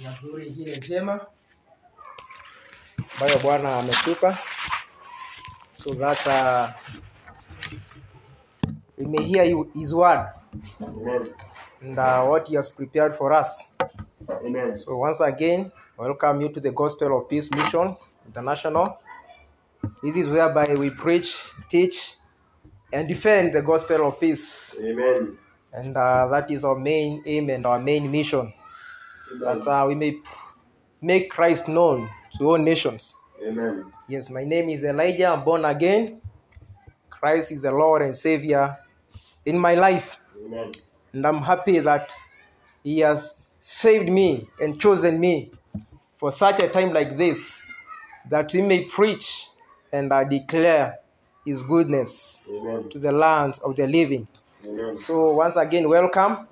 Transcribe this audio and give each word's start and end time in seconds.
ni 0.00 0.06
adhuhuri 0.06 0.46
ingine 0.46 0.76
njema 0.76 1.26
ambayo 3.14 3.38
Bwana 3.38 3.78
ametupa 3.78 4.38
so 5.70 5.94
that 5.94 6.26
uh, 6.26 6.70
we 8.98 9.06
may 9.06 9.24
hear 9.24 9.44
you, 9.44 9.70
his 9.74 9.92
word 9.94 10.26
Amen. 10.82 11.32
and 11.82 11.98
uh, 11.98 12.22
what 12.30 12.48
he 12.48 12.56
has 12.56 12.70
prepared 12.70 13.14
for 13.14 13.32
us. 13.32 13.72
Amen. 14.46 14.76
So 14.76 14.96
once 14.96 15.20
again, 15.20 15.70
welcome 15.96 16.42
you 16.42 16.48
to 16.48 16.60
the 16.60 16.70
Gospel 16.70 17.16
of 17.16 17.28
Peace 17.28 17.50
Mission 17.50 17.96
International. 18.26 18.98
This 20.02 20.16
is 20.16 20.28
whereby 20.28 20.74
we 20.78 20.90
preach, 20.90 21.36
teach, 21.68 22.14
and 22.92 23.08
defend 23.08 23.54
the 23.54 23.62
gospel 23.62 24.06
of 24.06 24.20
peace. 24.20 24.76
Amen. 24.82 25.38
And 25.72 25.96
uh, 25.96 26.26
that 26.28 26.50
is 26.50 26.64
our 26.64 26.78
main 26.78 27.22
aim 27.26 27.48
and 27.50 27.64
our 27.64 27.78
main 27.78 28.10
mission. 28.10 28.52
That 29.38 29.66
uh, 29.66 29.84
we 29.86 29.94
may 29.94 30.18
make 31.00 31.30
Christ 31.30 31.68
known 31.68 32.10
to 32.36 32.44
all 32.44 32.58
nations. 32.58 33.14
Amen. 33.46 33.92
Yes, 34.08 34.28
my 34.28 34.44
name 34.44 34.68
is 34.68 34.84
Elijah. 34.84 35.28
I'm 35.28 35.44
born 35.44 35.64
again. 35.64 36.20
Christ 37.08 37.52
is 37.52 37.62
the 37.62 37.70
Lord 37.70 38.02
and 38.02 38.14
Savior 38.14 38.76
in 39.46 39.58
my 39.58 39.74
life. 39.74 40.18
Amen. 40.44 40.72
And 41.12 41.26
I'm 41.26 41.42
happy 41.42 41.78
that 41.78 42.12
He 42.82 43.00
has 43.00 43.42
saved 43.60 44.08
me 44.08 44.48
and 44.60 44.80
chosen 44.80 45.20
me 45.20 45.52
for 46.18 46.30
such 46.30 46.62
a 46.62 46.68
time 46.68 46.92
like 46.92 47.16
this 47.16 47.62
that 48.30 48.52
we 48.52 48.62
may 48.62 48.84
preach 48.84 49.48
and 49.92 50.12
uh, 50.12 50.24
declare 50.24 50.98
His 51.44 51.62
goodness 51.62 52.42
Amen. 52.50 52.88
to 52.90 52.98
the 52.98 53.12
land 53.12 53.58
of 53.64 53.76
the 53.76 53.86
living. 53.86 54.26
Amen. 54.64 54.94
So, 54.96 55.32
once 55.34 55.56
again, 55.56 55.88
welcome 55.88 56.46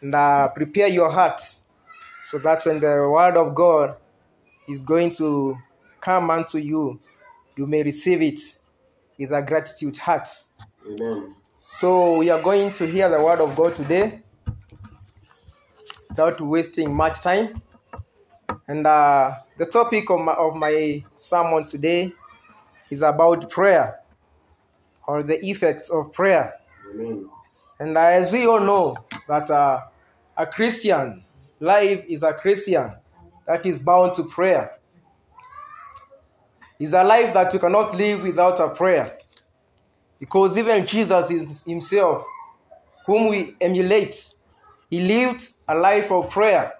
and 0.00 0.14
uh, 0.14 0.48
prepare 0.48 0.88
your 0.88 1.10
heart 1.10 1.40
so 2.30 2.38
that 2.38 2.62
when 2.66 2.78
the 2.78 3.08
word 3.08 3.38
of 3.38 3.54
God 3.54 3.96
is 4.68 4.82
going 4.82 5.14
to 5.14 5.56
come 5.98 6.30
unto 6.30 6.58
you, 6.58 7.00
you 7.56 7.66
may 7.66 7.82
receive 7.82 8.20
it 8.20 8.38
with 9.18 9.32
a 9.32 9.40
gratitude 9.40 9.96
heart. 9.96 10.28
Amen. 10.86 11.34
So, 11.58 12.18
we 12.18 12.28
are 12.28 12.40
going 12.40 12.74
to 12.74 12.86
hear 12.86 13.08
the 13.08 13.22
word 13.24 13.40
of 13.40 13.56
God 13.56 13.74
today 13.76 14.20
without 16.10 16.38
wasting 16.42 16.94
much 16.94 17.22
time. 17.22 17.62
And 18.68 18.86
uh, 18.86 19.32
the 19.56 19.64
topic 19.64 20.10
of 20.10 20.20
my, 20.20 20.34
of 20.34 20.54
my 20.54 21.02
sermon 21.14 21.66
today 21.66 22.12
is 22.90 23.00
about 23.00 23.48
prayer 23.48 24.00
or 25.06 25.22
the 25.22 25.42
effects 25.46 25.88
of 25.88 26.12
prayer. 26.12 26.52
Amen. 26.92 27.30
And 27.80 27.96
uh, 27.96 28.00
as 28.00 28.34
we 28.34 28.46
all 28.46 28.60
know, 28.60 28.98
that 29.26 29.50
uh, 29.50 29.80
a 30.36 30.46
Christian 30.46 31.24
life 31.60 32.04
is 32.08 32.22
a 32.22 32.32
Christian 32.32 32.92
that 33.46 33.64
is 33.66 33.78
bound 33.78 34.14
to 34.16 34.24
prayer. 34.24 34.72
Is 36.78 36.92
a 36.92 37.02
life 37.02 37.34
that 37.34 37.52
you 37.52 37.58
cannot 37.58 37.96
live 37.96 38.22
without 38.22 38.60
a 38.60 38.68
prayer. 38.68 39.18
Because 40.20 40.56
even 40.56 40.86
Jesus 40.86 41.64
himself, 41.64 42.24
whom 43.06 43.28
we 43.28 43.56
emulate, 43.60 44.30
he 44.90 45.00
lived 45.00 45.48
a 45.66 45.74
life 45.74 46.10
of 46.10 46.30
prayer. 46.30 46.72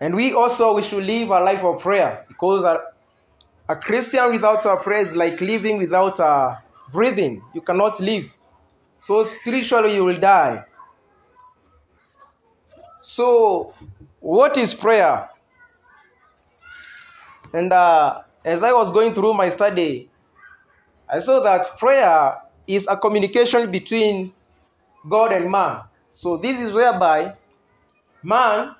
And 0.00 0.14
we 0.14 0.34
also 0.34 0.74
we 0.74 0.82
should 0.82 1.04
live 1.04 1.30
a 1.30 1.40
life 1.40 1.64
of 1.64 1.80
prayer 1.80 2.24
because 2.28 2.64
a, 2.64 2.82
a 3.68 3.76
Christian 3.76 4.32
without 4.32 4.64
a 4.66 4.76
prayer 4.76 5.00
is 5.00 5.16
like 5.16 5.40
living 5.40 5.78
without 5.78 6.20
a 6.20 6.62
breathing. 6.92 7.42
You 7.54 7.62
cannot 7.62 7.98
live. 8.00 8.30
So 8.98 9.24
spiritually 9.24 9.94
you 9.94 10.04
will 10.04 10.18
die. 10.18 10.64
So 13.08 13.72
what 14.18 14.56
is 14.56 14.74
prayer? 14.74 15.30
And 17.52 17.72
uh, 17.72 18.22
as 18.44 18.64
I 18.64 18.72
was 18.72 18.90
going 18.90 19.14
through 19.14 19.32
my 19.34 19.48
study, 19.48 20.10
I 21.08 21.20
saw 21.20 21.38
that 21.38 21.78
prayer 21.78 22.34
is 22.66 22.88
a 22.90 22.96
communication 22.96 23.70
between 23.70 24.32
God 25.08 25.32
and 25.32 25.48
man. 25.48 25.82
So 26.10 26.36
this 26.36 26.60
is 26.60 26.72
whereby 26.72 27.36
man 28.24 28.74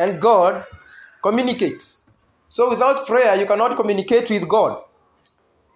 and 0.00 0.20
God 0.20 0.64
communicate. 1.22 1.86
So 2.48 2.68
without 2.70 3.06
prayer, 3.06 3.36
you 3.36 3.46
cannot 3.46 3.76
communicate 3.76 4.30
with 4.30 4.48
God. 4.48 4.82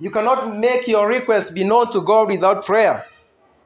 You 0.01 0.11
cannot 0.11 0.59
make 0.59 0.89
your 0.89 1.07
request 1.07 1.55
be 1.55 1.63
known 1.63 1.93
to 1.93 2.01
God 2.01 2.27
without 2.27 2.67
prayer. 2.67 3.07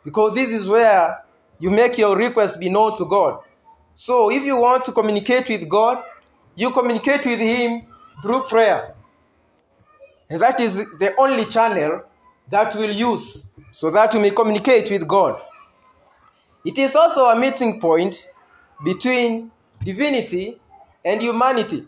Because 0.04 0.34
this 0.34 0.50
is 0.50 0.68
where 0.68 1.24
you 1.58 1.70
make 1.70 1.96
your 1.96 2.14
request 2.14 2.60
be 2.60 2.68
known 2.68 2.94
to 2.98 3.06
God. 3.06 3.42
So 3.94 4.30
if 4.30 4.42
you 4.42 4.56
want 4.56 4.84
to 4.86 4.92
communicate 4.92 5.48
with 5.48 5.69
God, 5.69 6.03
you 6.54 6.70
communicate 6.70 7.25
with 7.26 7.38
Him 7.38 7.82
through 8.22 8.44
prayer. 8.44 8.94
And 10.30 10.41
that 10.41 10.60
is 10.60 10.76
the 10.76 11.14
only 11.19 11.44
channel 11.47 12.02
that 12.48 12.75
we'll 12.75 12.94
use 12.94 13.50
so 13.72 13.91
that 13.91 14.14
we 14.14 14.20
may 14.20 14.31
communicate 14.31 14.91
with 14.91 15.06
God. 15.06 15.42
It 16.64 16.78
is 16.78 16.94
also 16.94 17.26
a 17.26 17.38
meeting 17.38 17.81
point 17.81 18.28
between 18.84 19.50
divinity 19.81 20.60
and 21.04 21.20
humanity. 21.20 21.86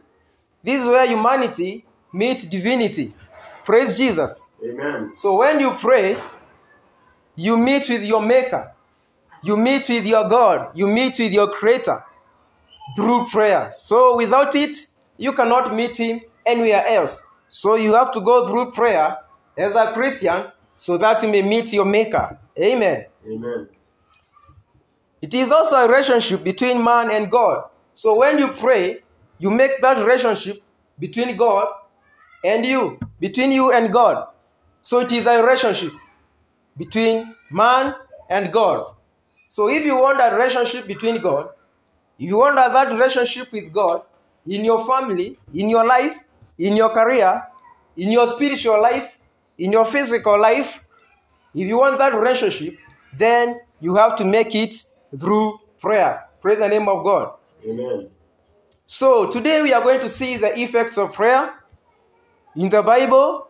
This 0.63 0.81
is 0.83 0.87
where 0.87 1.07
humanity 1.07 1.85
meets 2.13 2.45
divinity. 2.45 3.15
Praise 3.65 3.97
Jesus. 3.97 4.49
Amen. 4.63 5.13
So 5.15 5.37
when 5.37 5.61
you 5.61 5.73
pray, 5.73 6.17
you 7.37 7.57
meet 7.57 7.89
with 7.89 8.03
your 8.03 8.21
maker. 8.21 8.74
You 9.45 9.59
meet 9.59 9.89
with 9.91 10.07
your 10.07 10.27
God. 10.27 10.71
You 10.75 10.87
meet 10.87 11.19
with 11.19 11.33
your 11.33 11.53
creator 11.53 12.03
through 12.97 13.27
prayer. 13.27 13.71
So 13.75 14.17
without 14.17 14.57
it, 14.57 14.79
you 15.19 15.35
cannot 15.35 15.75
meet 15.75 15.99
him 15.99 16.23
anywhere 16.47 16.87
else. 16.87 17.23
So 17.51 17.75
you 17.75 17.93
have 17.95 18.11
to 18.13 18.23
go 18.23 18.49
through 18.49 18.73
prayer 18.73 19.19
as 19.59 19.75
a 19.75 19.93
Christian 19.93 20.47
so 20.79 20.97
that 20.97 21.23
you 21.23 21.29
may 21.29 21.43
meet 21.43 21.75
your 21.75 21.85
maker. 21.85 22.39
Amen. 22.59 23.05
Amen. 23.27 23.69
It 25.21 25.35
is 25.35 25.51
also 25.51 25.77
a 25.77 25.89
relationship 25.89 26.43
between 26.43 26.83
man 26.83 27.11
and 27.11 27.31
God. 27.31 27.65
So 27.93 28.17
when 28.17 28.39
you 28.39 28.49
pray, 28.49 29.03
you 29.39 29.51
make 29.51 29.81
that 29.83 29.99
relationship 29.99 30.63
between 30.99 31.37
God 31.37 31.69
and 32.45 32.65
you, 32.65 32.99
between 33.21 33.53
you 33.53 33.73
and 33.73 33.93
God. 33.93 34.27
So 34.81 35.01
it 35.01 35.13
is 35.13 35.27
a 35.27 35.43
relationship 35.43 35.93
between 36.77 37.35
man 37.51 37.95
and 38.31 38.53
God. 38.53 38.94
So 39.55 39.69
if 39.69 39.85
you 39.85 39.95
want 39.97 40.19
a 40.21 40.35
relationship 40.35 40.89
between 40.89 41.23
God, 41.23 41.51
if 42.19 42.27
you 42.27 42.39
want 42.39 42.57
that 42.57 42.89
relationship 42.89 43.53
with 43.53 43.73
God 43.73 44.03
in 44.45 44.65
your 44.65 44.85
family, 44.85 45.37
in 45.55 45.69
your 45.69 45.87
life, 45.87 46.17
in 46.59 46.75
your 46.75 46.89
career, 46.89 47.41
in 47.97 48.11
your 48.11 48.27
spiritual 48.27 48.83
life, 48.83 49.17
in 49.57 49.71
your 49.71 49.87
physical 49.87 50.37
life, 50.41 50.81
if 51.55 51.69
you 51.69 51.79
want 51.79 51.99
that 51.99 52.15
relationship, 52.15 52.77
then 53.17 53.61
you 53.79 53.95
have 53.95 54.17
to 54.17 54.25
make 54.25 54.57
it 54.57 54.75
through 55.21 55.61
prayer. 55.81 56.27
Praise 56.43 56.59
the 56.59 56.69
name 56.69 56.89
of 56.89 57.05
God. 57.05 57.35
Amen. 57.65 58.09
So 58.87 59.31
today 59.31 59.63
we 59.63 59.73
are 59.73 59.83
going 59.83 60.01
to 60.01 60.09
see 60.09 60.37
the 60.37 60.59
effects 60.59 60.99
of 60.99 61.13
prayer. 61.13 61.55
In 62.57 62.71
the 62.71 62.83
Bible, 62.83 63.47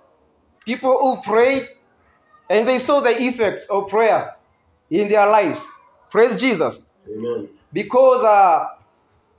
people 0.67 0.99
who 0.99 1.23
prayed 1.23 1.67
and 2.51 2.69
they 2.69 2.79
saw 2.79 3.01
the 3.01 3.23
effects 3.23 3.65
of 3.71 3.89
prayer 3.89 4.37
in 4.91 5.09
their 5.09 5.27
lives. 5.27 5.67
Praise 6.15 6.37
Jesus. 6.37 6.87
Amen. 7.11 7.49
Because 7.73 8.23
uh, 8.23 8.69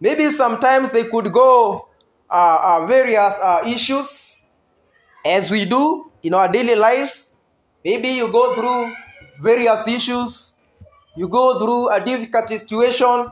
maybe 0.01 0.29
sometimes 0.29 0.91
they 0.91 1.05
could 1.05 1.31
go 1.31 1.87
uh, 2.29 2.57
uh, 2.61 2.85
various 2.85 3.39
uh, 3.41 3.63
issues 3.65 4.41
as 5.23 5.49
we 5.49 5.63
do 5.63 6.11
in 6.21 6.33
our 6.33 6.51
daily 6.51 6.75
lives. 6.75 7.31
Maybe 7.85 8.09
you 8.09 8.29
go 8.29 8.55
through 8.55 8.93
various 9.41 9.87
issues, 9.87 10.55
you 11.15 11.29
go 11.29 11.59
through 11.59 11.91
a 11.91 12.03
difficult 12.03 12.49
situation, 12.49 13.31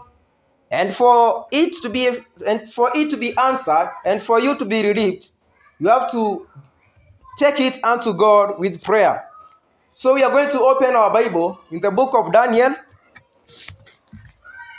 and 0.71 0.95
for 0.95 1.45
it 1.51 1.73
to 1.81 1.89
be 1.89 2.23
and 2.47 2.71
for 2.71 2.91
it 2.95 3.09
to 3.09 3.17
be 3.17 3.35
answered 3.35 3.91
and 4.05 4.23
for 4.23 4.39
you 4.39 4.55
to 4.55 4.63
be 4.63 4.87
relieved, 4.87 5.31
you 5.79 5.89
have 5.89 6.09
to 6.11 6.47
take 7.37 7.59
it 7.59 7.83
unto 7.83 8.13
God 8.13 8.57
with 8.57 8.81
prayer. 8.81 9.27
So 9.93 10.13
we 10.13 10.23
are 10.23 10.31
going 10.31 10.49
to 10.51 10.61
open 10.61 10.95
our 10.95 11.11
Bible 11.11 11.59
in 11.71 11.81
the 11.81 11.91
book 11.91 12.15
of 12.15 12.31
Daniel. 12.31 12.73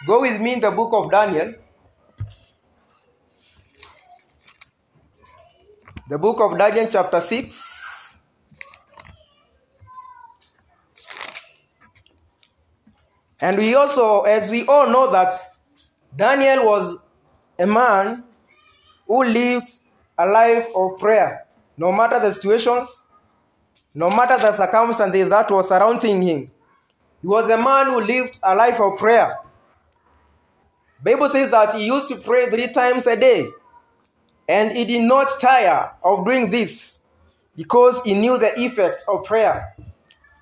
Go 0.06 0.20
with 0.20 0.40
me 0.40 0.54
in 0.54 0.60
the 0.60 0.70
book 0.70 0.92
of 0.92 1.10
Daniel. 1.10 1.54
The 6.08 6.18
book 6.18 6.40
of 6.40 6.58
Daniel, 6.58 6.88
chapter 6.90 7.20
6. 7.20 8.18
And 13.40 13.56
we 13.58 13.74
also, 13.74 14.22
as 14.22 14.50
we 14.50 14.66
all 14.66 14.88
know, 14.88 15.10
that 15.10 15.34
Daniel 16.16 16.64
was 16.64 16.98
a 17.58 17.66
man 17.66 18.24
who 19.06 19.24
lives 19.24 19.84
a 20.18 20.26
life 20.26 20.66
of 20.74 20.98
prayer, 20.98 21.46
no 21.76 21.92
matter 21.92 22.20
the 22.20 22.32
situations, 22.32 23.02
no 23.94 24.08
matter 24.10 24.38
the 24.38 24.52
circumstances 24.52 25.28
that 25.28 25.50
were 25.50 25.62
surrounding 25.62 26.22
him. 26.22 26.50
He 27.24 27.28
was 27.28 27.48
a 27.48 27.56
man 27.56 27.86
who 27.86 28.02
lived 28.02 28.38
a 28.42 28.54
life 28.54 28.78
of 28.78 28.98
prayer. 28.98 29.38
Bible 31.02 31.30
says 31.30 31.50
that 31.52 31.74
he 31.74 31.86
used 31.86 32.06
to 32.10 32.16
pray 32.16 32.50
three 32.50 32.70
times 32.70 33.06
a 33.06 33.16
day. 33.16 33.48
And 34.46 34.76
he 34.76 34.84
did 34.84 35.04
not 35.04 35.28
tire 35.40 35.92
of 36.02 36.26
doing 36.26 36.50
this 36.50 37.00
because 37.56 38.02
he 38.02 38.12
knew 38.12 38.36
the 38.36 38.52
effect 38.60 39.04
of 39.08 39.24
prayer. 39.24 39.74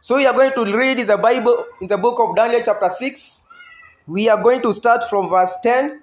So 0.01 0.17
we 0.17 0.27
are 0.27 0.33
going 0.33 0.55
to 0.55 0.77
read 0.77 1.07
the 1.07 1.17
Bible 1.17 1.67
in 1.81 1.87
the 1.87 1.97
book 1.97 2.19
of 2.19 2.35
Daniel, 2.35 2.63
chapter 2.65 2.89
6. 2.89 3.39
We 4.09 4.29
are 4.29 4.43
going 4.43 4.61
to 4.63 4.73
start 4.73 5.09
from 5.09 5.29
verse 5.29 5.55
10 5.63 6.03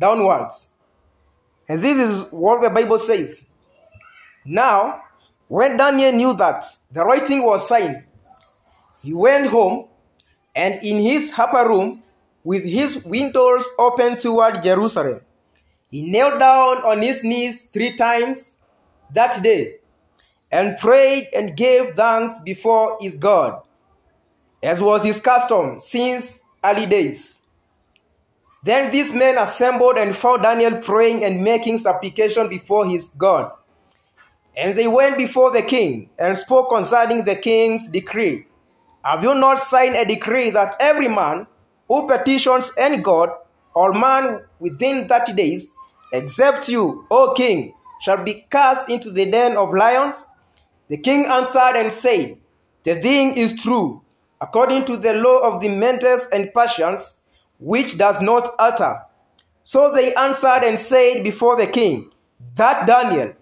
downwards. 0.00 0.68
And 1.68 1.82
this 1.82 1.98
is 1.98 2.32
what 2.32 2.62
the 2.62 2.70
Bible 2.70 2.98
says. 2.98 3.44
Now, 4.46 5.02
when 5.48 5.76
Daniel 5.76 6.12
knew 6.12 6.32
that 6.32 6.64
the 6.90 7.04
writing 7.04 7.42
was 7.42 7.68
signed, 7.68 8.04
he 9.02 9.12
went 9.12 9.48
home 9.48 9.88
and 10.58 10.82
in 10.82 10.98
his 11.00 11.32
upper 11.38 11.68
room, 11.68 12.02
with 12.42 12.64
his 12.64 13.04
windows 13.04 13.64
open 13.78 14.18
toward 14.18 14.64
Jerusalem, 14.64 15.20
he 15.88 16.02
knelt 16.02 16.40
down 16.40 16.78
on 16.78 17.00
his 17.00 17.22
knees 17.22 17.66
three 17.66 17.96
times 17.96 18.56
that 19.14 19.40
day 19.40 19.76
and 20.50 20.76
prayed 20.78 21.28
and 21.32 21.56
gave 21.56 21.94
thanks 21.94 22.34
before 22.44 22.98
his 23.00 23.14
God, 23.14 23.62
as 24.60 24.80
was 24.80 25.04
his 25.04 25.20
custom 25.20 25.78
since 25.78 26.40
early 26.64 26.86
days. 26.86 27.40
Then 28.64 28.90
these 28.90 29.12
men 29.12 29.38
assembled 29.38 29.96
and 29.96 30.16
found 30.16 30.42
Daniel 30.42 30.80
praying 30.80 31.22
and 31.22 31.44
making 31.44 31.78
supplication 31.78 32.48
before 32.48 32.84
his 32.84 33.06
God. 33.16 33.52
And 34.56 34.76
they 34.76 34.88
went 34.88 35.16
before 35.16 35.52
the 35.52 35.62
king 35.62 36.10
and 36.18 36.36
spoke 36.36 36.70
concerning 36.70 37.24
the 37.24 37.36
king's 37.36 37.88
decree. 37.88 38.47
Have 39.04 39.22
you 39.22 39.34
not 39.34 39.62
signed 39.62 39.96
a 39.96 40.04
decree 40.04 40.50
that 40.50 40.76
every 40.80 41.08
man 41.08 41.46
who 41.86 42.08
petitions 42.08 42.72
any 42.76 42.98
god 42.98 43.30
or 43.74 43.92
man 43.92 44.42
within 44.58 45.08
thirty 45.08 45.32
days, 45.32 45.70
except 46.12 46.68
you, 46.68 47.06
O 47.10 47.34
king, 47.34 47.74
shall 48.00 48.22
be 48.24 48.44
cast 48.50 48.88
into 48.88 49.10
the 49.10 49.30
den 49.30 49.56
of 49.56 49.72
lions? 49.72 50.26
The 50.88 50.96
king 50.96 51.26
answered 51.26 51.76
and 51.76 51.92
said, 51.92 52.38
The 52.84 53.00
thing 53.00 53.36
is 53.36 53.56
true, 53.62 54.02
according 54.40 54.86
to 54.86 54.96
the 54.96 55.14
law 55.14 55.40
of 55.40 55.60
the 55.60 55.68
Medes 55.68 56.28
and 56.32 56.52
Persians, 56.52 57.20
which 57.58 57.98
does 57.98 58.20
not 58.20 58.54
utter. 58.58 59.02
So 59.62 59.92
they 59.94 60.14
answered 60.14 60.64
and 60.64 60.78
said 60.78 61.22
before 61.24 61.56
the 61.56 61.66
king, 61.66 62.10
That 62.56 62.86
Daniel, 62.86 63.34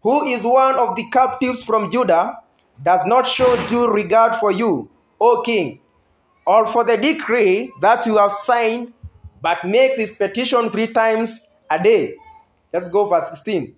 who 0.00 0.26
is 0.26 0.42
one 0.42 0.76
of 0.76 0.96
the 0.96 1.08
captives 1.10 1.64
from 1.64 1.90
Judah, 1.90 2.38
does 2.82 3.04
not 3.06 3.26
show 3.26 3.56
due 3.68 3.90
regard 3.90 4.38
for 4.40 4.50
you, 4.52 4.88
O 5.20 5.42
king, 5.42 5.80
or 6.46 6.66
for 6.68 6.84
the 6.84 6.96
decree 6.96 7.72
that 7.80 8.06
you 8.06 8.16
have 8.16 8.32
signed, 8.32 8.92
but 9.42 9.64
makes 9.64 9.96
his 9.96 10.12
petition 10.12 10.70
three 10.70 10.92
times 10.92 11.40
a 11.70 11.82
day. 11.82 12.14
Let's 12.72 12.88
go 12.88 13.08
verse 13.08 13.28
16. 13.30 13.74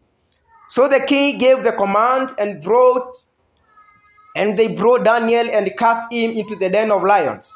So 0.68 0.88
the 0.88 1.00
king 1.00 1.38
gave 1.38 1.62
the 1.62 1.72
command 1.72 2.30
and 2.38 2.62
brought 2.62 3.16
and 4.36 4.56
they 4.56 4.68
brought 4.68 5.04
Daniel 5.04 5.50
and 5.50 5.76
cast 5.76 6.12
him 6.12 6.30
into 6.30 6.54
the 6.54 6.68
den 6.68 6.92
of 6.92 7.02
lions. 7.02 7.52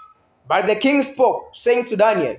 But 0.48 0.66
the 0.66 0.74
king 0.74 1.02
spoke, 1.02 1.50
saying 1.54 1.84
to 1.86 1.96
Daniel, 1.96 2.36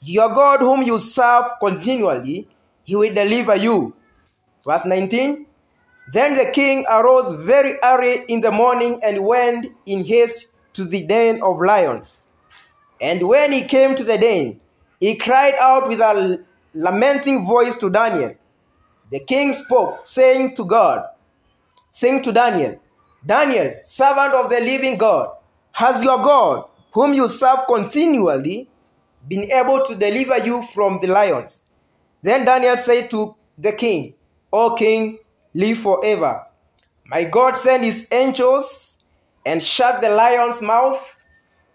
Your 0.00 0.28
God 0.28 0.60
whom 0.60 0.82
you 0.82 0.98
serve 0.98 1.46
continually, 1.58 2.48
he 2.84 2.94
will 2.94 3.12
deliver 3.12 3.56
you. 3.56 3.94
Verse 4.68 4.84
19. 4.84 5.46
Then 6.10 6.36
the 6.36 6.50
king 6.52 6.84
arose 6.90 7.30
very 7.44 7.78
early 7.82 8.24
in 8.28 8.40
the 8.40 8.50
morning 8.50 9.00
and 9.02 9.24
went 9.24 9.66
in 9.86 10.04
haste 10.04 10.48
to 10.74 10.84
the 10.84 11.06
den 11.06 11.42
of 11.42 11.60
lions. 11.60 12.20
And 13.00 13.28
when 13.28 13.52
he 13.52 13.64
came 13.64 13.94
to 13.96 14.04
the 14.04 14.18
den, 14.18 14.60
he 15.00 15.16
cried 15.16 15.54
out 15.60 15.88
with 15.88 16.00
a 16.00 16.44
lamenting 16.74 17.46
voice 17.46 17.76
to 17.76 17.90
Daniel. 17.90 18.34
The 19.10 19.20
king 19.20 19.52
spoke, 19.52 20.06
saying 20.06 20.56
to 20.56 20.64
God, 20.64 21.06
saying 21.90 22.22
to 22.22 22.32
Daniel, 22.32 22.80
Daniel, 23.24 23.74
servant 23.84 24.34
of 24.34 24.50
the 24.50 24.60
living 24.60 24.96
God, 24.96 25.36
has 25.72 26.02
your 26.02 26.18
God, 26.18 26.68
whom 26.92 27.12
you 27.12 27.28
serve 27.28 27.66
continually, 27.66 28.68
been 29.28 29.50
able 29.50 29.84
to 29.86 29.94
deliver 29.94 30.38
you 30.38 30.66
from 30.74 31.00
the 31.00 31.08
lions? 31.08 31.62
Then 32.22 32.44
Daniel 32.44 32.76
said 32.76 33.10
to 33.10 33.34
the 33.58 33.72
king, 33.72 34.14
O 34.52 34.74
king, 34.74 35.18
live 35.54 35.78
forever. 35.78 36.46
My 37.06 37.24
God 37.24 37.56
sent 37.56 37.84
his 37.84 38.06
angels 38.10 38.98
and 39.44 39.62
shut 39.62 40.00
the 40.00 40.08
lion's 40.08 40.62
mouth 40.62 41.04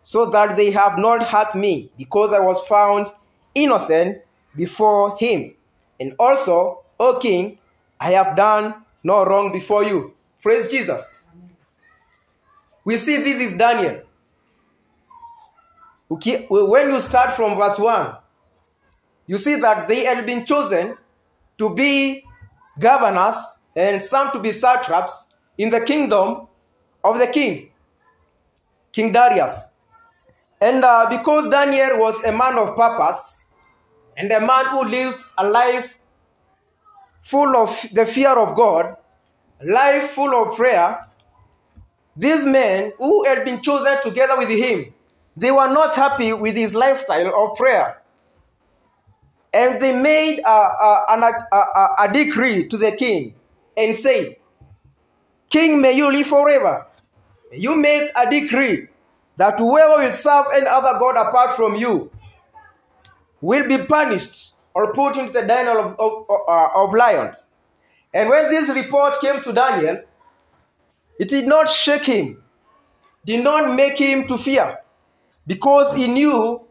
so 0.01 0.29
that 0.31 0.55
they 0.55 0.71
have 0.71 0.97
not 0.97 1.21
hurt 1.21 1.53
me, 1.53 1.91
because 1.97 2.31
I 2.31 2.39
was 2.39 2.65
found 2.67 3.07
innocent 3.53 4.19
before 4.55 5.17
him. 5.17 5.53
And 5.99 6.15
also, 6.17 6.83
O 6.99 7.19
king, 7.19 7.59
I 7.99 8.13
have 8.13 8.37
done 8.37 8.73
no 9.03 9.25
wrong 9.25 9.51
before 9.51 9.83
you. 9.83 10.13
Praise 10.41 10.69
Jesus. 10.71 11.13
We 12.85 12.95
see 12.95 13.17
this 13.17 13.51
is 13.51 13.57
Daniel. 13.57 14.01
Okay, 16.09 16.45
when 16.49 16.89
you 16.89 17.01
start 17.01 17.33
from 17.35 17.57
verse 17.57 17.77
1, 17.77 18.15
you 19.25 19.37
see 19.37 19.59
that 19.59 19.89
they 19.89 20.05
had 20.05 20.25
been 20.25 20.45
chosen 20.45 20.95
to 21.57 21.75
be 21.75 22.23
governors 22.79 23.35
and 23.77 24.01
some 24.01 24.31
to 24.31 24.39
be 24.39 24.51
satraps 24.51 25.27
in 25.57 25.69
the 25.69 25.79
kingdom 25.79 26.47
of 27.03 27.19
the 27.19 27.27
king, 27.27 27.69
King 28.91 29.11
Darius. 29.11 29.65
And 30.59 30.83
uh, 30.83 31.05
because 31.09 31.47
Daniel 31.49 31.99
was 31.99 32.21
a 32.23 32.31
man 32.31 32.57
of 32.57 32.75
purpose 32.75 33.45
and 34.17 34.31
a 34.31 34.41
man 34.41 34.65
who 34.65 34.83
lived 34.83 35.19
a 35.37 35.47
life 35.47 35.93
full 37.21 37.55
of 37.55 37.69
the 37.93 38.07
fear 38.07 38.31
of 38.31 38.55
God, 38.55 38.97
life 39.63 40.09
full 40.11 40.33
of 40.33 40.57
prayer, 40.57 41.05
these 42.15 42.43
men 42.45 42.93
who 42.97 43.25
had 43.25 43.45
been 43.45 43.61
chosen 43.61 44.01
together 44.01 44.37
with 44.37 44.49
him, 44.49 44.91
they 45.35 45.51
were 45.51 45.67
not 45.67 45.95
happy 45.95 46.33
with 46.33 46.55
his 46.55 46.73
lifestyle 46.73 47.31
of 47.37 47.55
prayer. 47.55 48.01
And 49.53 49.79
they 49.79 50.01
made 50.01 50.39
a, 50.39 50.49
a, 50.49 51.45
a, 51.51 51.95
a 51.99 52.11
decree 52.13 52.67
to 52.69 52.77
the 52.77 52.91
king 52.91 53.35
and 53.77 53.95
said, 53.95 54.35
King, 55.49 55.79
may 55.79 55.93
you 55.93 56.11
live 56.11 56.27
forever. 56.27 56.87
You 57.51 57.75
make 57.75 58.11
a 58.15 58.29
decree 58.29 58.87
that 59.37 59.57
whoever 59.59 60.03
will 60.03 60.11
serve 60.11 60.47
any 60.53 60.65
other 60.65 60.99
God 60.99 61.15
apart 61.15 61.55
from 61.55 61.75
you 61.75 62.11
will 63.39 63.67
be 63.67 63.77
punished 63.85 64.55
or 64.73 64.93
put 64.93 65.15
into 65.15 65.31
the 65.31 65.43
den 65.43 65.67
of, 65.67 65.95
of, 65.99 66.25
uh, 66.29 66.69
of 66.75 66.93
lions. 66.93 67.47
And 68.13 68.29
when 68.29 68.49
this 68.49 68.69
report 68.69 69.13
came 69.21 69.41
to 69.41 69.53
Daniel, 69.53 70.01
it 71.19 71.29
did 71.29 71.47
not 71.47 71.69
shake 71.69 72.05
him, 72.05 72.43
did 73.25 73.43
not 73.43 73.75
make 73.75 73.97
him 73.97 74.27
to 74.27 74.37
fear, 74.37 74.79
because 75.45 75.93
he 75.95 76.07
knew 76.07 76.65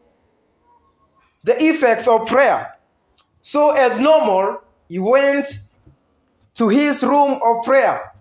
the 1.44 1.64
effects 1.64 2.08
of 2.08 2.26
prayer. 2.26 2.76
So, 3.42 3.70
as 3.72 4.00
normal, 4.00 4.60
he 4.88 4.98
went 4.98 5.46
to 6.56 6.68
his 6.68 7.02
room 7.02 7.40
of 7.42 7.64
prayer. 7.64 8.12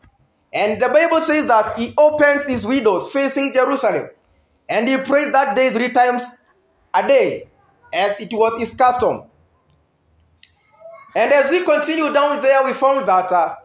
And 0.54 0.82
the 0.82 0.88
Bible 0.89 1.22
says 1.22 1.48
that 1.48 1.77
he 1.77 1.94
opens 1.98 2.46
his 2.46 2.65
windows 2.65 3.12
facing 3.12 3.54
Jerusalem. 3.54 4.10
And 4.70 4.88
he 4.88 4.98
prayed 4.98 5.34
that 5.34 5.56
day 5.56 5.70
three 5.70 5.92
times 5.92 6.24
a 6.94 7.06
day, 7.08 7.48
as 7.94 8.20
it 8.20 8.32
was 8.32 8.58
his 8.60 8.74
custom. 8.74 9.24
And 11.15 11.32
as 11.32 11.51
we 11.51 11.63
continue 11.63 12.12
down 12.13 12.42
there, 12.42 12.63
we 12.63 12.74
found 12.74 13.08
that 13.08 13.32
uh, 13.32 13.56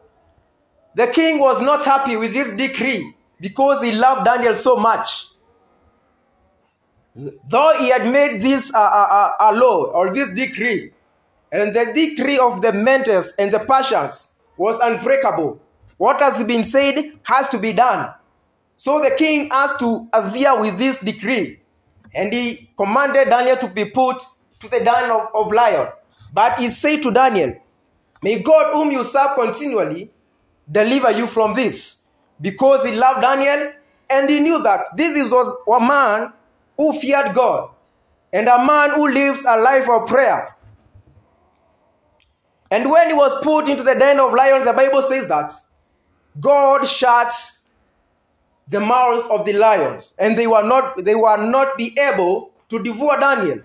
the 0.94 1.06
king 1.08 1.38
was 1.38 1.60
not 1.62 1.84
happy 1.84 2.16
with 2.16 2.32
this 2.32 2.52
decree 2.52 3.14
because 3.40 3.82
he 3.82 3.92
loved 3.92 4.24
Daniel 4.24 4.54
so 4.54 4.76
much. 4.76 5.28
Though 7.14 7.76
he 7.78 7.88
had 7.88 8.10
made 8.10 8.42
this 8.42 8.72
uh, 8.72 8.78
uh, 8.78 9.32
uh, 9.40 9.52
law 9.52 9.86
or 9.86 10.14
this 10.14 10.30
decree, 10.32 10.92
and 11.50 11.74
the 11.74 11.92
decree 11.92 12.38
of 12.38 12.62
the 12.62 12.72
Medes 12.72 13.32
and 13.38 13.52
the 13.52 13.58
Persians 13.58 14.29
was 14.60 14.78
unbreakable. 14.82 15.58
What 15.96 16.20
has 16.20 16.44
been 16.44 16.66
said 16.66 17.12
has 17.22 17.48
to 17.48 17.58
be 17.58 17.72
done. 17.72 18.12
So 18.76 19.00
the 19.00 19.14
king 19.16 19.48
asked 19.50 19.78
to 19.80 20.06
adhere 20.12 20.60
with 20.60 20.76
this 20.76 21.00
decree, 21.00 21.60
and 22.14 22.30
he 22.30 22.70
commanded 22.76 23.30
Daniel 23.30 23.56
to 23.56 23.68
be 23.68 23.86
put 23.86 24.22
to 24.60 24.68
the 24.68 24.80
den 24.80 25.10
of, 25.10 25.28
of 25.34 25.50
lion. 25.50 25.88
But 26.34 26.58
he 26.58 26.68
said 26.68 27.02
to 27.04 27.10
Daniel, 27.10 27.54
May 28.22 28.42
God, 28.42 28.74
whom 28.74 28.90
you 28.90 29.02
serve 29.02 29.30
continually, 29.34 30.10
deliver 30.70 31.10
you 31.10 31.26
from 31.26 31.54
this. 31.54 32.04
Because 32.38 32.84
he 32.84 32.94
loved 32.94 33.22
Daniel 33.22 33.72
and 34.10 34.28
he 34.28 34.40
knew 34.40 34.62
that 34.62 34.94
this 34.94 35.30
was 35.30 35.56
a 35.66 35.80
man 35.80 36.34
who 36.76 37.00
feared 37.00 37.34
God 37.34 37.70
and 38.30 38.46
a 38.46 38.64
man 38.64 38.90
who 38.90 39.10
lives 39.10 39.42
a 39.46 39.56
life 39.56 39.88
of 39.88 40.06
prayer. 40.06 40.54
And 42.70 42.88
when 42.90 43.08
he 43.08 43.14
was 43.14 43.32
put 43.42 43.68
into 43.68 43.82
the 43.82 43.94
den 43.94 44.20
of 44.20 44.32
lions, 44.32 44.64
the 44.64 44.72
Bible 44.72 45.02
says 45.02 45.26
that 45.28 45.52
God 46.40 46.86
shuts 46.86 47.60
the 48.68 48.80
mouths 48.80 49.26
of 49.30 49.44
the 49.44 49.54
lions, 49.54 50.14
and 50.18 50.38
they 50.38 50.46
were 50.46 50.62
not 50.62 51.04
they 51.04 51.16
were 51.16 51.36
not 51.36 51.76
be 51.76 51.96
able 51.98 52.52
to 52.68 52.80
devour 52.80 53.18
Daniel. 53.18 53.58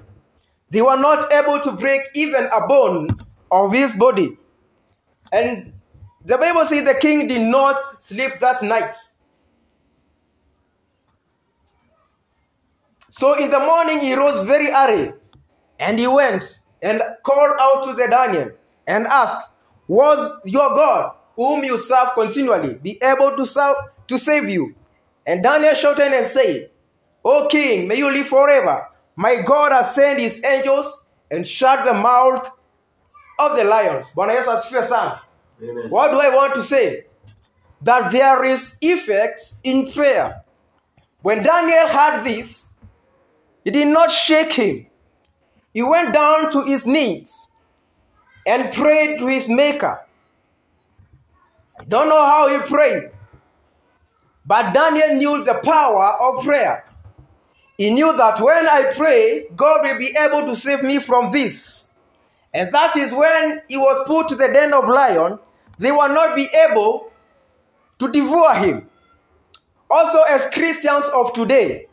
They 0.72 0.82
were 0.82 0.98
not 0.98 1.32
able 1.32 1.60
to 1.62 1.72
break 1.74 2.02
even 2.16 2.46
a 2.52 2.68
bone 2.68 3.08
of 3.52 3.72
his 3.72 3.94
body. 3.94 4.36
And 5.32 5.74
the 6.26 6.38
Bible 6.38 6.66
says 6.66 6.86
the 6.86 7.00
king 7.00 7.28
did 7.28 7.44
not 7.44 7.84
sleep 8.02 8.40
that 8.42 8.64
night. 8.64 8.96
So 13.12 13.40
in 13.40 13.52
the 13.52 13.60
morning 13.60 14.00
he 14.00 14.16
rose 14.16 14.46
very 14.46 14.70
early 14.70 15.14
and 15.80 16.00
he 16.00 16.08
went 16.08 16.60
and 16.82 17.02
called 17.24 17.56
out 17.60 17.84
to 17.86 17.94
the 17.94 18.08
Daniel 18.10 18.50
and 18.88 19.08
ask, 19.08 19.38
Was 19.88 20.40
your 20.46 20.70
God, 20.70 21.16
whom 21.36 21.64
you 21.64 21.78
serve 21.78 22.10
continually, 22.14 22.76
be 22.76 23.02
able 23.02 23.36
to 23.36 23.46
serve 23.46 23.76
to 24.08 24.18
save 24.18 24.50
you? 24.50 24.76
And 25.26 25.44
Daniel 25.44 25.74
shouted 25.76 26.14
and 26.14 26.28
said, 26.28 26.70
O 27.24 27.48
king, 27.50 27.88
may 27.88 27.96
you 27.98 28.12
live 28.12 28.28
forever. 28.28 28.88
My 29.16 29.42
God 29.42 29.72
has 29.72 29.96
sent 29.96 30.20
his 30.20 30.44
angels 30.44 31.06
and 31.32 31.48
shut 31.48 31.86
the 31.86 31.94
mouth 31.94 32.50
of 33.40 33.58
the 33.58 33.64
lions. 33.64 34.06
Bwana 34.16 34.34
Yesu 34.34 34.52
asifiwe 34.52 34.84
sana. 34.84 35.22
Amen. 35.62 35.90
What 35.90 36.12
do 36.12 36.20
I 36.20 36.30
want 36.36 36.54
to 36.56 36.64
say? 36.64 37.06
That 37.82 38.12
there 38.12 38.44
is 38.44 38.78
effect 38.82 39.42
in 39.64 39.92
prayer. 39.92 40.44
When 41.22 41.42
Daniel 41.44 41.88
heard 41.88 42.24
this, 42.24 42.70
it 43.64 43.72
did 43.72 43.88
not 43.88 44.12
shake 44.12 44.54
him. 44.54 44.86
He 45.74 45.82
went 45.82 46.14
down 46.14 46.52
to 46.52 46.64
his 46.64 46.86
knees 46.86 47.32
and 48.46 48.74
prayed 48.74 49.20
to 49.20 49.28
his 49.28 49.50
maker. 49.50 50.00
I 51.80 51.84
don't 51.84 52.10
know 52.10 52.26
how 52.26 52.48
he 52.50 52.68
prayed, 52.68 53.12
but 54.46 54.74
Daniel 54.74 55.16
knew 55.16 55.44
the 55.44 55.60
power 55.64 56.14
of 56.22 56.44
prayer. 56.44 56.86
He 57.78 57.90
knew 57.90 58.16
that 58.16 58.40
when 58.40 58.68
I 58.68 58.94
pray, 58.96 59.48
God 59.56 59.82
will 59.84 59.98
be 59.98 60.16
able 60.18 60.48
to 60.48 60.56
save 60.56 60.84
me 60.84 61.00
from 61.00 61.32
this. 61.32 61.94
And 62.54 62.74
that 62.74 62.96
is 62.96 63.12
when 63.12 63.62
he 63.68 63.76
was 63.76 64.08
put 64.08 64.30
to 64.30 64.36
the 64.36 64.48
den 64.48 64.74
of 64.74 64.88
lion, 64.88 65.40
they 65.78 65.92
will 65.92 66.08
not 66.08 66.36
be 66.36 66.48
able 66.70 67.12
to 68.00 68.12
devour 68.12 68.56
him. 68.56 68.90
Also, 69.90 70.22
as 70.24 70.50
Christians 70.52 71.06
of 71.14 71.34
today, 71.34 71.88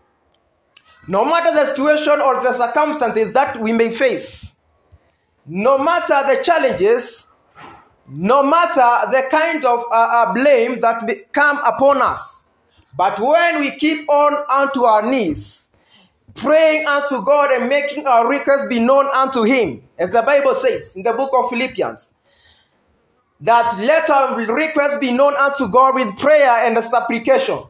no 1.09 1.25
matter 1.25 1.53
the 1.53 1.67
situation 1.67 2.21
or 2.21 2.43
the 2.45 2.53
circumstances 2.53 3.33
that 3.33 3.61
we 3.61 3.73
may 3.73 3.93
face, 3.95 4.55
no 5.47 5.79
matter 5.79 6.23
the 6.35 6.43
challenges, 6.43 7.29
no 8.09 8.43
matter 8.43 9.11
the 9.11 9.23
kind 9.31 9.65
of 9.65 9.81
uh, 9.91 9.95
uh, 9.95 10.35
blame 10.35 10.81
that 10.81 11.33
come 11.33 11.59
upon 11.65 12.03
us, 12.03 12.45
but 12.97 13.19
when 13.19 13.61
we 13.61 13.71
keep 13.73 14.09
on 14.09 14.45
unto 14.51 14.85
our 14.85 15.09
knees, 15.09 15.71
praying 16.35 16.87
unto 16.87 17.25
God 17.25 17.51
and 17.51 17.69
making 17.69 18.07
our 18.07 18.29
requests 18.29 18.69
be 18.69 18.81
known 18.81 19.09
unto 19.15 19.43
Him, 19.43 19.83
as 19.99 20.11
the 20.11 20.23
Bible 20.23 20.55
says 20.55 20.97
in 20.97 21.03
the 21.03 21.13
book 21.13 21.31
of 21.35 21.51
Philippians, 21.51 22.15
that 23.41 23.77
let 23.79 24.09
our 24.09 24.37
requests 24.37 24.99
be 24.99 25.11
known 25.11 25.35
unto 25.35 25.69
God 25.69 25.95
with 25.95 26.17
prayer 26.19 26.67
and 26.67 26.83
supplication, 26.85 27.65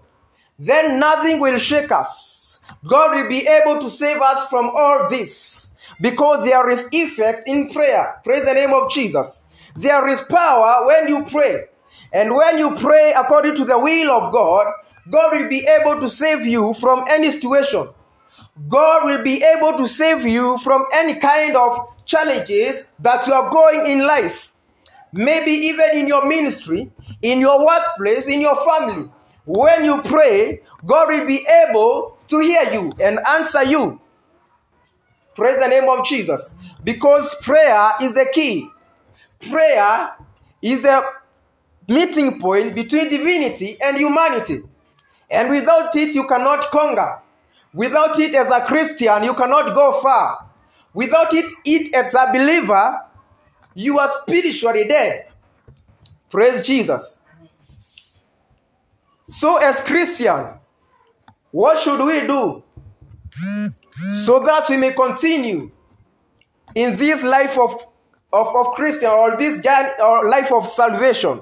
then 0.59 1.01
nothing 1.01 1.41
will 1.41 1.59
shake 1.59 1.91
us. 1.91 2.61
God 2.87 3.17
will 3.17 3.29
be 3.29 3.47
able 3.47 3.81
to 3.81 3.89
save 3.89 4.21
us 4.21 4.49
from 4.49 4.71
all 4.75 5.09
this 5.09 5.72
because 6.01 6.45
there 6.45 6.69
is 6.71 6.89
effect 6.93 7.45
in 7.47 7.69
prayer. 7.71 8.21
Praise 8.25 8.45
the 8.45 8.55
name 8.55 8.73
of 8.73 8.91
Jesus. 8.91 9.43
There 9.77 10.07
is 10.09 10.21
power 10.23 10.87
when 10.87 11.09
you 11.09 11.25
pray. 11.25 11.65
And 12.13 12.35
when 12.35 12.59
you 12.59 12.77
pray 12.77 13.15
according 13.17 13.57
to 13.57 13.65
the 13.65 13.79
will 13.79 14.11
of 14.11 14.33
God, 14.33 14.67
God 15.11 15.33
will 15.33 15.49
be 15.49 15.67
able 15.67 16.01
to 16.01 16.09
save 16.09 16.47
you 16.47 16.75
from 16.75 17.05
any 17.09 17.33
situation. 17.33 17.89
God 18.69 19.07
will 19.07 19.23
be 19.23 19.43
able 19.43 19.79
to 19.79 19.89
save 19.89 20.25
you 20.27 20.59
from 20.59 20.85
any 20.93 21.15
kind 21.15 21.57
of 21.57 21.89
challenges 22.05 22.85
that 22.99 23.27
you 23.27 23.33
are 23.33 23.51
going 23.51 23.91
in 23.91 24.07
life. 24.07 24.49
Maybe 25.13 25.51
even 25.51 25.91
in 25.95 26.07
your 26.07 26.27
ministry, 26.29 26.91
in 27.23 27.41
your 27.41 27.65
workplace, 27.65 28.29
in 28.29 28.41
your 28.41 28.57
family. 28.65 29.11
When 29.45 29.85
you 29.85 30.03
pray, 30.03 30.63
God 30.85 31.09
will 31.09 31.27
be 31.27 31.47
able 31.69 32.19
to 32.29 32.39
hear 32.41 32.73
you 32.73 32.93
and 33.01 33.19
answer 33.27 33.65
you. 33.65 34.01
Praise 35.35 35.59
the 35.59 35.69
name 35.69 35.89
of 35.89 36.07
Jesus. 36.07 36.55
Because 36.85 37.35
prayer 37.43 37.93
is 38.03 38.15
the 38.15 38.27
key. 38.33 38.69
Prayer 39.51 40.17
is 40.61 40.83
the 40.83 41.03
meeting 41.89 42.41
point 42.41 42.75
between 42.75 43.09
divinity 43.09 43.77
and 43.81 43.97
humanity. 43.97 44.63
And 45.31 45.51
without 45.51 45.95
it, 45.97 46.15
you 46.15 46.27
cannot 46.27 46.71
conquer. 46.71 47.23
Without 47.73 48.19
it, 48.19 48.35
as 48.35 48.51
a 48.51 48.67
Christian, 48.67 49.25
you 49.25 49.35
cannot 49.35 49.75
go 49.75 50.01
far. 50.03 50.51
Without 50.93 51.33
it, 51.33 51.47
it 51.65 51.95
as 51.95 52.15
a 52.15 52.31
believer, 52.33 53.01
you 53.75 53.99
are 53.99 54.11
spiritually 54.23 54.87
dead. 54.87 55.27
Praise 56.31 56.63
Jesus. 56.67 57.19
So, 59.31 59.57
as 59.57 59.81
Christian, 59.81 60.49
what 61.51 61.79
should 61.79 62.05
we 62.05 62.27
do 62.27 62.63
hmm. 63.35 63.67
So 64.25 64.45
that 64.45 64.69
we 64.69 64.77
may 64.77 64.93
continue 64.93 65.71
in 66.75 66.97
this 66.97 67.23
life 67.23 67.59
of, 67.59 67.85
of, 68.33 68.47
of 68.57 68.75
Christian 68.75 69.11
or 69.11 69.37
this 69.37 69.61
journey 69.61 69.91
or 70.03 70.29
life 70.29 70.53
of 70.53 70.67
salvation? 70.67 71.41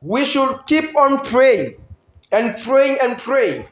We 0.00 0.24
should 0.24 0.66
keep 0.66 0.96
on 0.96 1.24
praying 1.24 1.76
and 2.30 2.56
praying 2.62 2.98
and 3.02 3.18
praying. 3.18 3.64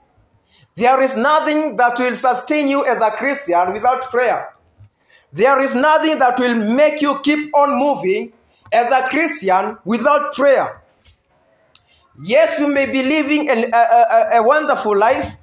There 0.77 1.03
is 1.03 1.17
nothing 1.17 1.77
that 1.77 1.99
will 1.99 2.15
sustain 2.15 2.69
you 2.69 2.87
as 2.87 3.01
a 3.01 3.11
Christian 3.11 3.73
without 3.73 4.11
prayer. 4.11 4.55
There 5.33 5.61
is 5.61 5.75
nothing 5.75 6.19
that 6.19 6.39
will 6.39 6.55
make 6.55 7.03
you 7.03 7.19
keep 7.21 7.55
on 7.55 7.79
moving 7.79 8.33
as 8.73 8.91
a 8.91 9.09
Christian 9.09 9.77
without 9.85 10.35
prayer. 10.35 10.83
Yes, 12.23 12.59
you 12.59 12.69
may 12.69 12.91
be 12.91 13.03
living 13.03 13.49
a, 13.49 13.71
a, 13.73 14.39
a 14.39 14.43
wonderful 14.43 14.97
life. 14.97 15.35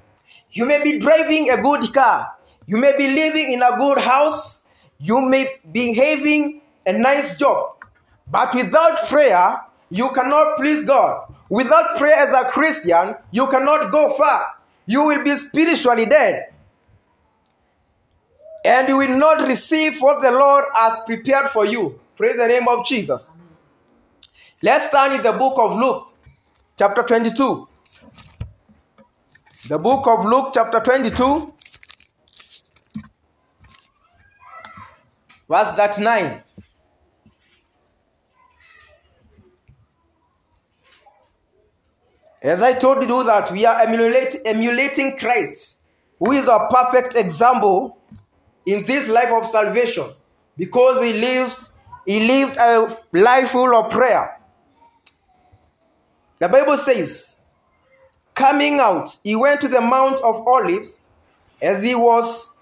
You 0.52 0.64
may 0.64 0.82
be 0.82 0.98
driving 0.98 1.50
a 1.50 1.60
good 1.60 1.92
car. 1.92 2.34
You 2.66 2.76
may 2.78 2.96
be 2.96 3.08
living 3.08 3.52
in 3.52 3.62
a 3.62 3.76
good 3.76 3.98
house. 3.98 4.64
You 4.98 5.20
may 5.20 5.48
be 5.70 5.94
having 5.94 6.62
a 6.86 6.92
nice 6.92 7.36
job. 7.38 7.84
But 8.30 8.54
without 8.54 9.08
prayer, 9.08 9.60
you 9.90 10.10
cannot 10.10 10.56
please 10.56 10.84
God. 10.84 11.32
Without 11.50 11.98
prayer 11.98 12.16
as 12.16 12.32
a 12.32 12.50
Christian, 12.50 13.14
you 13.30 13.46
cannot 13.46 13.90
go 13.90 14.14
far. 14.14 14.42
You 14.86 15.06
will 15.06 15.22
be 15.22 15.36
spiritually 15.36 16.06
dead. 16.06 16.54
And 18.64 18.88
you 18.88 18.96
will 18.96 19.16
not 19.16 19.46
receive 19.46 20.00
what 20.00 20.20
the 20.22 20.30
Lord 20.30 20.64
has 20.74 20.98
prepared 21.06 21.50
for 21.50 21.64
you. 21.64 21.98
Praise 22.16 22.36
the 22.36 22.48
name 22.48 22.68
of 22.68 22.84
Jesus. 22.84 23.30
Let's 24.62 24.90
turn 24.90 25.12
in 25.12 25.22
the 25.22 25.32
book 25.32 25.54
of 25.58 25.78
Luke, 25.78 26.08
chapter 26.76 27.02
22. 27.02 27.67
The 29.66 29.76
book 29.76 30.06
of 30.06 30.24
Luke, 30.24 30.52
chapter 30.54 30.80
22, 30.80 31.52
verse 35.48 35.72
that 35.72 35.98
9. 35.98 36.42
As 42.40 42.62
I 42.62 42.74
told 42.74 43.02
you 43.02 43.24
that 43.24 43.50
we 43.50 43.66
are 43.66 43.80
emulate, 43.80 44.36
emulating 44.44 45.18
Christ, 45.18 45.82
who 46.20 46.30
is 46.30 46.46
a 46.46 46.68
perfect 46.70 47.16
example 47.16 47.98
in 48.64 48.84
this 48.84 49.08
life 49.08 49.32
of 49.32 49.44
salvation, 49.44 50.12
because 50.56 51.02
he 51.02 51.14
lives, 51.14 51.72
he 52.06 52.20
lived 52.26 52.56
a 52.56 52.96
life 53.12 53.50
full 53.50 53.74
of 53.74 53.90
prayer. 53.90 54.40
The 56.38 56.48
Bible 56.48 56.76
says, 56.76 57.37
coming 58.38 58.78
out, 58.78 59.18
he 59.24 59.34
went 59.34 59.60
to 59.60 59.68
the 59.68 59.80
Mount 59.80 60.20
of 60.20 60.46
Olives 60.46 61.00
as 61.60 61.82
he 61.82 61.94
was 61.94 62.54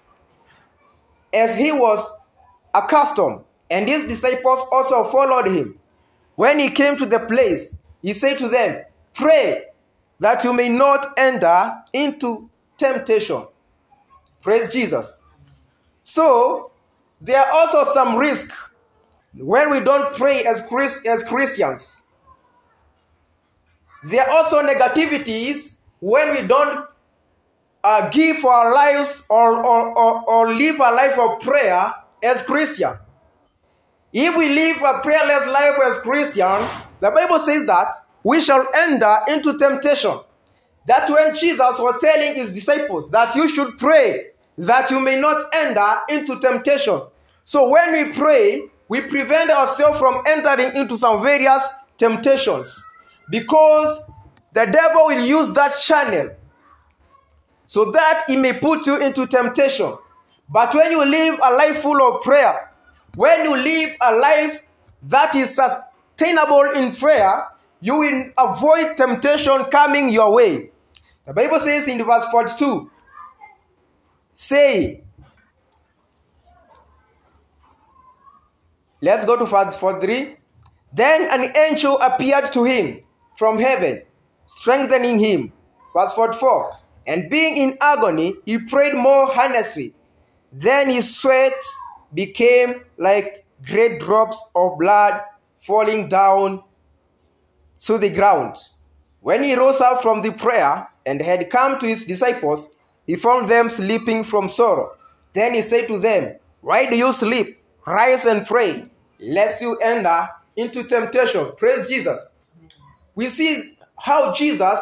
as 1.31 1.55
he 1.55 1.71
was 1.71 2.09
accustomed, 2.73 3.43
and 3.69 3.87
his 3.87 4.05
disciples 4.05 4.65
also 4.71 5.03
followed 5.11 5.45
him. 5.45 5.77
When 6.35 6.57
he 6.57 6.71
came 6.71 6.97
to 6.97 7.05
the 7.05 7.19
place, 7.19 7.77
he 8.01 8.13
said 8.13 8.39
to 8.39 8.49
them, 8.49 8.83
Pray 9.13 9.65
that 10.19 10.43
you 10.43 10.53
may 10.53 10.69
not 10.69 11.13
enter 11.17 11.75
into 11.93 12.49
temptation. 12.77 13.45
Praise 14.41 14.69
Jesus. 14.69 15.15
So, 16.01 16.71
there 17.21 17.39
are 17.39 17.51
also 17.51 17.91
some 17.93 18.15
risk 18.15 18.51
when 19.35 19.69
we 19.69 19.81
don't 19.81 20.15
pray 20.15 20.43
as, 20.45 20.65
Chris, 20.67 21.05
as 21.05 21.23
Christians. 21.25 22.01
There 24.07 24.23
are 24.23 24.37
also 24.37 24.61
negativities 24.61 25.75
when 25.99 26.33
we 26.33 26.47
don't 26.47 26.87
uh, 27.83 28.09
give 28.09 28.43
our 28.45 28.73
lives 28.73 29.25
or, 29.29 29.65
or, 29.65 29.97
or, 29.97 30.29
or 30.29 30.53
live 30.53 30.79
a 30.79 30.91
life 30.93 31.19
of 31.19 31.41
prayer 31.41 31.93
as 32.23 32.41
Christian. 32.43 32.93
If 34.13 34.37
we 34.37 34.47
live 34.47 34.77
a 34.77 35.01
prayerless 35.01 35.47
life 35.47 35.77
as 35.83 35.99
Christian, 35.99 36.65
the 37.01 37.11
Bible 37.11 37.39
says 37.39 37.65
that 37.65 37.93
we 38.23 38.39
shall 38.39 38.65
enter 38.73 39.17
into 39.27 39.57
temptation. 39.57 40.17
That's 40.85 41.11
when 41.11 41.35
Jesus 41.35 41.77
was 41.77 41.99
telling 41.99 42.35
his 42.35 42.53
disciples 42.53 43.11
that 43.11 43.35
you 43.35 43.49
should 43.49 43.77
pray 43.77 44.27
that 44.57 44.89
you 44.89 45.01
may 45.01 45.19
not 45.19 45.53
enter 45.53 45.99
into 46.07 46.39
temptation. 46.39 47.01
So 47.43 47.67
when 47.67 47.91
we 47.91 48.13
pray, 48.13 48.69
we 48.87 49.01
prevent 49.01 49.51
ourselves 49.51 49.99
from 49.99 50.23
entering 50.25 50.77
into 50.77 50.97
some 50.97 51.21
various 51.21 51.61
temptations 51.97 52.85
because 53.29 54.01
the 54.53 54.65
devil 54.65 55.07
will 55.07 55.25
use 55.25 55.53
that 55.53 55.77
channel 55.79 56.31
so 57.65 57.91
that 57.91 58.23
he 58.27 58.37
may 58.37 58.53
put 58.53 58.87
you 58.87 58.97
into 59.01 59.27
temptation. 59.27 59.95
But 60.49 60.73
when 60.73 60.91
you 60.91 61.05
live 61.05 61.39
a 61.43 61.53
life 61.53 61.81
full 61.81 62.01
of 62.01 62.23
prayer, 62.23 62.71
when 63.15 63.43
you 63.43 63.57
live 63.57 63.95
a 64.01 64.15
life 64.15 64.61
that 65.03 65.35
is 65.35 65.55
sustainable 65.55 66.71
in 66.75 66.95
prayer, 66.95 67.47
you 67.81 67.97
will 67.97 68.31
avoid 68.37 68.95
temptation 68.95 69.65
coming 69.65 70.09
your 70.09 70.33
way. 70.33 70.71
The 71.25 71.33
Bible 71.33 71.59
says 71.59 71.87
in 71.87 72.03
verse 72.03 72.25
42, 72.31 72.89
say, 74.33 75.03
let's 79.01 79.25
go 79.25 79.37
to 79.37 79.45
verse 79.45 79.75
43. 79.75 80.37
Then 80.93 81.41
an 81.41 81.55
angel 81.57 81.99
appeared 81.99 82.53
to 82.53 82.63
him 82.63 83.03
from 83.37 83.59
heaven, 83.59 84.03
strengthening 84.45 85.19
him. 85.19 85.53
Verse 85.95 86.13
44. 86.13 86.73
And 87.05 87.29
being 87.29 87.57
in 87.57 87.77
agony, 87.79 88.35
he 88.45 88.57
prayed 88.57 88.95
more 88.95 89.31
earnestly. 89.39 89.93
Then 90.51 90.89
his 90.89 91.15
sweat 91.15 91.53
became 92.13 92.81
like 92.97 93.45
great 93.65 93.99
drops 93.99 94.41
of 94.55 94.77
blood 94.77 95.21
falling 95.65 96.09
down 96.09 96.63
to 97.79 97.97
the 97.97 98.09
ground. 98.09 98.57
When 99.21 99.43
he 99.43 99.55
rose 99.55 99.81
up 99.81 100.01
from 100.01 100.21
the 100.21 100.31
prayer 100.31 100.87
and 101.05 101.21
had 101.21 101.49
come 101.49 101.79
to 101.79 101.85
his 101.85 102.05
disciples, 102.05 102.75
he 103.05 103.15
found 103.15 103.49
them 103.49 103.69
sleeping 103.69 104.23
from 104.23 104.49
sorrow. 104.49 104.95
Then 105.33 105.53
he 105.53 105.61
said 105.61 105.87
to 105.87 105.99
them, 105.99 106.37
Why 106.61 106.89
do 106.89 106.97
you 106.97 107.13
sleep? 107.13 107.61
Rise 107.85 108.25
and 108.25 108.45
pray, 108.45 108.85
lest 109.19 109.61
you 109.61 109.77
enter 109.77 110.27
into 110.55 110.83
temptation. 110.83 111.51
Praise 111.57 111.87
Jesus. 111.87 112.33
We 113.17 113.29
see 113.29 113.75
how 113.97 114.35
Jesus 114.35 114.79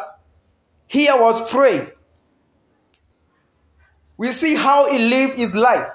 here 0.86 1.18
was 1.18 1.50
praying. 1.50 1.90
We 4.18 4.30
see 4.30 4.54
how 4.54 4.92
he 4.92 4.98
lived 4.98 5.38
his 5.38 5.54
life 5.54 5.88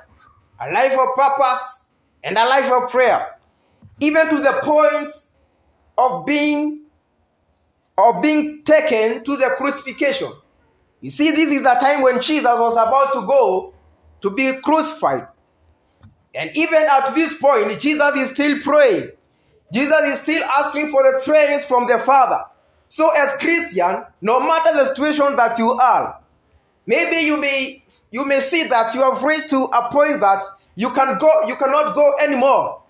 a 0.60 0.72
life 0.72 0.94
of 0.94 1.08
purpose 1.16 1.86
and 2.24 2.38
a 2.38 2.46
life 2.48 2.72
of 2.72 2.90
prayer, 2.90 3.38
even 4.00 4.28
to 4.30 4.38
the 4.38 4.60
point 4.64 5.14
of 6.00 6.26
being 6.26 6.82
of 8.00 8.24
being 8.24 8.64
taken 8.64 9.24
to 9.24 9.38
the 9.38 9.54
crucifixion. 9.58 10.34
You 11.00 11.12
see, 11.12 11.30
this 11.30 11.50
is 11.50 11.62
a 11.62 11.80
time 11.80 12.02
when 12.02 12.24
Jesus 12.24 12.44
was 12.44 12.74
about 12.74 13.14
to 13.14 13.28
go 13.28 13.76
to 14.22 14.32
be 14.32 14.52
crucified. 14.64 15.28
And 16.34 16.50
even 16.56 16.88
at 16.90 17.14
this 17.14 17.38
point, 17.38 17.80
Jesus 17.80 18.16
is 18.16 18.32
still 18.32 18.60
praying. 18.62 19.12
Jesus 19.72 20.02
is 20.04 20.20
still 20.20 20.44
asking 20.44 20.92
for 20.92 21.04
the 21.04 21.20
strength 21.20 21.66
from 21.66 21.88
the 21.88 22.00
Father. 22.00 22.44
So, 22.90 23.10
as 23.16 23.38
Christian, 23.38 24.04
no 24.22 24.40
matter 24.40 24.74
the 24.74 24.88
situation 24.88 25.36
that 25.38 25.58
you 25.58 25.72
are, 25.72 26.20
maybe 26.86 27.26
you 27.26 27.40
may 27.40 27.84
you 28.12 28.26
may 28.26 28.42
see 28.42 28.66
that 28.66 28.94
you 28.94 29.02
have 29.02 29.24
reached 29.24 29.50
to 29.52 29.64
a 29.64 29.90
point 29.92 30.20
that 30.20 30.44
you 30.76 30.90
can 30.92 31.18
go, 31.18 31.30
you 31.48 31.56
cannot 31.56 31.96
go 31.96 32.18
anymore. 32.22 32.82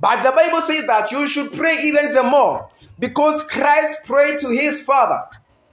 But 0.00 0.22
the 0.22 0.30
Bible 0.30 0.62
says 0.62 0.86
that 0.86 1.10
you 1.10 1.26
should 1.26 1.52
pray 1.52 1.78
even 1.82 2.14
the 2.14 2.22
more 2.22 2.70
because 2.98 3.42
Christ 3.44 4.04
prayed 4.04 4.38
to 4.40 4.50
his 4.50 4.82
Father 4.82 5.24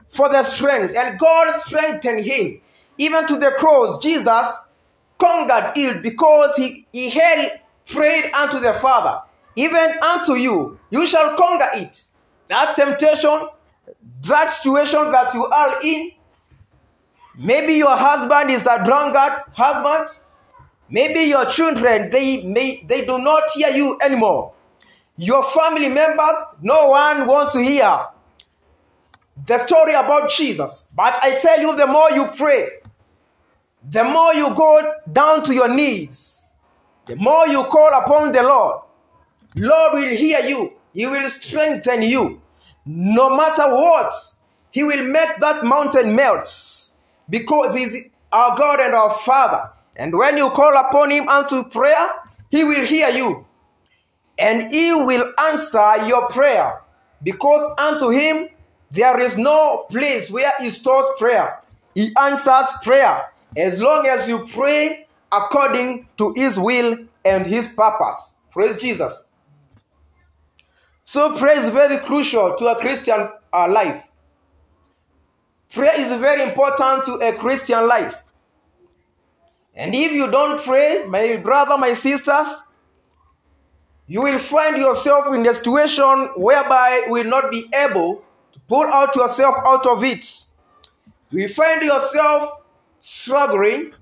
for 0.09 0.29
the 0.29 0.43
strength, 0.43 0.95
and 0.95 1.19
God 1.19 1.53
strengthened 1.61 2.25
him. 2.25 2.61
Even 2.97 3.27
to 3.27 3.37
the 3.37 3.51
cross, 3.57 4.01
Jesus 4.01 4.57
conquered 5.17 5.73
it 5.75 6.01
because 6.01 6.55
he, 6.55 6.87
he 6.91 7.09
had 7.09 7.59
prayed 7.87 8.31
unto 8.33 8.59
the 8.59 8.73
Father. 8.73 9.21
Even 9.55 9.91
unto 10.01 10.35
you, 10.35 10.79
you 10.89 11.07
shall 11.07 11.37
conquer 11.37 11.69
it. 11.79 12.03
That 12.49 12.75
temptation, 12.75 13.47
that 14.23 14.51
situation 14.51 15.11
that 15.11 15.33
you 15.33 15.45
are 15.45 15.81
in, 15.83 16.11
maybe 17.37 17.73
your 17.73 17.95
husband 17.95 18.51
is 18.51 18.65
a 18.65 18.83
drunkard 18.85 19.43
husband, 19.53 20.09
maybe 20.89 21.21
your 21.21 21.45
children, 21.45 22.11
they, 22.11 22.43
may, 22.43 22.83
they 22.87 23.05
do 23.05 23.17
not 23.17 23.43
hear 23.53 23.69
you 23.69 23.97
anymore. 24.03 24.53
Your 25.17 25.49
family 25.51 25.89
members, 25.89 26.35
no 26.61 26.89
one 26.89 27.25
wants 27.25 27.53
to 27.53 27.63
hear 27.63 28.07
the 29.47 29.57
story 29.59 29.93
about 29.93 30.29
Jesus. 30.31 30.89
But 30.95 31.17
I 31.21 31.37
tell 31.37 31.61
you, 31.61 31.75
the 31.75 31.87
more 31.87 32.11
you 32.11 32.25
pray, 32.37 32.67
the 33.89 34.03
more 34.03 34.33
you 34.33 34.53
go 34.55 34.93
down 35.11 35.43
to 35.43 35.53
your 35.53 35.73
knees, 35.73 36.53
the 37.05 37.15
more 37.15 37.47
you 37.47 37.63
call 37.63 38.01
upon 38.01 38.31
the 38.31 38.41
Lord, 38.43 38.81
Lord 39.57 39.93
will 39.93 40.15
hear 40.15 40.39
you. 40.41 40.77
He 40.93 41.05
will 41.05 41.29
strengthen 41.29 42.01
you. 42.03 42.41
No 42.85 43.35
matter 43.35 43.73
what, 43.73 44.13
He 44.71 44.83
will 44.83 45.03
make 45.03 45.37
that 45.39 45.63
mountain 45.63 46.15
melt 46.15 46.91
because 47.29 47.75
He's 47.75 48.05
our 48.31 48.57
God 48.57 48.79
and 48.79 48.93
our 48.93 49.17
Father. 49.19 49.69
And 49.95 50.13
when 50.13 50.37
you 50.37 50.49
call 50.49 50.75
upon 50.77 51.11
Him 51.11 51.27
unto 51.27 51.63
prayer, 51.63 52.09
He 52.49 52.63
will 52.63 52.85
hear 52.85 53.09
you. 53.09 53.45
And 54.37 54.71
He 54.73 54.93
will 54.93 55.31
answer 55.39 56.05
your 56.07 56.27
prayer 56.29 56.81
because 57.23 57.79
unto 57.79 58.09
Him 58.09 58.49
there 58.91 59.19
is 59.19 59.37
no 59.37 59.85
place 59.89 60.29
where 60.29 60.51
He 60.59 60.69
stores 60.69 61.05
prayer. 61.17 61.59
He 61.93 62.13
answers 62.19 62.67
prayer 62.83 63.21
as 63.55 63.79
long 63.79 64.05
as 64.05 64.27
you 64.27 64.47
pray 64.47 65.07
according 65.31 66.07
to 66.17 66.33
His 66.35 66.59
will 66.59 66.97
and 67.23 67.45
His 67.45 67.69
purpose. 67.69 68.35
Praise 68.51 68.77
Jesus. 68.77 69.29
So, 71.05 71.37
prayer 71.37 71.59
is 71.59 71.69
very 71.69 71.99
crucial 71.99 72.55
to 72.55 72.65
a 72.65 72.75
Christian 72.79 73.29
uh, 73.53 73.71
life. 73.71 74.03
Prayer 75.71 75.99
is 75.99 76.07
very 76.19 76.41
important 76.41 77.05
to 77.05 77.13
a 77.27 77.31
Christian 77.33 77.87
life. 77.87 78.15
And 79.75 79.93
if 79.93 80.13
you 80.13 80.31
don't 80.31 80.63
pray, 80.63 81.05
my 81.07 81.37
brother, 81.37 81.77
my 81.77 81.93
sisters, 81.93 82.47
you 84.07 84.23
will 84.23 84.39
find 84.39 84.77
yourself 84.77 85.27
in 85.35 85.45
a 85.45 85.53
situation 85.53 86.29
whereby 86.37 87.03
you 87.05 87.13
will 87.13 87.25
not 87.25 87.51
be 87.51 87.65
able 87.73 88.23
to 88.53 88.59
pull 88.61 88.85
out 88.85 89.15
yourself 89.15 89.55
out 89.63 89.85
of 89.85 90.03
it. 90.03 90.25
You 91.29 91.43
will 91.43 91.53
find 91.53 91.83
yourself 91.83 92.61
struggling. 92.99 93.93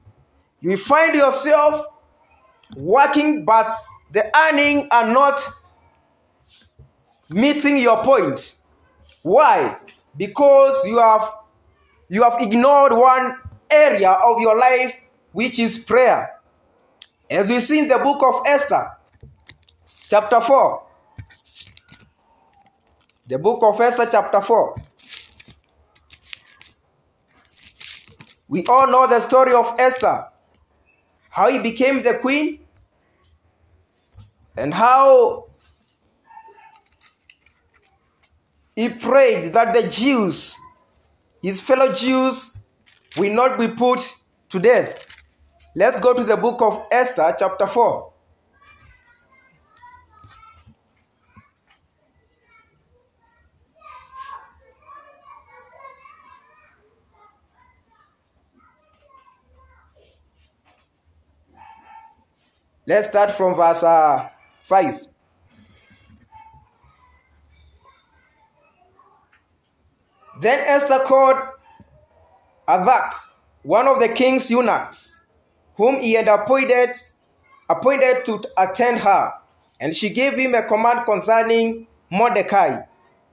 You 0.62 0.70
will 0.70 0.78
find 0.78 1.16
yourself 1.16 1.86
working, 2.78 3.44
but 3.44 3.68
the 4.14 4.26
earning 4.38 4.88
are 4.90 5.08
not 5.12 5.42
meeting 7.30 7.78
your 7.78 8.04
point. 8.04 8.56
Why? 9.22 9.78
Because 10.16 10.86
you 10.86 11.00
have 11.00 11.32
you 12.10 12.24
have 12.24 12.42
ignored 12.42 12.94
one 12.94 13.36
area 13.70 14.12
of 14.12 14.40
your 14.40 14.58
life 14.58 14.96
which 15.32 15.58
is 15.60 15.80
prayer. 15.80 16.40
As 17.30 17.50
we 17.50 17.60
see 17.62 17.80
in 17.80 17.88
the 17.88 17.98
book 17.98 18.22
of 18.22 18.44
Esther, 18.46 18.92
chapter 20.10 20.42
4. 20.42 20.84
The 23.28 23.40
book 23.40 23.64
of 23.64 23.80
Esther, 23.80 24.08
chapter 24.12 24.42
4. 24.42 24.76
We 28.48 28.64
all 28.66 28.88
know 28.88 29.08
the 29.08 29.20
story 29.22 29.54
of 29.56 29.74
Esther, 29.80 30.28
how 31.30 31.50
he 31.50 31.60
became 31.60 32.04
the 32.04 32.20
queen, 32.20 32.60
and 34.56 34.72
how 34.72 35.48
he 38.76 38.90
prayed 38.90 39.54
that 39.54 39.74
the 39.74 39.88
Jews, 39.90 40.58
his 41.42 41.62
fellow 41.62 41.94
Jews, 41.94 42.58
will 43.18 43.34
not 43.34 43.60
be 43.60 43.68
put 43.68 44.00
to 44.50 44.60
death. 44.60 45.06
Let's 45.76 46.00
go 46.00 46.14
to 46.14 46.24
the 46.24 46.38
book 46.38 46.62
of 46.62 46.86
Esther, 46.92 47.36
chapter 47.38 47.68
4. 47.68 48.14
Let's 62.86 63.08
start 63.08 63.32
from 63.32 63.56
verse 63.56 63.82
uh, 63.82 64.30
5. 64.60 65.13
Then 70.42 70.64
Esther 70.68 71.00
called 71.06 71.38
Hathach, 72.68 73.14
one 73.62 73.88
of 73.88 74.00
the 74.00 74.10
king's 74.10 74.50
eunuchs, 74.50 75.22
whom 75.76 76.00
he 76.00 76.14
had 76.14 76.28
appointed, 76.28 76.96
appointed 77.70 78.26
to 78.26 78.44
attend 78.58 79.00
her, 79.00 79.34
and 79.80 79.96
she 79.96 80.10
gave 80.10 80.34
him 80.34 80.56
a 80.56 80.64
command 80.64 81.06
concerning 81.06 81.88
Mordecai, 82.10 82.82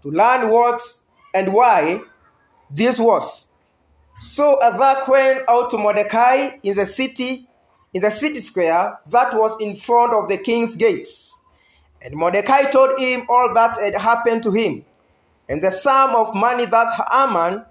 to 0.02 0.10
learn 0.10 0.50
what 0.50 0.80
and 1.34 1.52
why 1.52 2.00
this 2.70 2.98
was. 2.98 3.46
So 4.20 4.58
Hathach 4.62 5.08
went 5.08 5.48
out 5.48 5.70
to 5.70 5.78
Mordecai 5.78 6.58
in 6.62 6.76
the 6.76 6.86
city, 6.86 7.48
in 7.94 8.02
the 8.02 8.10
city 8.10 8.40
square 8.40 8.98
that 9.08 9.34
was 9.34 9.58
in 9.60 9.76
front 9.76 10.12
of 10.12 10.28
the 10.28 10.36
king's 10.36 10.76
gates. 10.76 11.38
And 12.02 12.14
Mordecai 12.14 12.70
told 12.70 13.00
him 13.00 13.26
all 13.28 13.52
that 13.54 13.78
had 13.78 13.94
happened 13.94 14.42
to 14.44 14.52
him, 14.52 14.84
and 15.50 15.60
the 15.60 15.70
sum 15.70 16.14
of 16.14 16.32
money 16.34 16.64
that 16.64 16.94
Haman 17.10 17.66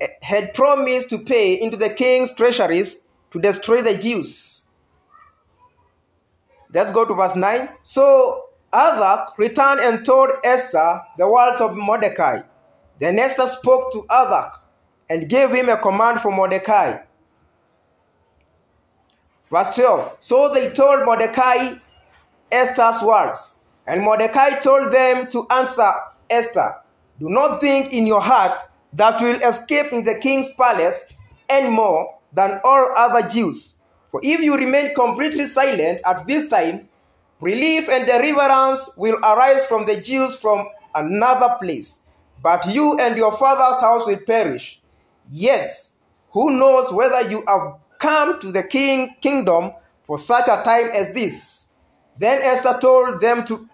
eh, 0.00 0.06
had 0.22 0.54
promised 0.54 1.10
to 1.10 1.18
pay 1.18 1.60
into 1.60 1.76
the 1.76 1.90
king's 1.90 2.32
treasuries 2.32 2.98
to 3.32 3.40
destroy 3.40 3.82
the 3.82 3.98
Jews. 3.98 4.66
Let's 6.72 6.92
go 6.92 7.04
to 7.04 7.12
verse 7.12 7.34
9. 7.34 7.68
So 7.82 8.44
Hathach 8.72 9.36
returned 9.36 9.80
and 9.80 10.06
told 10.06 10.30
Esther 10.44 11.02
the 11.18 11.28
words 11.28 11.60
of 11.60 11.76
Mordecai. 11.76 12.42
Then 13.00 13.18
Esther 13.18 13.48
spoke 13.48 13.92
to 13.92 14.02
Hathach 14.08 14.52
and 15.10 15.28
gave 15.28 15.50
him 15.50 15.68
a 15.68 15.76
command 15.76 16.20
for 16.20 16.30
Mordecai. 16.30 16.98
Verse 19.50 19.74
12 19.74 20.16
So 20.20 20.54
they 20.54 20.70
told 20.70 21.04
Mordecai 21.04 21.74
Esther's 22.52 23.02
words, 23.02 23.56
and 23.88 24.02
Mordecai 24.02 24.60
told 24.60 24.92
them 24.92 25.28
to 25.30 25.48
answer 25.50 25.90
Esther 26.30 26.76
Do 27.18 27.28
not 27.28 27.60
think 27.60 27.92
in 27.92 28.06
your 28.06 28.20
heart 28.20 28.64
that 28.94 29.20
you 29.20 29.28
will 29.28 29.42
escape 29.42 29.92
in 29.92 30.04
the 30.04 30.18
king's 30.18 30.52
palace 30.52 31.12
any 31.48 31.68
more 31.68 32.18
than 32.32 32.60
all 32.64 32.94
other 32.96 33.28
Jews. 33.28 33.76
For 34.10 34.20
if 34.22 34.40
you 34.40 34.56
remain 34.56 34.94
completely 34.94 35.46
silent 35.46 36.00
at 36.04 36.26
this 36.26 36.48
time, 36.48 36.88
relief 37.40 37.88
and 37.88 38.06
deliverance 38.06 38.90
will 38.96 39.16
arise 39.18 39.66
from 39.66 39.86
the 39.86 40.00
Jews 40.00 40.36
from 40.36 40.68
another 40.94 41.56
place. 41.60 42.00
But 42.42 42.72
you 42.74 42.98
and 42.98 43.16
your 43.16 43.36
father's 43.36 43.80
house 43.80 44.06
will 44.06 44.18
perish. 44.26 44.80
Yet, 45.30 45.72
who 46.30 46.50
knows 46.50 46.92
whether 46.92 47.28
you 47.30 47.44
have 47.46 47.76
come 47.98 48.40
to 48.40 48.52
the 48.52 48.64
king 48.64 49.16
kingdom 49.20 49.72
for 50.06 50.18
such 50.18 50.48
a 50.48 50.62
time 50.62 50.90
as 50.92 51.12
this? 51.14 51.68
Then 52.18 52.42
Esther 52.42 52.78
told 52.80 53.20
them 53.20 53.44
to 53.46 53.68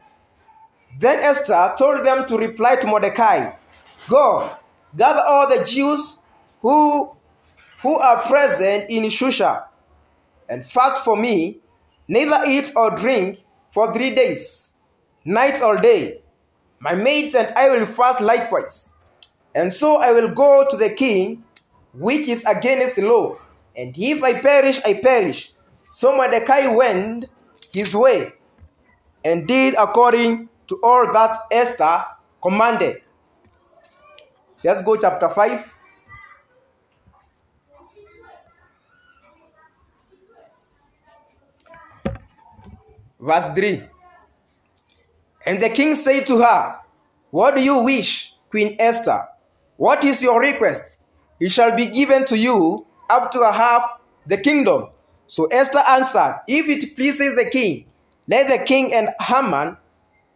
then 0.98 1.22
Esther 1.22 1.74
told 1.78 2.04
them 2.04 2.26
to 2.26 2.36
reply 2.36 2.76
to 2.76 2.86
Mordecai, 2.86 3.52
Go, 4.08 4.50
gather 4.96 5.22
all 5.26 5.48
the 5.48 5.64
Jews 5.64 6.18
who 6.60 7.16
who 7.82 7.98
are 7.98 8.22
present 8.22 8.90
in 8.90 9.04
Shushan, 9.04 9.64
and 10.48 10.66
fast 10.66 11.02
for 11.04 11.16
me, 11.16 11.60
neither 12.08 12.42
eat 12.46 12.72
or 12.76 12.98
drink 12.98 13.38
for 13.72 13.94
three 13.94 14.14
days, 14.14 14.72
night 15.24 15.62
or 15.62 15.80
day. 15.80 16.20
My 16.78 16.94
maids 16.94 17.34
and 17.34 17.48
I 17.56 17.70
will 17.70 17.86
fast 17.86 18.20
likewise. 18.20 18.90
And 19.54 19.72
so 19.72 20.00
I 20.00 20.12
will 20.12 20.34
go 20.34 20.66
to 20.70 20.76
the 20.76 20.90
king, 20.90 21.42
which 21.94 22.28
is 22.28 22.44
against 22.44 22.96
the 22.96 23.02
law. 23.02 23.38
And 23.76 23.94
if 23.96 24.22
I 24.22 24.40
perish, 24.40 24.80
I 24.84 24.94
perish. 24.94 25.52
So 25.92 26.14
Mordecai 26.14 26.68
went 26.68 27.26
his 27.72 27.94
way 27.94 28.32
and 29.24 29.48
did 29.48 29.74
according 29.74 30.49
to 30.70 30.78
all 30.84 31.12
that 31.12 31.36
Esther 31.50 32.04
commanded. 32.40 33.02
Let's 34.62 34.82
go 34.82 34.96
chapter 34.96 35.28
5. 35.28 35.68
Verse 43.18 43.54
3. 43.54 43.82
And 45.44 45.60
the 45.60 45.70
king 45.70 45.96
said 45.96 46.26
to 46.28 46.40
her, 46.40 46.78
What 47.30 47.56
do 47.56 47.62
you 47.62 47.82
wish, 47.82 48.32
Queen 48.48 48.76
Esther? 48.78 49.26
What 49.76 50.04
is 50.04 50.22
your 50.22 50.40
request? 50.40 50.98
It 51.40 51.50
shall 51.50 51.74
be 51.74 51.86
given 51.86 52.26
to 52.26 52.38
you 52.38 52.86
up 53.08 53.32
to 53.32 53.40
a 53.40 53.50
half 53.50 53.98
the 54.24 54.36
kingdom. 54.36 54.86
So 55.26 55.46
Esther 55.46 55.82
answered, 55.88 56.42
If 56.46 56.68
it 56.68 56.94
pleases 56.94 57.34
the 57.34 57.50
king, 57.50 57.86
let 58.28 58.46
the 58.46 58.64
king 58.64 58.94
and 58.94 59.08
Haman 59.20 59.76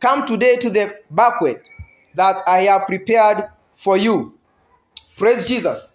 come 0.04 0.26
today 0.26 0.56
to 0.56 0.68
the 0.68 0.94
banquet 1.10 1.66
that 2.14 2.36
I 2.46 2.64
have 2.64 2.86
prepared 2.86 3.48
for 3.74 3.96
you. 3.96 4.38
Praise 5.16 5.46
Jesus. 5.46 5.94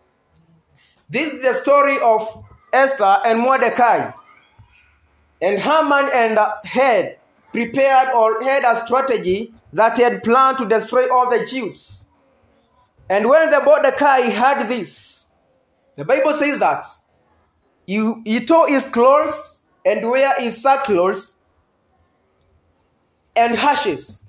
This 1.08 1.32
is 1.32 1.44
the 1.44 1.54
story 1.54 1.98
of 2.04 2.44
Esther 2.74 3.18
and 3.24 3.38
Mordecai. 3.40 4.12
And 5.44 5.60
Haman 5.60 6.10
and 6.12 6.40
had 6.64 7.20
prepared 7.52 8.10
or 8.16 8.42
had 8.44 8.64
a 8.64 8.84
strategy 8.84 9.54
that 9.74 9.96
he 9.96 10.02
had 10.02 10.24
planned 10.24 10.58
to 10.58 10.68
destroy 10.68 11.08
all 11.14 11.30
the 11.30 11.46
Jews. 11.46 12.08
And 13.12 13.30
when 13.30 13.52
the 13.52 13.62
Mordecai 13.62 14.32
heard 14.32 14.68
this, 14.70 15.28
the 15.98 16.04
Bible 16.04 16.34
says 16.34 16.58
that 16.60 16.88
he, 17.86 18.12
he 18.26 18.44
tore 18.44 18.70
his 18.70 18.88
clothes 18.88 19.66
and 19.86 20.10
wear 20.10 20.34
his 20.40 20.60
sackcloth 20.60 21.32
and 23.36 23.56
ashes 23.56 24.22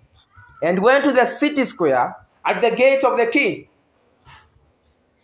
and 0.63 0.83
went 0.83 1.05
to 1.05 1.13
the 1.13 1.27
city 1.27 1.65
square 1.65 2.17
at 2.45 2.61
the 2.61 2.75
gate 2.75 3.05
of 3.05 3.19
the 3.19 3.27
king. 3.27 3.69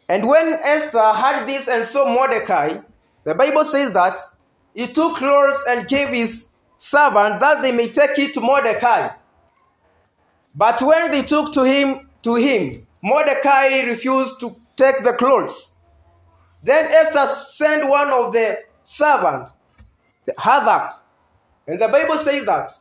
And 0.09 0.27
when 0.27 0.59
Esther 0.63 1.13
heard 1.13 1.47
this 1.47 1.69
and 1.69 1.85
saw 1.85 2.13
Mordecai, 2.13 2.79
the 3.25 3.35
Bible 3.35 3.65
says 3.65 3.93
that 3.93 4.19
he 4.75 4.87
took 4.87 5.17
clothes 5.17 5.61
and 5.69 5.89
gave 5.89 6.09
his 6.09 6.49
servant 6.79 7.41
that 7.41 7.63
they 7.63 7.73
may 7.73 7.89
take 7.89 8.19
it 8.19 8.35
to 8.35 8.41
Mordecai. 8.41 9.11
But 10.55 10.81
when 10.81 11.11
they 11.11 11.23
took 11.23 11.53
to 11.55 11.65
him 11.65 12.09
to 12.23 12.35
him, 12.37 12.87
Mordecai 13.03 13.85
refused 13.85 14.41
to 14.41 14.57
take 14.77 15.03
the 15.05 15.13
clothes. 15.13 15.73
Then 16.63 16.87
Esther 16.91 17.27
sent 17.29 17.89
one 17.89 18.09
of 18.09 18.33
the 18.33 18.59
servants, 18.85 19.51
the 20.25 20.33
Hathach, 20.33 20.95
and 21.67 21.81
the 21.81 21.89
Bible 21.89 22.17
says 22.17 22.47
that 22.47 22.73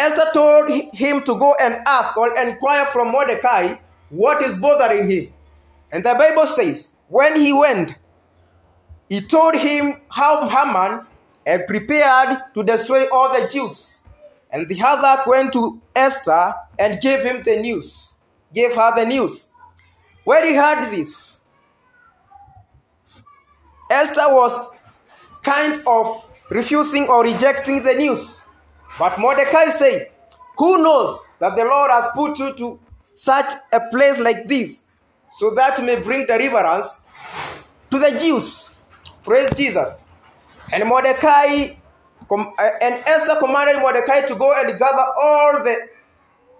Esther 0.00 0.30
told 0.32 0.70
him 0.94 1.22
to 1.24 1.38
go 1.38 1.54
and 1.60 1.74
ask 1.86 2.16
or 2.16 2.34
inquire 2.38 2.86
from 2.86 3.08
Mordecai 3.08 3.74
what 4.08 4.42
is 4.42 4.56
bothering 4.58 5.10
him. 5.10 5.30
And 5.92 6.02
the 6.02 6.14
Bible 6.18 6.46
says, 6.46 6.92
when 7.08 7.38
he 7.38 7.52
went, 7.52 7.94
he 9.10 9.20
told 9.20 9.56
him 9.56 10.00
how 10.08 10.48
Haman 10.48 11.06
had 11.46 11.66
prepared 11.66 12.38
to 12.54 12.62
destroy 12.62 13.08
all 13.10 13.28
the 13.38 13.46
Jews. 13.48 14.02
And 14.50 14.66
the 14.68 14.74
Hathach 14.76 15.26
went 15.26 15.52
to 15.52 15.82
Esther 15.94 16.54
and 16.78 16.98
gave 17.02 17.22
him 17.22 17.42
the 17.42 17.60
news, 17.60 18.14
gave 18.54 18.74
her 18.74 18.94
the 18.96 19.04
news. 19.04 19.52
When 20.24 20.46
he 20.46 20.54
heard 20.54 20.90
this, 20.90 21.42
Esther 23.90 24.28
was 24.28 24.70
kind 25.42 25.82
of 25.86 26.24
refusing 26.48 27.06
or 27.06 27.22
rejecting 27.22 27.82
the 27.82 27.94
news. 27.94 28.46
But 28.98 29.18
Mordecai 29.18 29.66
said, 29.70 30.10
Who 30.58 30.82
knows 30.82 31.20
that 31.38 31.56
the 31.56 31.64
Lord 31.64 31.90
has 31.90 32.10
put 32.14 32.38
you 32.38 32.54
to 32.54 32.80
such 33.14 33.52
a 33.72 33.80
place 33.90 34.18
like 34.18 34.46
this 34.46 34.86
so 35.38 35.54
that 35.54 35.78
you 35.78 35.84
may 35.84 36.00
bring 36.00 36.26
deliverance 36.26 37.00
to 37.90 37.98
the 37.98 38.18
Jews? 38.20 38.74
Praise 39.24 39.52
Jesus. 39.54 40.02
And 40.72 40.88
Mordecai 40.88 41.76
uh, 42.30 42.70
and 42.80 43.02
Esther 43.06 43.36
commanded 43.40 43.80
Mordecai 43.80 44.26
to 44.28 44.34
go 44.36 44.54
and 44.56 44.78
gather 44.78 45.06
all 45.20 45.64
the 45.64 45.88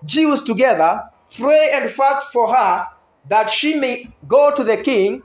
Jews 0.05 0.43
together, 0.43 1.05
pray 1.37 1.71
and 1.75 1.91
fast 1.91 2.33
for 2.33 2.55
her 2.55 2.87
that 3.29 3.51
she 3.51 3.77
may 3.77 4.09
go 4.27 4.55
to 4.55 4.65
the 4.65 4.79
king. 4.79 5.23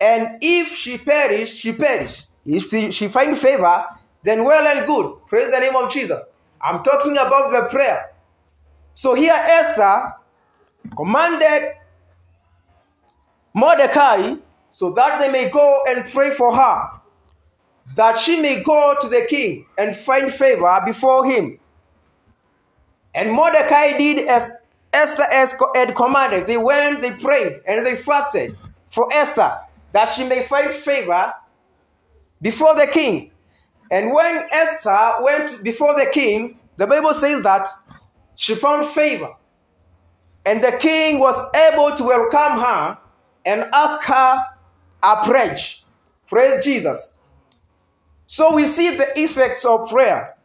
And 0.00 0.38
if 0.42 0.74
she 0.74 0.98
perish, 0.98 1.54
she 1.54 1.72
perish. 1.72 2.24
If 2.44 2.68
she, 2.68 2.90
she 2.90 3.08
find 3.08 3.38
favor, 3.38 3.86
then 4.24 4.44
well 4.44 4.76
and 4.76 4.86
good. 4.86 5.16
Praise 5.28 5.50
the 5.50 5.60
name 5.60 5.76
of 5.76 5.92
Jesus. 5.92 6.22
I'm 6.60 6.82
talking 6.82 7.12
about 7.12 7.52
the 7.52 7.68
prayer. 7.70 8.12
So 8.94 9.14
here 9.14 9.34
Esther 9.34 10.14
commanded 10.96 11.74
Mordecai 13.52 14.34
so 14.70 14.92
that 14.92 15.20
they 15.20 15.30
may 15.30 15.50
go 15.50 15.80
and 15.88 16.04
pray 16.10 16.30
for 16.34 16.56
her, 16.56 16.90
that 17.94 18.18
she 18.18 18.40
may 18.40 18.62
go 18.62 18.96
to 19.00 19.08
the 19.08 19.26
king 19.28 19.66
and 19.78 19.94
find 19.94 20.32
favor 20.32 20.80
before 20.84 21.24
him. 21.26 21.58
And 23.14 23.30
Mordecai 23.30 23.96
did 23.96 24.26
as 24.26 24.50
Esther 24.92 25.24
had 25.74 25.94
commanded. 25.94 26.46
They 26.46 26.56
went, 26.56 27.00
they 27.00 27.12
prayed, 27.12 27.60
and 27.66 27.84
they 27.84 27.96
fasted 27.96 28.56
for 28.90 29.08
Esther 29.12 29.58
that 29.92 30.06
she 30.06 30.24
may 30.24 30.44
find 30.44 30.70
favor 30.72 31.32
before 32.42 32.74
the 32.74 32.86
king. 32.86 33.30
And 33.90 34.12
when 34.12 34.48
Esther 34.50 35.22
went 35.22 35.62
before 35.64 35.94
the 35.94 36.10
king, 36.12 36.58
the 36.76 36.86
Bible 36.86 37.14
says 37.14 37.42
that 37.42 37.68
she 38.36 38.54
found 38.54 38.88
favor. 38.94 39.34
And 40.44 40.62
the 40.62 40.76
king 40.80 41.18
was 41.20 41.36
able 41.54 41.96
to 41.96 42.04
welcome 42.04 42.60
her 42.64 42.98
and 43.44 43.62
ask 43.72 44.02
her 44.06 44.46
a 45.02 45.24
pledge. 45.24 45.84
Praise 46.28 46.64
Jesus. 46.64 47.14
So 48.26 48.54
we 48.54 48.66
see 48.66 48.96
the 48.96 49.18
effects 49.20 49.64
of 49.64 49.88
prayer. 49.90 50.36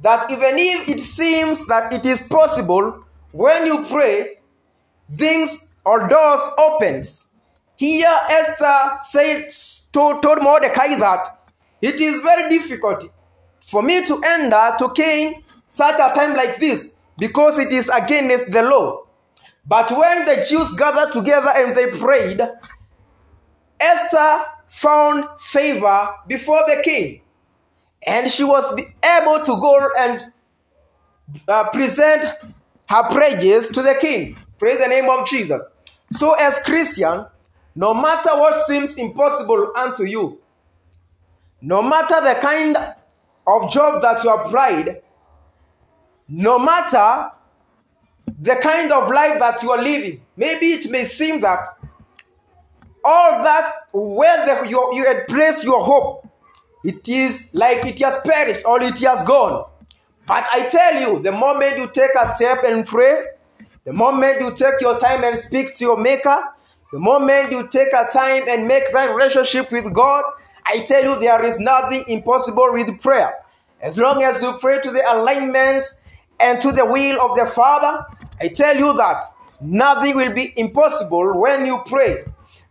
That 0.00 0.30
even 0.30 0.58
if 0.58 0.88
it 0.88 1.00
seems 1.00 1.66
that 1.66 1.92
it 1.92 2.04
is 2.06 2.20
possible, 2.20 3.04
when 3.32 3.66
you 3.66 3.84
pray, 3.86 4.38
things 5.16 5.66
or 5.84 6.08
doors 6.08 6.40
opens 6.58 7.26
Here, 7.76 8.08
Esther 8.30 8.98
said, 9.02 9.50
told, 9.92 10.22
told 10.22 10.42
Mordecai 10.42 10.96
that 10.98 11.35
it 11.82 12.00
is 12.00 12.22
very 12.22 12.50
difficult 12.50 13.12
for 13.60 13.82
me 13.82 14.04
to 14.06 14.20
enter 14.24 14.74
to 14.78 14.92
king 14.94 15.42
such 15.68 15.94
a 15.94 16.14
time 16.14 16.34
like 16.36 16.58
this 16.58 16.92
because 17.18 17.58
it 17.58 17.72
is 17.72 17.88
against 17.88 18.50
the 18.52 18.62
law. 18.62 19.04
But 19.66 19.90
when 19.90 20.24
the 20.24 20.46
Jews 20.48 20.72
gathered 20.74 21.12
together 21.12 21.50
and 21.54 21.76
they 21.76 21.90
prayed, 21.98 22.40
Esther 23.80 24.44
found 24.68 25.26
favor 25.40 26.14
before 26.26 26.60
the 26.66 26.82
king. 26.84 27.20
And 28.06 28.30
she 28.30 28.44
was 28.44 28.64
able 29.02 29.44
to 29.44 29.60
go 29.60 29.88
and 29.98 30.32
uh, 31.48 31.70
present 31.70 32.24
her 32.88 33.02
praises 33.12 33.70
to 33.70 33.82
the 33.82 33.96
king. 34.00 34.36
Praise 34.58 34.78
the 34.78 34.86
name 34.86 35.10
of 35.10 35.26
Jesus. 35.26 35.62
So, 36.12 36.34
as 36.34 36.58
Christian, 36.62 37.26
no 37.74 37.92
matter 37.92 38.30
what 38.38 38.64
seems 38.66 38.96
impossible 38.96 39.72
unto 39.76 40.04
you, 40.04 40.40
no 41.66 41.82
matter 41.82 42.20
the 42.20 42.38
kind 42.40 42.76
of 42.76 43.72
job 43.72 44.00
that 44.00 44.22
you 44.22 44.50
tried, 44.52 45.02
no 46.28 46.60
matter 46.60 47.32
the 48.40 48.54
kind 48.62 48.92
of 48.92 49.08
life 49.08 49.40
that 49.40 49.60
you 49.64 49.72
are 49.72 49.82
living, 49.82 50.20
maybe 50.36 50.66
it 50.66 50.88
may 50.92 51.04
seem 51.04 51.40
that 51.40 51.66
all 53.04 53.42
that 53.42 53.72
where 53.92 54.46
the, 54.46 54.70
you, 54.70 54.90
you 54.94 55.04
had 55.06 55.26
placed 55.26 55.64
your 55.64 55.82
hope, 55.84 56.28
it 56.84 57.08
is 57.08 57.48
like 57.52 57.84
it 57.84 57.98
has 57.98 58.20
perished 58.24 58.64
or 58.64 58.80
it 58.80 59.00
has 59.00 59.26
gone. 59.26 59.68
But 60.28 60.46
I 60.52 60.68
tell 60.68 61.00
you, 61.00 61.20
the 61.20 61.32
moment 61.32 61.78
you 61.78 61.88
take 61.92 62.12
a 62.20 62.28
step 62.36 62.62
and 62.62 62.86
pray, 62.86 63.24
the 63.82 63.92
moment 63.92 64.40
you 64.40 64.54
take 64.54 64.80
your 64.80 65.00
time 65.00 65.24
and 65.24 65.36
speak 65.36 65.76
to 65.78 65.84
your 65.84 65.98
Maker, 65.98 66.38
the 66.92 67.00
moment 67.00 67.50
you 67.50 67.66
take 67.66 67.92
a 67.92 68.08
time 68.12 68.44
and 68.48 68.68
make 68.68 68.92
that 68.92 69.12
relationship 69.12 69.72
with 69.72 69.92
God, 69.92 70.22
I 70.66 70.80
tell 70.80 71.02
you, 71.02 71.20
there 71.20 71.44
is 71.44 71.60
nothing 71.60 72.04
impossible 72.08 72.72
with 72.72 73.00
prayer. 73.00 73.34
As 73.80 73.96
long 73.96 74.22
as 74.22 74.42
you 74.42 74.56
pray 74.58 74.80
to 74.82 74.90
the 74.90 75.02
alignment 75.12 75.86
and 76.40 76.60
to 76.60 76.72
the 76.72 76.84
will 76.84 77.20
of 77.22 77.36
the 77.36 77.46
Father, 77.54 78.04
I 78.40 78.48
tell 78.48 78.76
you 78.76 78.92
that 78.96 79.24
nothing 79.60 80.16
will 80.16 80.32
be 80.32 80.52
impossible 80.56 81.38
when 81.40 81.66
you 81.66 81.80
pray. 81.86 82.24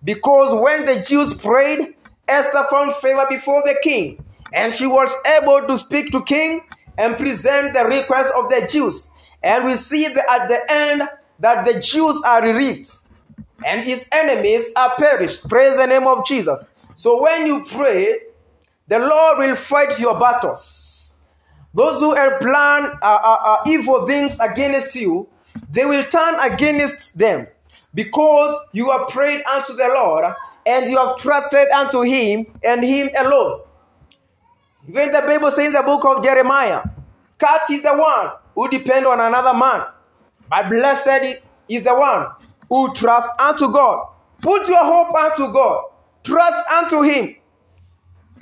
Because 0.03 0.53
when 0.61 0.85
the 0.85 1.01
Jews 1.01 1.33
prayed, 1.33 1.95
Esther 2.27 2.65
found 2.69 2.95
favor 2.95 3.25
before 3.29 3.61
the 3.63 3.77
king, 3.83 4.23
and 4.51 4.73
she 4.73 4.87
was 4.87 5.13
able 5.39 5.67
to 5.67 5.77
speak 5.77 6.11
to 6.11 6.23
king 6.23 6.61
and 6.97 7.15
present 7.17 7.73
the 7.73 7.85
request 7.85 8.33
of 8.35 8.49
the 8.49 8.67
Jews. 8.69 9.09
And 9.43 9.65
we 9.65 9.75
see 9.75 10.07
that 10.07 10.25
at 10.29 10.47
the 10.47 10.59
end 10.69 11.03
that 11.39 11.65
the 11.65 11.79
Jews 11.79 12.21
are 12.25 12.41
relieved 12.41 12.89
and 13.65 13.85
his 13.85 14.07
enemies 14.11 14.65
are 14.75 14.95
perished. 14.95 15.47
Praise 15.47 15.75
the 15.75 15.85
name 15.85 16.07
of 16.07 16.25
Jesus. 16.25 16.67
So 16.95 17.21
when 17.21 17.45
you 17.45 17.65
pray, 17.65 18.19
the 18.87 18.99
Lord 18.99 19.37
will 19.39 19.55
fight 19.55 19.99
your 19.99 20.19
battles. 20.19 21.13
Those 21.73 21.99
who 21.99 22.15
have 22.15 22.39
planned 22.39 22.85
uh, 23.01 23.19
uh, 23.23 23.37
uh, 23.43 23.57
evil 23.67 24.07
things 24.07 24.39
against 24.39 24.95
you, 24.95 25.27
they 25.71 25.85
will 25.85 26.05
turn 26.05 26.35
against 26.39 27.17
them 27.17 27.47
because 27.93 28.57
you 28.71 28.89
have 28.91 29.09
prayed 29.09 29.43
unto 29.53 29.73
the 29.73 29.87
Lord 29.93 30.33
and 30.65 30.89
you 30.89 30.97
have 30.97 31.17
trusted 31.17 31.67
unto 31.69 32.01
Him 32.01 32.45
and 32.63 32.83
Him 32.83 33.09
alone. 33.19 33.61
Even 34.87 35.11
the 35.11 35.21
Bible 35.21 35.51
says 35.51 35.67
in 35.67 35.73
the 35.73 35.83
book 35.83 36.05
of 36.05 36.23
Jeremiah, 36.23 36.83
cat 37.39 37.61
is 37.69 37.81
the 37.83 37.93
one 37.95 38.31
who 38.53 38.69
depend 38.69 39.05
on 39.05 39.19
another 39.19 39.57
man, 39.57 39.85
but 40.49 40.69
blessed 40.69 41.43
is 41.67 41.83
the 41.83 41.93
one 41.93 42.27
who 42.69 42.93
trusts 42.93 43.29
unto 43.39 43.71
God. 43.71 44.07
Put 44.41 44.67
your 44.67 44.83
hope 44.83 45.13
unto 45.13 45.51
God. 45.51 45.85
Trust 46.25 46.57
unto 46.71 47.03
Him. 47.03 47.35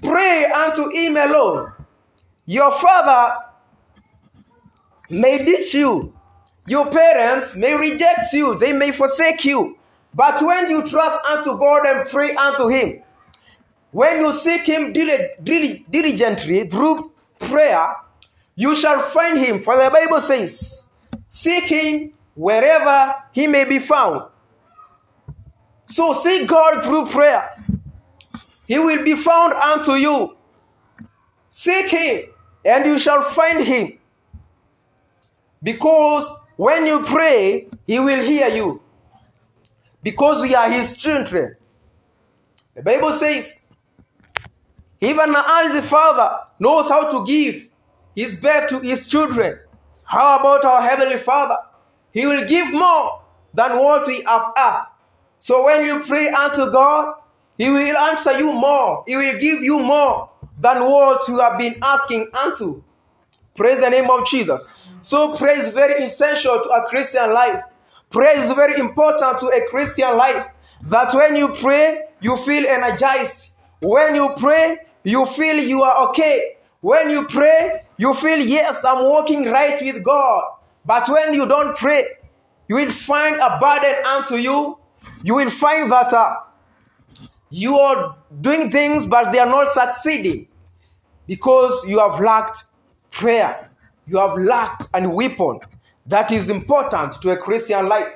Pray 0.02 0.46
unto 0.46 0.90
Him 0.90 1.18
alone. 1.18 1.74
Your 2.46 2.72
father 2.72 3.36
may 5.10 5.46
ditch 5.46 5.74
you. 5.74 6.14
Your 6.66 6.90
parents 6.90 7.56
may 7.56 7.76
reject 7.76 8.32
you. 8.32 8.58
They 8.58 8.72
may 8.72 8.92
forsake 8.92 9.44
you. 9.44 9.78
But 10.14 10.42
when 10.42 10.70
you 10.70 10.88
trust 10.90 11.26
unto 11.26 11.58
God 11.58 11.86
and 11.86 12.10
pray 12.10 12.34
unto 12.36 12.70
Him, 12.70 13.04
when 13.92 14.22
you 14.22 14.34
seek 14.34 14.66
Him 14.66 14.94
diligently 14.94 16.70
through 16.70 17.12
prayer, 17.40 17.96
you 18.56 18.76
shall 18.78 19.02
find 19.10 19.38
Him. 19.38 19.62
For 19.62 19.76
the 19.76 19.90
Bible 19.90 20.22
says, 20.22 20.88
Seek 21.28 21.66
Him 21.66 22.14
wherever 22.36 23.14
He 23.34 23.46
may 23.48 23.66
be 23.66 23.80
found. 23.80 24.30
So 25.86 26.14
seek 26.14 26.48
God 26.48 26.84
through 26.84 27.08
prayer. 27.08 27.50
He 28.68 28.80
will 28.80 29.04
be 29.04 29.16
found 29.16 29.54
unto 29.54 29.94
you. 29.94 30.38
Seek 31.52 31.88
Him, 31.88 32.30
and 32.66 32.86
you 32.86 32.98
shall 32.98 33.24
find 33.24 33.64
Him. 33.64 34.00
Because 35.62 36.26
when 36.56 36.86
you 36.86 37.02
pray, 37.02 37.68
He 37.86 38.00
will 38.00 38.24
hear 38.24 38.48
you. 38.48 38.82
Because 40.02 40.42
we 40.42 40.56
are 40.56 40.72
His 40.72 40.98
children. 40.98 41.56
The 42.76 42.82
Bible 42.82 43.14
says, 43.14 43.62
even 45.00 45.36
as 45.36 45.74
the 45.74 45.84
Father 45.88 46.46
knows 46.60 46.90
how 46.90 47.12
to 47.12 47.26
give 47.26 47.68
His 48.16 48.40
best 48.40 48.70
to 48.70 48.80
His 48.80 49.08
children, 49.08 49.60
how 50.04 50.40
about 50.40 50.66
our 50.66 50.82
Heavenly 50.82 51.18
Father? 51.18 51.58
He 52.12 52.26
will 52.26 52.48
give 52.48 52.74
more 52.74 53.22
than 53.54 53.78
what 53.78 54.08
we 54.08 54.24
have 54.24 54.54
asked. 54.58 54.90
So 55.40 55.66
when 55.66 55.86
you 55.86 56.04
pray 56.06 56.30
unto 56.30 56.72
God, 56.72 57.16
He 57.58 57.70
will 57.70 57.98
answer 57.98 58.38
you 58.38 58.54
more. 58.54 59.04
He 59.08 59.16
will 59.16 59.40
give 59.40 59.62
you 59.62 59.80
more 59.80 60.30
than 60.60 60.84
what 60.84 61.28
you 61.28 61.40
have 61.40 61.58
been 61.58 61.76
asking 61.84 62.30
unto. 62.46 62.84
Praise 63.56 63.80
the 63.80 63.90
name 63.90 64.10
of 64.10 64.26
Jesus. 64.28 64.68
So 65.02 65.36
prayer 65.36 65.60
is 65.60 65.70
very 65.70 66.04
essential 66.04 66.62
to 66.62 66.70
a 66.70 66.86
Christian 66.90 67.34
life. 67.34 67.62
Prayer 68.10 68.38
is 68.44 68.52
very 68.54 68.80
important 68.80 69.40
to 69.40 69.48
a 69.48 69.68
Christian 69.70 70.18
life. 70.18 70.48
That 70.84 71.14
when 71.14 71.36
you 71.36 71.50
pray, 71.50 72.08
you 72.22 72.38
feel 72.38 72.66
energized. 72.66 73.56
When 73.82 74.16
you 74.16 74.30
pray, 74.38 74.78
you 75.04 75.26
feel 75.26 75.58
you 75.58 75.84
are 75.84 76.10
okay. 76.10 76.58
When 76.82 77.10
you 77.10 77.28
pray, 77.28 77.84
you 77.98 78.14
feel, 78.14 78.40
yes, 78.40 78.84
I'm 78.84 79.06
walking 79.06 79.46
right 79.46 79.80
with 79.82 80.04
God. 80.04 80.44
But 80.86 81.08
when 81.10 81.34
you 81.34 81.48
don't 81.48 81.78
pray, 81.78 82.06
you 82.68 82.76
will 82.76 82.92
find 82.92 83.36
a 83.36 83.60
burden 83.60 84.06
unto 84.06 84.36
you. 84.36 84.78
You 85.24 85.36
will 85.36 85.50
find 85.50 85.92
that 85.92 86.12
uh, 86.12 86.36
you 87.54 87.78
are 87.78 88.16
doing 88.42 88.72
things, 88.72 89.06
but 89.06 89.32
they 89.32 89.38
are 89.38 89.46
not 89.46 89.72
succeeding 89.72 90.48
because 91.28 91.86
you 91.88 92.00
have 92.00 92.20
lacked 92.20 92.64
prayer. 93.12 93.70
You 94.08 94.18
have 94.18 94.36
lacked 94.40 94.88
a 94.92 95.08
weapon 95.08 95.60
that 96.08 96.32
is 96.32 96.50
important 96.50 97.22
to 97.22 97.30
a 97.30 97.38
Christian 97.38 97.88
life. 97.88 98.12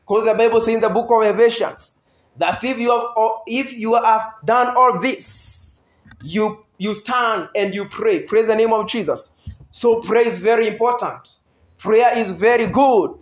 Because 0.00 0.24
the 0.24 0.34
Bible 0.34 0.60
says 0.60 0.74
in 0.74 0.80
the 0.80 0.88
book 0.88 1.08
of 1.12 1.22
Ephesians 1.22 1.98
that 2.36 2.64
if 2.64 2.76
you 2.76 2.90
have 2.90 3.30
if 3.46 3.72
you 3.72 3.94
have 3.94 4.32
done 4.44 4.76
all 4.76 4.98
this, 4.98 5.80
you 6.24 6.64
you 6.76 6.96
stand 6.96 7.50
and 7.54 7.72
you 7.72 7.84
pray. 7.84 8.24
Praise 8.24 8.48
the 8.48 8.56
name 8.56 8.72
of 8.72 8.88
Jesus. 8.88 9.28
So 9.70 10.00
prayer 10.00 10.26
is 10.26 10.40
very 10.40 10.66
important. 10.66 11.38
Prayer 11.78 12.18
is 12.18 12.32
very 12.32 12.66
good 12.66 13.14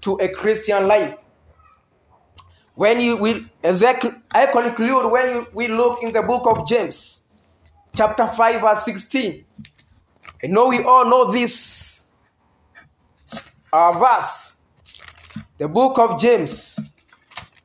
to 0.00 0.16
a 0.16 0.28
Christian 0.28 0.88
life. 0.88 1.16
When 2.78 3.00
you 3.00 3.16
will, 3.16 3.40
as 3.64 3.82
I 3.82 3.94
conclude, 4.46 5.10
when 5.10 5.28
you, 5.30 5.46
we 5.52 5.66
look 5.66 6.00
in 6.00 6.12
the 6.12 6.22
book 6.22 6.46
of 6.46 6.68
James, 6.68 7.24
chapter 7.96 8.28
5, 8.28 8.60
verse 8.60 8.84
16. 8.84 9.44
I 10.44 10.46
know 10.46 10.68
we 10.68 10.84
all 10.84 11.04
know 11.04 11.32
this 11.32 12.04
uh, 13.72 13.98
verse. 13.98 14.52
The 15.58 15.66
book 15.66 15.98
of 15.98 16.20
James, 16.20 16.78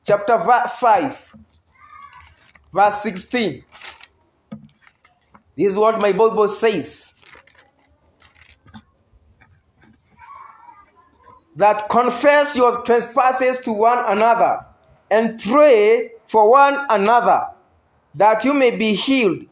chapter 0.04 0.44
5, 0.80 1.16
verse 2.74 3.02
16. 3.04 3.64
This 5.56 5.74
is 5.74 5.78
what 5.78 6.02
my 6.02 6.12
Bible 6.12 6.48
says. 6.48 7.14
That 11.56 11.88
confess 11.88 12.56
your 12.56 12.82
trespasses 12.82 13.60
to 13.60 13.74
one 13.74 14.04
another 14.08 14.73
and 15.14 15.40
pray 15.40 16.10
for 16.26 16.50
one 16.50 16.88
another 16.90 17.46
that 18.16 18.44
you 18.44 18.52
may 18.52 18.76
be 18.76 18.94
healed. 18.94 19.46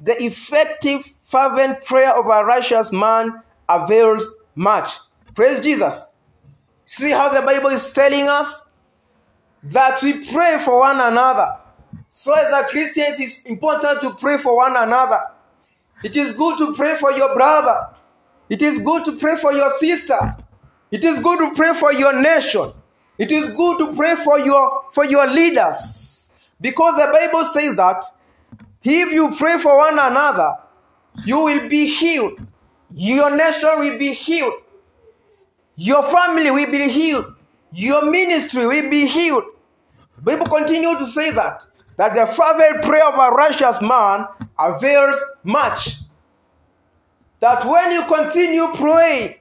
The 0.00 0.22
effective, 0.22 1.08
fervent 1.24 1.82
prayer 1.86 2.14
of 2.14 2.26
a 2.26 2.44
righteous 2.44 2.92
man 2.92 3.42
avails 3.70 4.30
much. 4.54 4.90
Praise 5.34 5.60
Jesus. 5.60 6.10
See 6.84 7.10
how 7.10 7.30
the 7.30 7.40
Bible 7.40 7.70
is 7.70 7.90
telling 7.90 8.28
us 8.28 8.60
that 9.62 10.02
we 10.02 10.26
pray 10.30 10.60
for 10.62 10.80
one 10.80 11.00
another. 11.00 11.56
So, 12.10 12.34
as 12.34 12.52
a 12.52 12.68
Christian, 12.68 13.06
it's 13.18 13.42
important 13.42 14.02
to 14.02 14.12
pray 14.12 14.36
for 14.36 14.56
one 14.56 14.76
another. 14.76 15.20
It 16.04 16.16
is 16.16 16.32
good 16.32 16.58
to 16.58 16.74
pray 16.74 16.96
for 17.00 17.12
your 17.12 17.34
brother. 17.34 17.94
It 18.50 18.60
is 18.60 18.78
good 18.78 19.06
to 19.06 19.12
pray 19.12 19.36
for 19.36 19.54
your 19.54 19.70
sister. 19.72 20.36
It 20.90 21.02
is 21.02 21.18
good 21.20 21.38
to 21.38 21.54
pray 21.54 21.72
for 21.74 21.94
your 21.94 22.20
nation. 22.20 22.72
It 23.18 23.32
is 23.32 23.50
good 23.50 23.78
to 23.78 23.94
pray 23.94 24.14
for 24.16 24.38
your 24.38 24.84
for 24.92 25.04
your 25.04 25.26
leaders. 25.26 26.30
Because 26.60 26.96
the 26.96 27.10
Bible 27.12 27.44
says 27.46 27.76
that 27.76 28.04
if 28.82 29.12
you 29.12 29.34
pray 29.36 29.58
for 29.58 29.76
one 29.76 29.98
another, 29.98 30.56
you 31.24 31.38
will 31.38 31.68
be 31.68 31.86
healed. 31.86 32.40
Your 32.94 33.34
nation 33.36 33.70
will 33.78 33.98
be 33.98 34.14
healed. 34.14 34.54
Your 35.76 36.02
family 36.02 36.50
will 36.50 36.70
be 36.70 36.88
healed. 36.88 37.34
Your 37.72 38.10
ministry 38.10 38.66
will 38.66 38.90
be 38.90 39.06
healed. 39.06 39.44
Bible 40.22 40.46
continue 40.46 40.96
to 40.98 41.06
say 41.06 41.30
that 41.32 41.64
that 41.96 42.14
the 42.14 42.26
fervent 42.32 42.82
prayer 42.84 43.06
of 43.06 43.14
a 43.14 43.34
righteous 43.34 43.80
man 43.82 44.26
avails 44.58 45.20
much. 45.42 45.96
That 47.40 47.64
when 47.64 47.92
you 47.92 48.04
continue 48.04 48.68
praying 48.74 49.34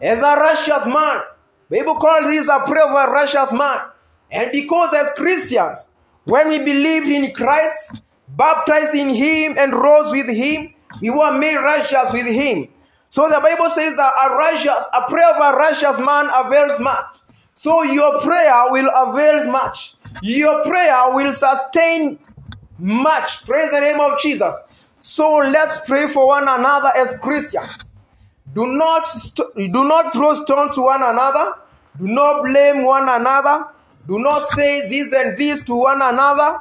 as 0.00 0.18
a 0.18 0.36
righteous 0.36 0.86
man, 0.86 1.22
Bible 1.72 1.94
calls 1.94 2.26
this 2.26 2.48
a 2.48 2.60
prayer 2.66 2.84
of 2.86 2.90
a 2.90 3.10
righteous 3.10 3.50
man. 3.50 3.78
And 4.30 4.52
because 4.52 4.92
as 4.92 5.10
Christians, 5.16 5.88
when 6.24 6.50
we 6.50 6.58
believe 6.58 7.04
in 7.04 7.32
Christ, 7.32 8.02
baptized 8.28 8.94
in 8.94 9.08
Him 9.08 9.54
and 9.58 9.72
rose 9.72 10.12
with 10.12 10.28
Him, 10.28 10.74
we 11.00 11.08
were 11.08 11.38
made 11.38 11.56
righteous 11.56 12.12
with 12.12 12.26
Him. 12.26 12.68
So 13.08 13.26
the 13.26 13.40
Bible 13.40 13.70
says 13.70 13.96
that 13.96 14.12
a 14.22 14.34
righteous, 14.34 14.86
a 14.94 15.08
prayer 15.08 15.30
of 15.30 15.36
a 15.36 15.56
righteous 15.56 15.98
man 15.98 16.28
avails 16.34 16.78
much. 16.78 17.06
So 17.54 17.82
your 17.84 18.20
prayer 18.20 18.64
will 18.70 18.90
avail 18.94 19.50
much. 19.50 19.94
Your 20.22 20.64
prayer 20.64 21.14
will 21.14 21.32
sustain 21.32 22.18
much. 22.78 23.46
Praise 23.46 23.70
the 23.70 23.80
name 23.80 23.98
of 23.98 24.20
Jesus. 24.20 24.62
So 24.98 25.36
let's 25.36 25.80
pray 25.88 26.06
for 26.08 26.26
one 26.26 26.42
another 26.42 26.92
as 26.94 27.16
Christians. 27.18 27.91
Do 28.52 28.66
not 28.66 29.08
st- 29.08 29.54
do 29.72 29.84
not 29.84 30.12
throw 30.12 30.34
stone 30.34 30.70
to 30.72 30.82
one 30.82 31.02
another. 31.02 31.54
Do 31.98 32.06
not 32.06 32.42
blame 32.44 32.84
one 32.84 33.08
another. 33.08 33.66
Do 34.06 34.18
not 34.18 34.46
say 34.48 34.88
this 34.88 35.12
and 35.12 35.38
this 35.38 35.62
to 35.64 35.74
one 35.74 36.02
another. 36.02 36.60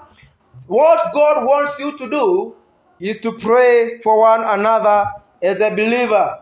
What 0.68 1.14
God 1.14 1.46
wants 1.46 1.80
you 1.80 1.98
to 1.98 2.10
do 2.10 2.56
is 3.00 3.20
to 3.22 3.34
pray 3.34 4.00
for 4.04 4.20
one 4.20 4.44
another 4.44 5.06
as 5.42 5.60
a 5.60 5.70
believer. 5.72 6.40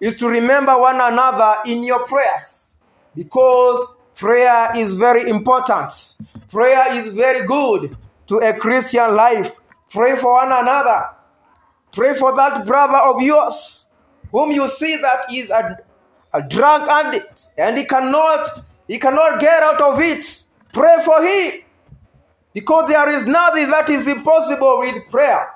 Is 0.00 0.14
to 0.16 0.28
remember 0.28 0.76
one 0.78 1.00
another 1.00 1.56
in 1.66 1.82
your 1.82 2.04
prayers 2.06 2.76
because 3.14 3.94
prayer 4.14 4.76
is 4.76 4.92
very 4.94 5.28
important. 5.28 6.16
Prayer 6.50 6.94
is 6.94 7.08
very 7.08 7.46
good 7.46 7.96
to 8.28 8.36
a 8.36 8.52
Christian 8.54 9.14
life. 9.14 9.52
Pray 9.90 10.16
for 10.16 10.34
one 10.34 10.52
another. 10.52 11.10
Pray 11.92 12.14
for 12.14 12.34
that 12.36 12.66
brother 12.66 12.98
of 12.98 13.20
yours 13.22 13.87
whom 14.30 14.50
you 14.50 14.68
see 14.68 14.96
that 14.96 15.32
is 15.32 15.50
a, 15.50 15.78
a 16.34 16.42
drug 16.42 16.88
addict 16.88 17.48
and 17.56 17.76
he 17.78 17.84
cannot 17.84 18.64
he 18.86 18.98
cannot 18.98 19.40
get 19.40 19.62
out 19.62 19.80
of 19.80 20.00
it. 20.00 20.24
Pray 20.72 20.96
for 21.04 21.22
him. 21.22 21.62
Because 22.54 22.88
there 22.88 23.08
is 23.10 23.26
nothing 23.26 23.70
that 23.70 23.88
is 23.90 24.06
impossible 24.06 24.80
with 24.80 25.08
prayer. 25.10 25.54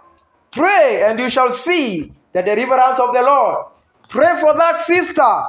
Pray 0.53 1.03
and 1.07 1.19
you 1.19 1.31
shall 1.31 1.51
see 1.51 2.13
the 2.33 2.43
deliverance 2.43 2.99
of 3.01 3.15
the 3.15 3.23
Lord. 3.23 3.67
Pray 4.09 4.39
for 4.41 4.55
that 4.55 4.81
sister 4.87 5.43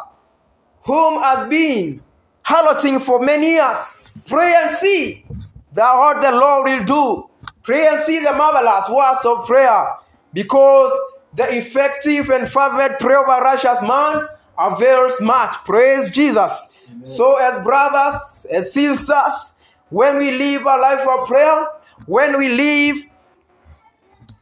whom 0.84 1.22
has 1.22 1.48
been 1.50 2.02
harloting 2.44 3.00
for 3.02 3.20
many 3.20 3.52
years. 3.52 3.96
Pray 4.26 4.56
and 4.62 4.72
see 4.72 5.26
the 5.74 5.82
what 5.82 6.22
the 6.22 6.32
Lord 6.32 6.66
will 6.66 6.86
do. 6.86 7.30
Pray 7.64 7.88
and 7.88 8.00
see 8.02 8.24
the 8.24 8.34
marvelous 8.34 8.90
works 8.90 9.26
of 9.26 9.46
prayer. 9.46 9.86
Because 10.34 10.92
the 11.36 11.58
effective 11.58 12.30
and 12.30 12.50
fervent 12.50 13.00
prayer 13.00 13.24
of 13.24 13.30
a 13.30 13.42
righteous 13.42 13.82
man 13.82 14.28
avails 14.58 15.20
much. 15.20 15.56
Praise 15.66 16.12
Jesus. 16.12 16.70
So, 17.04 17.38
as 17.38 17.64
brothers, 17.64 18.46
as 18.52 18.72
sisters, 18.72 19.56
when 19.90 20.18
we 20.18 20.32
live 20.32 20.62
a 20.62 20.78
life 20.78 21.08
of 21.08 21.28
prayer, 21.28 21.68
when 22.06 22.38
we 22.38 22.50
live 22.50 23.04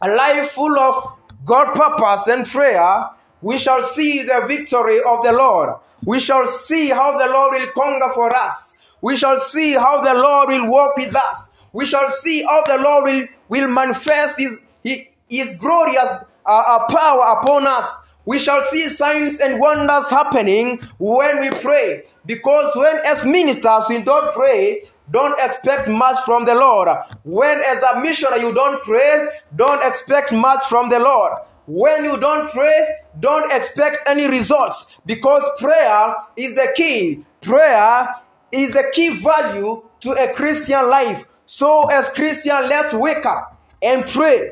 a 0.01 0.09
life 0.09 0.51
full 0.51 0.77
of 0.77 1.17
God 1.45 1.73
purpose 1.75 2.27
and 2.27 2.45
prayer, 2.45 3.09
we 3.41 3.57
shall 3.57 3.83
see 3.83 4.23
the 4.23 4.45
victory 4.47 4.99
of 4.99 5.23
the 5.23 5.31
Lord. 5.31 5.75
We 6.05 6.19
shall 6.19 6.47
see 6.47 6.89
how 6.89 7.17
the 7.17 7.31
Lord 7.31 7.53
will 7.53 7.67
conquer 7.71 8.13
for 8.13 8.35
us. 8.35 8.77
We 9.01 9.15
shall 9.15 9.39
see 9.39 9.73
how 9.73 10.01
the 10.03 10.19
Lord 10.19 10.49
will 10.49 10.67
walk 10.67 10.97
with 10.97 11.15
us. 11.15 11.49
We 11.73 11.85
shall 11.85 12.09
see 12.09 12.43
how 12.43 12.63
the 12.65 12.83
Lord 12.83 13.03
will, 13.05 13.27
will 13.49 13.67
manifest 13.67 14.37
His, 14.37 14.61
His, 14.83 15.01
his 15.29 15.55
glorious 15.57 16.23
uh, 16.51 16.87
power 16.87 17.39
upon 17.39 17.67
us. 17.67 17.97
We 18.25 18.39
shall 18.39 18.63
see 18.63 18.87
signs 18.89 19.39
and 19.39 19.59
wonders 19.59 20.09
happening 20.09 20.81
when 20.99 21.41
we 21.41 21.49
pray. 21.49 22.03
Because 22.25 22.71
when 22.75 22.97
as 23.05 23.25
ministers 23.25 23.85
we 23.89 24.01
don't 24.03 24.31
pray, 24.33 24.83
don't 25.09 25.37
expect 25.41 25.89
much 25.89 26.23
from 26.23 26.45
the 26.45 26.55
Lord. 26.55 26.89
When 27.23 27.59
as 27.67 27.81
a 27.81 27.99
missionary 28.01 28.41
you 28.41 28.53
don't 28.53 28.81
pray, 28.83 29.27
don't 29.55 29.85
expect 29.85 30.31
much 30.31 30.63
from 30.69 30.89
the 30.89 30.99
Lord. 30.99 31.33
When 31.65 32.03
you 32.03 32.19
don't 32.19 32.51
pray, 32.51 32.97
don't 33.19 33.51
expect 33.51 33.97
any 34.07 34.27
results 34.27 34.97
because 35.05 35.43
prayer 35.59 36.15
is 36.35 36.55
the 36.55 36.73
key. 36.75 37.25
Prayer 37.41 38.07
is 38.51 38.73
the 38.73 38.91
key 38.93 39.21
value 39.21 39.83
to 40.01 40.11
a 40.11 40.33
Christian 40.33 40.89
life. 40.89 41.25
So, 41.45 41.89
as 41.89 42.09
Christian, 42.09 42.69
let's 42.69 42.93
wake 42.93 43.25
up 43.25 43.57
and 43.81 44.05
pray. 44.05 44.51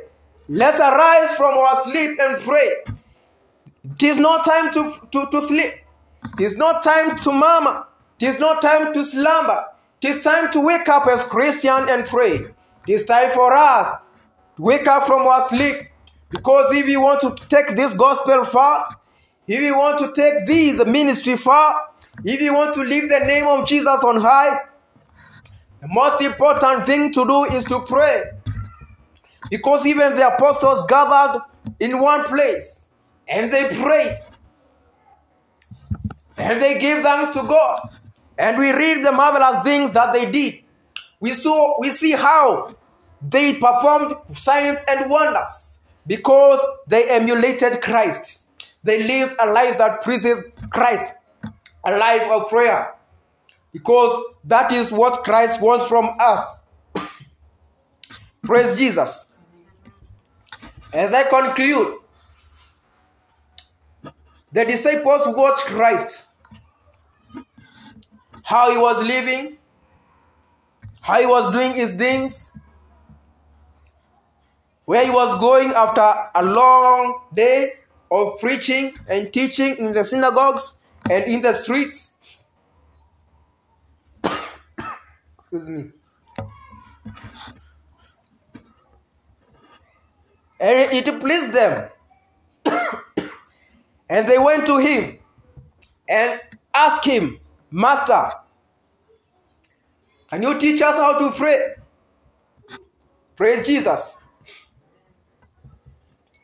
Let's 0.52 0.80
arise 0.80 1.38
from 1.38 1.56
our 1.60 1.84
sleep 1.84 2.18
and 2.20 2.42
pray. 2.42 2.74
It 3.84 4.04
is 4.04 4.18
not 4.18 4.44
time 4.44 4.74
to, 4.74 5.08
to, 5.12 5.30
to 5.30 5.42
sleep. 5.42 5.74
It 6.40 6.44
is 6.44 6.58
not 6.58 6.84
time 6.84 7.16
to 7.18 7.32
murmur. 7.32 7.86
It 8.20 8.30
is 8.30 8.40
not 8.40 8.60
time 8.60 8.92
to 8.96 9.06
slumber. 9.06 9.66
It 10.02 10.10
is 10.10 10.24
time 10.24 10.52
to 10.54 10.60
wake 10.60 10.90
up 10.90 11.06
as 11.06 11.24
Christian 11.24 11.88
and 11.88 12.04
pray. 12.08 12.38
It 12.38 12.54
is 12.88 13.06
time 13.06 13.30
for 13.36 13.54
us 13.54 13.90
to 14.56 14.62
wake 14.64 14.88
up 14.88 15.06
from 15.06 15.22
our 15.28 15.48
sleep. 15.48 15.76
Because 16.32 16.76
if 16.76 16.88
you 16.88 17.00
want 17.02 17.22
to 17.22 17.36
take 17.48 17.76
this 17.76 17.94
gospel 17.94 18.44
far, 18.44 18.90
if 19.48 19.62
you 19.62 19.78
want 19.78 20.00
to 20.00 20.12
take 20.14 20.48
this 20.48 20.84
ministry 20.84 21.38
far, 21.38 21.80
if 22.26 22.42
you 22.42 22.56
want 22.56 22.74
to 22.74 22.82
leave 22.82 23.08
the 23.08 23.20
name 23.20 23.46
of 23.46 23.68
Jesus 23.68 24.04
on 24.04 24.20
high, 24.20 24.62
the 25.82 25.88
most 25.90 26.24
important 26.24 26.88
thing 26.88 27.12
to 27.14 27.26
do 27.26 27.44
is 27.46 27.66
to 27.66 27.82
pray. 27.82 28.24
Because 29.50 29.86
even 29.86 30.16
the 30.16 30.28
apostles 30.36 30.86
gathered 30.88 31.42
in 31.80 32.00
one 32.00 32.26
place 32.26 32.88
and 33.28 33.52
they 33.52 33.68
prayed 33.82 34.20
and 36.38 36.62
they 36.62 36.80
gave 36.80 37.04
thanks 37.04 37.32
to 37.32 37.44
God. 37.44 37.90
And 38.38 38.58
we 38.58 38.72
read 38.72 39.06
the 39.06 39.12
marvelous 39.12 39.64
things 39.64 39.92
that 39.92 40.14
they 40.14 40.32
did. 40.32 40.56
We 41.20 41.34
saw 41.34 41.80
we 41.80 41.90
see 41.90 42.12
how 42.14 42.76
they 43.22 43.54
performed 43.54 44.14
signs 44.34 44.80
and 44.88 45.10
wonders 45.12 45.82
because 46.08 46.60
they 46.88 47.10
emulated 47.10 47.82
Christ. 47.82 48.48
They 48.84 49.04
lived 49.04 49.36
a 49.40 49.46
life 49.52 49.78
that 49.78 50.04
pleases 50.04 50.42
Christ, 50.70 51.14
a 51.84 51.92
life 51.98 52.30
of 52.32 52.48
prayer, 52.48 52.96
because 53.74 54.18
that 54.46 54.72
is 54.72 54.90
what 54.90 55.26
Christ 55.26 55.60
wants 55.60 55.86
from 55.88 56.16
us. 56.20 56.46
Praise 58.44 58.78
Jesus. 58.78 59.26
As 60.92 61.14
I 61.14 61.24
conclude, 61.24 62.00
the 64.52 64.66
disciples 64.66 65.22
watched 65.28 65.66
Christ, 65.68 66.28
how 68.44 68.72
he 68.72 68.78
was 68.78 69.04
living, 69.04 69.58
how 71.02 71.20
he 71.20 71.28
was 71.28 71.54
doing 71.54 71.74
his 71.74 71.92
things, 71.92 72.58
where 74.86 75.06
he 75.06 75.12
was 75.12 75.40
going 75.40 75.72
after 75.74 76.02
a 76.34 76.44
long 76.44 77.22
day 77.36 77.74
of 78.10 78.40
preaching 78.40 78.96
and 79.08 79.32
teaching 79.32 79.78
in 79.78 79.94
the 79.94 80.04
synagogues 80.04 80.80
and 81.08 81.26
in 81.26 81.44
the 81.44 81.54
streets. 81.54 82.14
Excuse 84.24 85.68
me. 85.68 85.92
And 90.60 90.92
it 90.92 91.20
pleased 91.20 91.54
them. 91.54 91.90
and 94.10 94.28
they 94.28 94.38
went 94.38 94.66
to 94.66 94.78
him 94.78 95.20
and 96.08 96.40
asked 96.74 97.06
him, 97.06 97.40
Master, 97.72 98.32
can 100.30 100.44
you 100.44 100.60
teach 100.60 100.82
us 100.82 100.96
how 100.96 101.18
to 101.20 101.36
pray? 101.36 101.76
Praise 103.36 103.66
Jesus. 103.66 104.22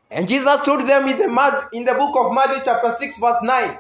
And 0.10 0.30
Jesus 0.30 0.62
told 0.62 0.82
them 0.88 1.08
in 1.10 1.18
the, 1.18 1.70
in 1.74 1.84
the 1.84 1.94
book 1.94 2.16
of 2.16 2.34
Matthew, 2.34 2.62
chapter 2.64 2.92
6, 2.92 3.20
verse 3.20 3.44
9 3.44 3.80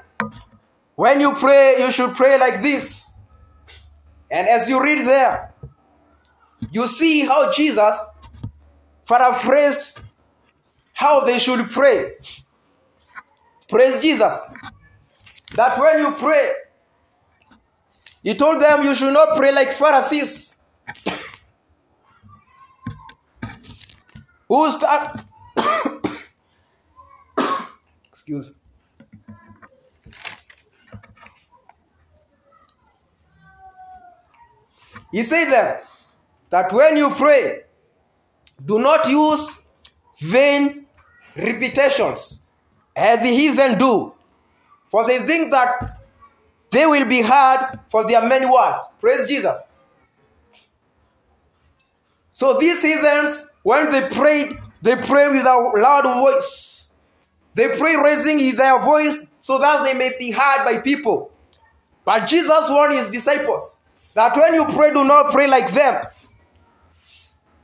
when 0.95 1.19
you 1.19 1.33
pray, 1.33 1.75
you 1.79 1.91
should 1.91 2.15
pray 2.15 2.39
like 2.39 2.61
this. 2.61 3.11
And 4.31 4.47
as 4.47 4.67
you 4.69 4.81
read 4.81 5.05
there, 5.05 5.53
you 6.71 6.87
see 6.87 7.25
how 7.25 7.51
Jesus 7.51 7.95
paraphrased 9.05 9.99
how 10.95 11.19
they 11.25 11.37
should 11.37 11.69
pray. 11.69 12.13
Praise 13.69 14.01
Jesus. 14.01 14.33
That 15.53 15.77
when 15.77 15.99
you 15.99 16.11
pray, 16.13 16.51
he 18.23 18.33
told 18.33 18.61
them 18.61 18.83
you 18.83 18.95
should 18.95 19.13
not 19.13 19.37
pray 19.37 19.53
like 19.53 19.69
Pharisees. 19.73 20.55
who 24.47 24.71
start 24.71 25.21
excuse 28.11 28.59
he 35.11 35.23
said 35.23 35.45
that 35.45 35.83
that 36.49 36.71
when 36.71 36.97
you 36.97 37.09
pray 37.11 37.61
do 38.63 38.79
not 38.79 39.07
use 39.09 39.63
vain 40.21 40.84
repetitions 41.35 42.43
as 42.95 43.19
the 43.21 43.29
heathen 43.29 43.77
do 43.77 44.13
for 44.95 45.05
they 45.05 45.19
think 45.19 45.51
that 45.51 45.99
they 46.71 46.85
will 46.85 47.05
be 47.05 47.21
heard 47.21 47.79
for 47.89 48.07
their 48.07 48.25
many 48.27 48.45
words. 48.45 48.77
Praise 48.99 49.27
jesus. 49.27 49.61
So 52.31 52.57
these 52.59 52.81
heathens 52.81 53.47
when 53.63 53.91
they 53.91 54.07
prayed 54.09 54.57
they 54.81 54.95
pray 54.95 55.29
with 55.29 55.45
a 55.45 55.71
loud 55.75 56.03
voice. 56.21 56.87
They 57.55 57.77
pray 57.77 57.95
raising 57.95 58.55
their 58.55 58.79
voice 58.79 59.17
so 59.39 59.59
that 59.59 59.83
they 59.83 59.93
may 59.93 60.13
be 60.17 60.31
heard 60.31 60.63
by 60.63 60.79
people. 60.79 61.31
But 62.05 62.27
jesus 62.27 62.69
warned 62.69 62.93
his 62.93 63.09
disciples 63.09 63.79
that 64.13 64.35
when 64.37 64.53
you 64.53 64.65
pray 64.65 64.91
do 64.91 65.03
not 65.03 65.33
pray 65.33 65.47
like 65.47 65.73
them. 65.73 66.05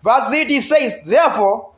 Verse 0.03 0.31
8 0.31 0.47
he 0.47 0.59
says 0.59 0.95
therefore 1.05 1.70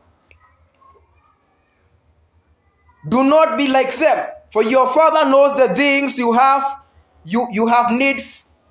do 3.07 3.23
not 3.23 3.57
be 3.57 3.67
like 3.67 3.95
them. 3.97 4.29
For 4.51 4.63
your 4.63 4.93
father 4.93 5.29
knows 5.29 5.57
the 5.57 5.73
things 5.75 6.17
you 6.17 6.33
have 6.33 6.81
you 7.25 7.47
you 7.51 7.67
have 7.67 7.91
need 7.91 8.23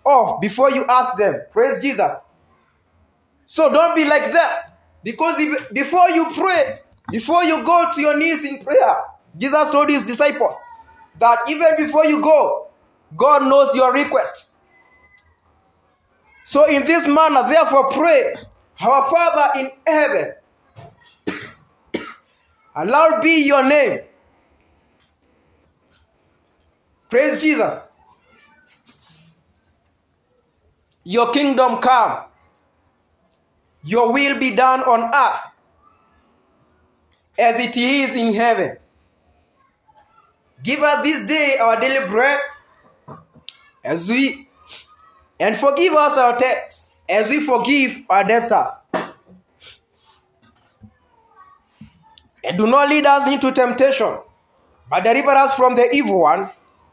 of 0.04 0.40
before 0.40 0.70
you 0.70 0.84
ask 0.88 1.16
them. 1.16 1.40
Praise 1.52 1.80
jesus. 1.80 2.12
So 3.44 3.72
don't 3.72 3.94
be 3.94 4.04
like 4.04 4.32
that 4.32 4.78
because 5.02 5.38
if, 5.38 5.72
before 5.72 6.08
you 6.10 6.26
pray 6.34 6.78
before 7.10 7.44
you 7.44 7.62
go 7.64 7.90
to 7.94 8.00
your 8.00 8.16
knees 8.16 8.44
in 8.44 8.64
prayer 8.64 8.96
jesus 9.36 9.70
told 9.70 9.90
his 9.90 10.04
disciples 10.04 10.54
that 11.18 11.38
even 11.50 11.68
before 11.76 12.06
you 12.06 12.22
go 12.22 12.70
god 13.16 13.42
knows 13.42 13.74
your 13.74 13.92
request. 13.92 14.46
So 16.44 16.66
in 16.68 16.84
this 16.84 17.06
manner 17.06 17.48
therefore 17.48 17.90
pray 17.92 18.34
our 18.80 19.10
father 19.10 19.60
in 19.60 19.70
heaven 19.86 20.34
allowed 22.76 23.22
be 23.22 23.46
your 23.46 23.68
name 23.68 24.00
praise 27.12 27.40
jesus 27.42 27.88
your 31.04 31.32
kingdom 31.32 31.78
come, 31.78 32.24
your 33.84 34.12
will 34.12 34.38
be 34.38 34.54
done 34.54 34.80
on 34.80 35.12
earth 35.12 35.40
as 37.38 37.58
it 37.58 37.76
is 37.76 38.14
in 38.14 38.34
heaven. 38.34 38.76
Give 40.62 40.80
us 40.80 41.02
this 41.02 41.26
day 41.26 41.56
our 41.60 41.80
daily 41.80 42.08
bread 42.08 42.38
as 43.84 44.08
we 44.08 44.48
and 45.40 45.56
forgive 45.56 45.94
us 45.94 46.16
our 46.16 46.38
debts 46.38 46.92
as 47.08 47.28
we 47.30 47.44
forgive 47.44 48.04
our 48.08 48.22
debtors. 48.22 48.84
And 52.44 52.58
do 52.58 52.66
not 52.66 52.88
lead 52.88 53.06
us 53.06 53.26
into 53.28 53.50
temptation, 53.52 54.18
but 54.88 55.02
deliver 55.02 55.30
us 55.30 55.54
from 55.54 55.74
the 55.74 55.92
evil 55.92 56.20
one. 56.20 56.50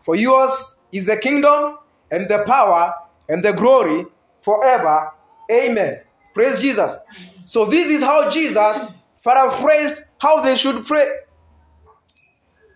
For 0.10 0.16
yours 0.16 0.78
is 0.91 1.05
the 1.05 1.18
kingdom 1.18 1.78
and 2.10 2.28
the 2.28 2.43
power 2.47 2.95
and 3.30 3.45
the 3.45 3.51
glory 3.51 4.07
forever. 4.41 5.12
Amen. 5.51 5.99
Praise 6.34 6.60
Jesus. 6.60 6.97
So, 7.45 7.66
this 7.66 7.89
is 7.89 8.01
how 8.01 8.32
Jesus 8.32 8.80
paraphrased 9.24 10.01
how 10.18 10.41
they 10.41 10.55
should 10.55 10.88
pray. 10.88 11.07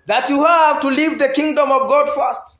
That 0.06 0.30
you 0.30 0.46
have 0.46 0.80
to 0.82 0.90
live 0.90 1.18
the 1.18 1.30
kingdom 1.30 1.72
of 1.72 1.90
God 1.90 2.14
first. 2.14 2.60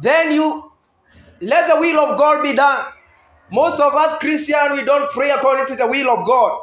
Then 0.00 0.32
you 0.32 0.72
let 1.42 1.68
the 1.68 1.78
will 1.78 2.00
of 2.00 2.18
God 2.18 2.42
be 2.42 2.54
done. 2.54 2.90
Most 3.52 3.80
of 3.80 3.92
us 3.92 4.18
Christians, 4.18 4.72
we 4.72 4.82
don't 4.82 5.10
pray 5.10 5.28
according 5.28 5.66
to 5.66 5.76
the 5.76 5.86
will 5.86 6.08
of 6.08 6.26
God. 6.26 6.62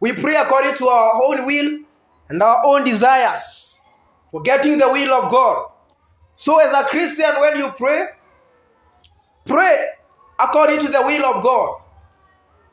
We 0.00 0.14
pray 0.14 0.36
according 0.36 0.76
to 0.76 0.88
our 0.88 1.22
own 1.22 1.44
will 1.44 1.80
and 2.30 2.42
our 2.42 2.64
own 2.64 2.84
desires, 2.84 3.71
forgetting 4.32 4.78
the 4.78 4.88
will 4.88 5.14
of 5.14 5.30
God. 5.30 5.68
So, 6.36 6.58
as 6.60 6.72
a 6.72 6.88
Christian, 6.88 7.40
when 7.40 7.58
you 7.58 7.70
pray, 7.72 8.08
Pray 9.46 9.86
according 10.38 10.80
to 10.80 10.88
the 10.88 11.02
will 11.02 11.24
of 11.26 11.42
God. 11.42 11.80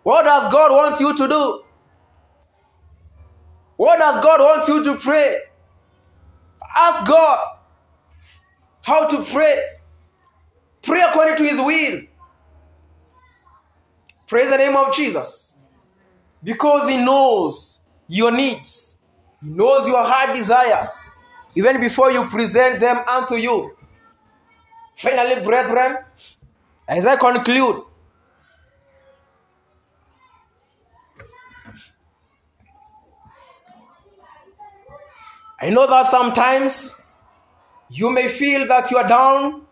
What 0.03 0.23
does 0.23 0.51
God 0.51 0.71
want 0.71 0.99
you 0.99 1.15
to 1.15 1.27
do? 1.27 1.63
What 3.75 3.99
does 3.99 4.23
God 4.23 4.39
want 4.39 4.67
you 4.67 4.83
to 4.83 4.95
pray? 4.99 5.39
Ask 6.75 7.07
God 7.07 7.57
how 8.81 9.07
to 9.07 9.23
pray. 9.23 9.61
Pray 10.83 11.01
according 11.01 11.37
to 11.37 11.43
His 11.43 11.59
will. 11.59 12.01
Praise 14.27 14.49
the 14.51 14.57
name 14.57 14.75
of 14.75 14.93
Jesus. 14.95 15.53
Because 16.43 16.89
He 16.89 16.97
knows 16.97 17.79
your 18.07 18.31
needs, 18.31 18.97
He 19.41 19.49
knows 19.49 19.87
your 19.87 20.03
heart 20.03 20.35
desires, 20.35 21.05
even 21.55 21.79
before 21.79 22.11
you 22.11 22.25
present 22.27 22.79
them 22.79 22.97
unto 23.07 23.35
you. 23.35 23.75
Finally, 24.95 25.43
brethren, 25.43 25.97
as 26.87 27.05
I 27.05 27.15
conclude, 27.15 27.83
I 35.61 35.69
know 35.69 35.87
that 35.87 36.09
sometimes 36.09 36.95
you 37.89 38.11
may 38.11 38.29
feel 38.29 38.67
that 38.67 38.89
you 38.91 38.97
are 38.97 39.07
down. 39.07 39.65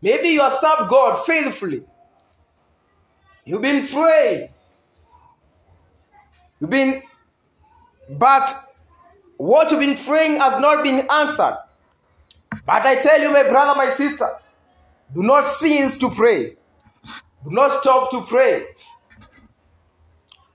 Maybe 0.00 0.28
you 0.28 0.40
have 0.40 0.52
served 0.52 0.88
God 0.88 1.24
faithfully. 1.26 1.82
You've 3.44 3.62
been 3.62 3.86
praying. 3.86 4.48
You've 6.60 6.70
been, 6.70 7.02
but 8.08 8.65
what 9.36 9.70
you've 9.70 9.80
been 9.80 9.96
praying 9.96 10.40
has 10.40 10.60
not 10.60 10.82
been 10.82 11.06
answered. 11.10 11.58
But 12.64 12.86
I 12.86 12.96
tell 12.96 13.20
you, 13.20 13.32
my 13.32 13.44
brother, 13.48 13.76
my 13.76 13.90
sister, 13.90 14.30
do 15.14 15.22
not 15.22 15.44
cease 15.44 15.98
to 15.98 16.10
pray. 16.10 16.56
Do 17.44 17.50
not 17.50 17.70
stop 17.72 18.10
to 18.10 18.22
pray. 18.22 18.64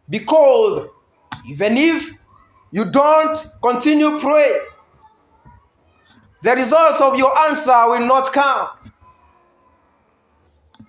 Because 0.09 0.89
even 1.47 1.77
if 1.77 2.11
you 2.71 2.85
don't 2.85 3.47
continue 3.61 4.19
pray, 4.19 4.59
the 6.43 6.51
results 6.51 6.99
of 7.01 7.15
your 7.17 7.37
answer 7.47 7.89
will 7.89 8.05
not 8.05 8.33
come. 8.33 8.69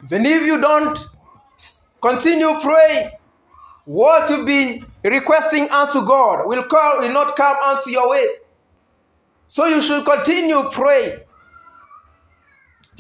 Even 0.05 0.27
if 0.27 0.45
you 0.45 0.61
don't 0.61 0.99
continue 2.01 2.59
praying, 2.61 3.11
what 3.85 4.29
you've 4.31 4.47
been 4.47 4.85
requesting 5.11 5.69
unto 5.71 6.05
God 6.05 6.47
will, 6.47 6.65
come, 6.65 7.01
will 7.01 7.13
not 7.13 7.37
come 7.37 7.57
unto 7.57 7.91
your 7.91 8.11
way. 8.11 8.27
So 9.49 9.67
you 9.67 9.83
should 9.83 10.05
continue 10.05 10.71
praying 10.71 11.21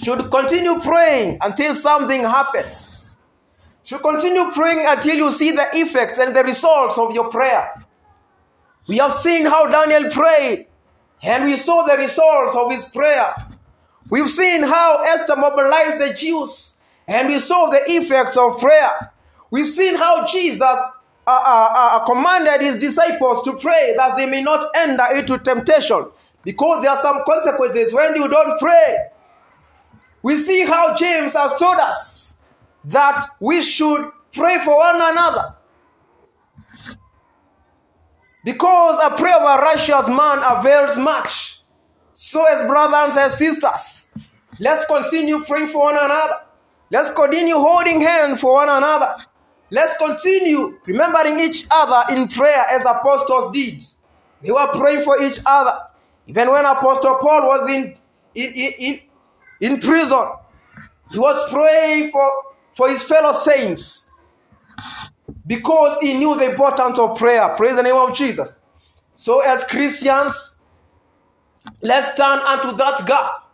should 0.03 0.30
continue 0.30 0.80
praying 0.80 1.38
until 1.40 1.74
something 1.74 2.22
happens. 2.22 3.20
Should 3.84 4.03
continue 4.03 4.50
praying 4.53 4.84
until 4.86 5.16
you 5.16 5.30
see 5.32 5.53
the 5.53 5.68
effects 5.74 6.18
and 6.18 6.34
the 6.34 6.42
results 6.42 6.98
of 6.98 7.14
your 7.14 7.30
prayer. 7.30 7.84
We 8.88 8.98
have 8.98 9.12
seen 9.12 9.46
how 9.46 9.66
Daniel 9.66 10.11
prayed, 10.11 10.66
and 11.22 11.44
we 11.44 11.57
saw 11.57 11.84
the 11.84 11.96
results 11.96 12.57
of 12.57 12.72
his 12.72 12.86
prayer. 12.86 13.34
We've 14.11 14.30
seen 14.30 14.62
how 14.62 15.05
Esther 15.05 15.36
mobilized 15.36 16.00
the 16.00 16.14
Jews, 16.14 16.74
and 17.07 17.28
we 17.28 17.38
saw 17.38 17.70
the 17.70 17.82
effects 17.86 18.36
of 18.36 18.59
prayer. 18.59 19.12
We've 19.50 19.68
seen 19.68 19.94
how 19.96 20.26
Jesus 20.26 20.78
uh, 21.27 22.01
uh, 22.01 22.05
commanded 22.05 22.61
his 22.61 22.79
disciples 22.79 23.43
to 23.45 23.55
pray 23.55 23.95
that 23.97 24.16
they 24.16 24.27
may 24.27 24.43
not 24.43 24.68
enter 24.75 25.14
into 25.14 25.39
temptation 25.39 26.07
because 26.45 26.83
there 26.83 26.91
are 26.91 26.99
some 26.99 27.23
consequences 27.25 27.93
when 27.93 28.16
you 28.16 28.29
don't 28.29 28.59
pray. 28.59 29.07
We 30.23 30.37
see 30.37 30.64
how 30.64 30.97
James 30.97 31.35
has 31.35 31.59
told 31.59 31.79
us 31.79 32.41
that 32.87 33.25
we 33.41 33.62
should 33.62 34.11
pray 34.33 34.59
for 34.64 34.77
one 34.77 34.97
another. 34.97 35.55
Because 38.45 38.99
a 39.05 39.16
prayer 39.16 39.37
of 39.37 39.43
a 39.43 39.62
righteous 39.62 40.09
man 40.09 40.43
avails 40.59 40.99
much. 40.99 41.62
So, 42.14 42.45
as 42.53 42.66
brothers 42.66 43.16
and 43.16 43.33
sisters, 43.33 44.11
let's 44.59 44.85
continue 44.87 45.45
praying 45.45 45.68
for 45.68 45.85
one 45.85 45.97
another. 45.97 46.35
Let's 46.91 47.14
continue 47.14 47.55
holding 47.55 48.01
hands 48.01 48.41
for 48.41 48.55
one 48.55 48.68
another. 48.68 49.16
Let's 49.73 49.97
continue 49.99 50.79
remembering 50.87 51.41
each 51.41 51.66
other 51.73 52.14
in 52.14 52.29
prayer 52.29 52.66
as 52.70 52.85
apostles 52.85 53.53
did. 53.53 53.83
They 54.43 54.53
were 54.53 54.68
praying 54.68 55.05
for 55.05 55.23
each 55.23 55.41
other. 55.47 55.79
Even 56.29 56.51
when 56.53 56.64
Apostle 56.66 57.16
Paul 57.20 57.43
was 57.49 57.70
in, 57.70 57.97
in, 58.37 58.53
in, 58.79 59.01
in 59.61 59.81
prison. 59.81 60.25
He 61.11 61.18
was 61.18 61.53
praying 61.53 62.12
for, 62.12 62.31
for 62.77 62.91
his 62.91 63.03
fellow 63.03 63.35
saints. 63.35 64.11
because 65.47 65.99
he 66.01 66.14
knew 66.14 66.37
the 66.39 66.51
importance 66.53 66.99
of 66.99 67.18
prayer. 67.18 67.49
Praise 67.57 67.77
the 67.77 67.83
name 67.83 67.97
of 67.97 68.14
Jesus. 68.14 68.61
So, 69.14 69.41
as 69.43 69.64
Christians, 69.64 70.57
let's 71.83 72.16
turn 72.16 72.41
unto 72.41 72.77
that 72.77 73.07
gap. 73.07 73.51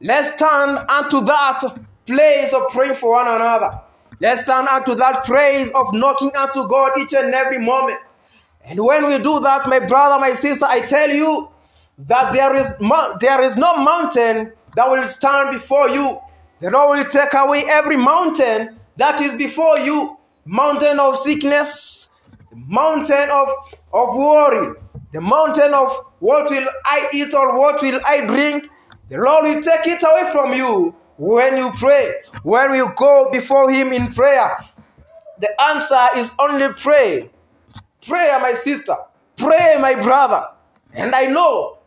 Let's 0.00 0.36
turn 0.38 0.78
unto 0.88 1.22
that 1.22 1.62
place 2.06 2.52
of 2.54 2.70
praying 2.70 2.96
for 2.96 3.12
one 3.12 3.28
another. 3.28 3.80
Let's 4.20 4.44
turn 4.44 4.66
to 4.84 4.94
that 4.94 5.24
praise 5.24 5.70
of 5.72 5.92
knocking 5.92 6.30
unto 6.36 6.68
God 6.68 6.98
each 6.98 7.12
and 7.14 7.34
every 7.34 7.58
moment. 7.58 8.00
And 8.64 8.80
when 8.80 9.06
we 9.06 9.18
do 9.18 9.40
that, 9.40 9.68
my 9.68 9.80
brother, 9.86 10.20
my 10.20 10.34
sister, 10.34 10.64
I 10.66 10.80
tell 10.80 11.10
you 11.10 11.50
that 11.98 12.32
there 12.32 12.54
is 12.56 12.72
there 13.20 13.42
is 13.42 13.56
no 13.56 13.76
mountain 13.76 14.52
that 14.76 14.88
will 14.90 15.08
stand 15.08 15.52
before 15.52 15.88
you. 15.88 16.18
The 16.60 16.70
Lord 16.70 16.98
will 16.98 17.10
take 17.10 17.34
away 17.34 17.64
every 17.66 17.96
mountain 17.96 18.78
that 18.96 19.20
is 19.20 19.34
before 19.34 19.78
you. 19.78 20.16
Mountain 20.46 21.00
of 21.00 21.18
sickness, 21.18 22.10
mountain 22.52 23.30
of, 23.32 23.48
of 23.94 24.14
worry, 24.14 24.74
the 25.12 25.20
mountain 25.20 25.72
of 25.72 26.04
what 26.18 26.50
will 26.50 26.68
I 26.84 27.08
eat 27.14 27.32
or 27.32 27.58
what 27.58 27.80
will 27.80 27.98
I 28.04 28.26
drink. 28.26 28.68
The 29.08 29.16
Lord 29.16 29.44
will 29.44 29.62
take 29.62 29.86
it 29.86 30.02
away 30.02 30.30
from 30.32 30.52
you 30.52 30.94
when 31.16 31.56
you 31.56 31.70
pray, 31.72 32.14
when 32.42 32.74
you 32.74 32.90
go 32.96 33.30
before 33.32 33.70
Him 33.70 33.92
in 33.92 34.12
prayer. 34.12 34.64
The 35.40 35.60
answer 35.62 36.06
is 36.16 36.32
only 36.38 36.68
pray. 36.74 37.30
Pray, 38.06 38.38
my 38.40 38.52
sister. 38.52 38.96
Pray, 39.36 39.76
my 39.80 39.94
brother. 40.02 40.46
And 40.92 41.14
I 41.14 41.26
know 41.26 41.78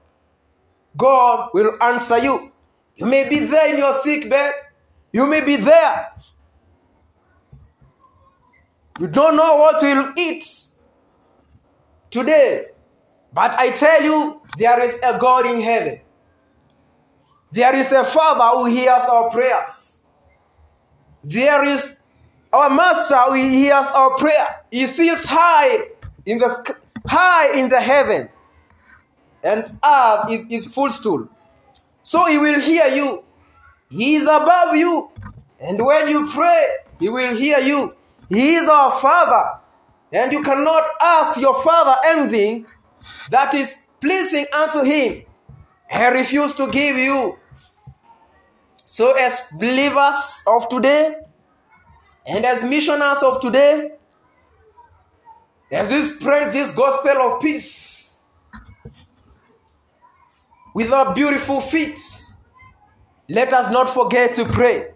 God 0.97 1.51
will 1.53 1.71
answer 1.81 2.17
you. 2.19 2.51
You 2.95 3.05
may 3.05 3.29
be 3.29 3.39
there 3.39 3.71
in 3.71 3.77
your 3.77 3.93
sick 3.93 4.29
bed. 4.29 4.53
You 5.11 5.25
may 5.25 5.41
be 5.41 5.55
there. 5.55 6.11
You 8.99 9.07
don't 9.07 9.35
know 9.35 9.55
what 9.57 9.81
you'll 9.81 10.13
eat 10.17 10.45
today. 12.09 12.67
But 13.33 13.55
I 13.55 13.71
tell 13.71 14.03
you, 14.03 14.41
there 14.57 14.81
is 14.83 14.99
a 15.03 15.17
God 15.19 15.45
in 15.45 15.61
heaven. 15.61 16.01
There 17.51 17.75
is 17.75 17.91
a 17.91 18.03
Father 18.03 18.57
who 18.57 18.65
hears 18.65 19.03
our 19.09 19.29
prayers. 19.29 20.01
There 21.23 21.63
is 21.65 21.97
our 22.51 22.69
Master 22.69 23.15
who 23.15 23.33
hears 23.33 23.87
our 23.87 24.17
prayer. 24.17 24.63
He 24.71 24.87
sits 24.87 25.25
high 25.25 25.89
in 26.25 26.39
the 26.39 26.75
high 27.05 27.57
in 27.57 27.69
the 27.69 27.79
heaven, 27.79 28.29
and 29.43 29.79
earth 29.83 30.29
is 30.29 30.45
his 30.47 30.65
footstool. 30.65 31.27
So 32.03 32.25
he 32.25 32.37
will 32.37 32.59
hear 32.59 32.87
you. 32.87 33.23
He 33.89 34.15
is 34.15 34.23
above 34.23 34.75
you, 34.75 35.09
and 35.59 35.83
when 35.83 36.09
you 36.09 36.29
pray, 36.31 36.67
he 36.99 37.09
will 37.09 37.35
hear 37.35 37.59
you. 37.59 37.95
He 38.29 38.55
is 38.55 38.67
our 38.67 38.99
Father, 38.99 39.59
and 40.11 40.33
you 40.33 40.43
cannot 40.43 40.83
ask 41.01 41.39
your 41.39 41.61
Father 41.61 41.95
anything 42.05 42.65
that 43.29 43.53
is 43.53 43.75
pleasing 44.01 44.45
unto 44.53 44.83
him 44.83 45.23
and 45.89 46.15
refuse 46.15 46.55
to 46.55 46.67
give 46.69 46.97
you. 46.97 47.37
So, 48.85 49.13
as 49.13 49.41
believers 49.51 50.43
of 50.47 50.69
today 50.69 51.15
and 52.25 52.45
as 52.45 52.63
missionaries 52.63 53.21
of 53.23 53.41
today, 53.41 53.91
as 55.71 55.91
we 55.91 56.01
spread 56.03 56.53
this 56.53 56.73
gospel 56.73 57.17
of 57.23 57.41
peace 57.41 58.17
with 60.73 60.93
our 60.93 61.13
beautiful 61.13 61.59
feet, 61.59 61.99
let 63.29 63.51
us 63.51 63.71
not 63.71 63.89
forget 63.89 64.35
to 64.35 64.45
pray. 64.45 64.91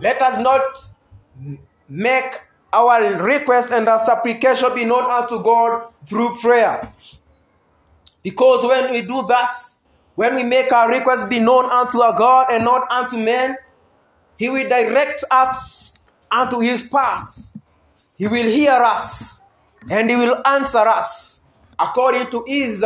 Let 0.00 0.20
us 0.22 0.38
not 0.38 0.62
make 1.88 2.40
our 2.72 3.22
request 3.22 3.70
and 3.70 3.86
our 3.88 3.98
supplication 3.98 4.74
be 4.74 4.84
known 4.84 5.04
unto 5.10 5.42
God 5.42 5.92
through 6.06 6.36
prayer. 6.36 6.92
Because 8.22 8.64
when 8.64 8.90
we 8.90 9.02
do 9.02 9.26
that, 9.28 9.56
when 10.14 10.34
we 10.34 10.42
make 10.44 10.72
our 10.72 10.88
request 10.88 11.28
be 11.28 11.40
known 11.40 11.66
unto 11.66 12.00
our 12.00 12.16
God 12.16 12.46
and 12.50 12.64
not 12.64 12.90
unto 12.90 13.16
men, 13.16 13.56
He 14.38 14.48
will 14.48 14.68
direct 14.68 15.24
us 15.30 15.94
unto 16.30 16.60
His 16.60 16.82
path. 16.82 17.56
He 18.16 18.28
will 18.28 18.46
hear 18.48 18.72
us 18.72 19.40
and 19.90 20.08
He 20.10 20.16
will 20.16 20.40
answer 20.46 20.78
us 20.78 21.40
according 21.78 22.30
to 22.30 22.44
His 22.46 22.84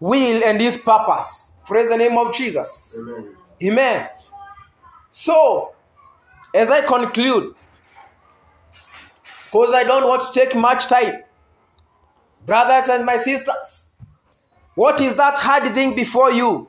will 0.00 0.44
and 0.44 0.60
His 0.60 0.76
purpose. 0.76 1.52
Praise 1.66 1.88
the 1.88 1.96
name 1.96 2.16
of 2.18 2.34
Jesus. 2.34 3.00
Amen. 3.00 3.36
Amen. 3.62 4.08
So, 5.10 5.74
as 6.54 6.70
I 6.70 6.86
conclude, 6.86 7.54
because 9.44 9.72
I 9.72 9.84
don't 9.84 10.06
want 10.06 10.22
to 10.22 10.38
take 10.38 10.54
much 10.54 10.86
time, 10.86 11.22
brothers 12.46 12.88
and 12.88 13.06
my 13.06 13.16
sisters, 13.16 13.87
what 14.78 15.00
is 15.00 15.16
that 15.16 15.36
hard 15.40 15.74
thing 15.74 15.96
before 15.96 16.30
you? 16.30 16.68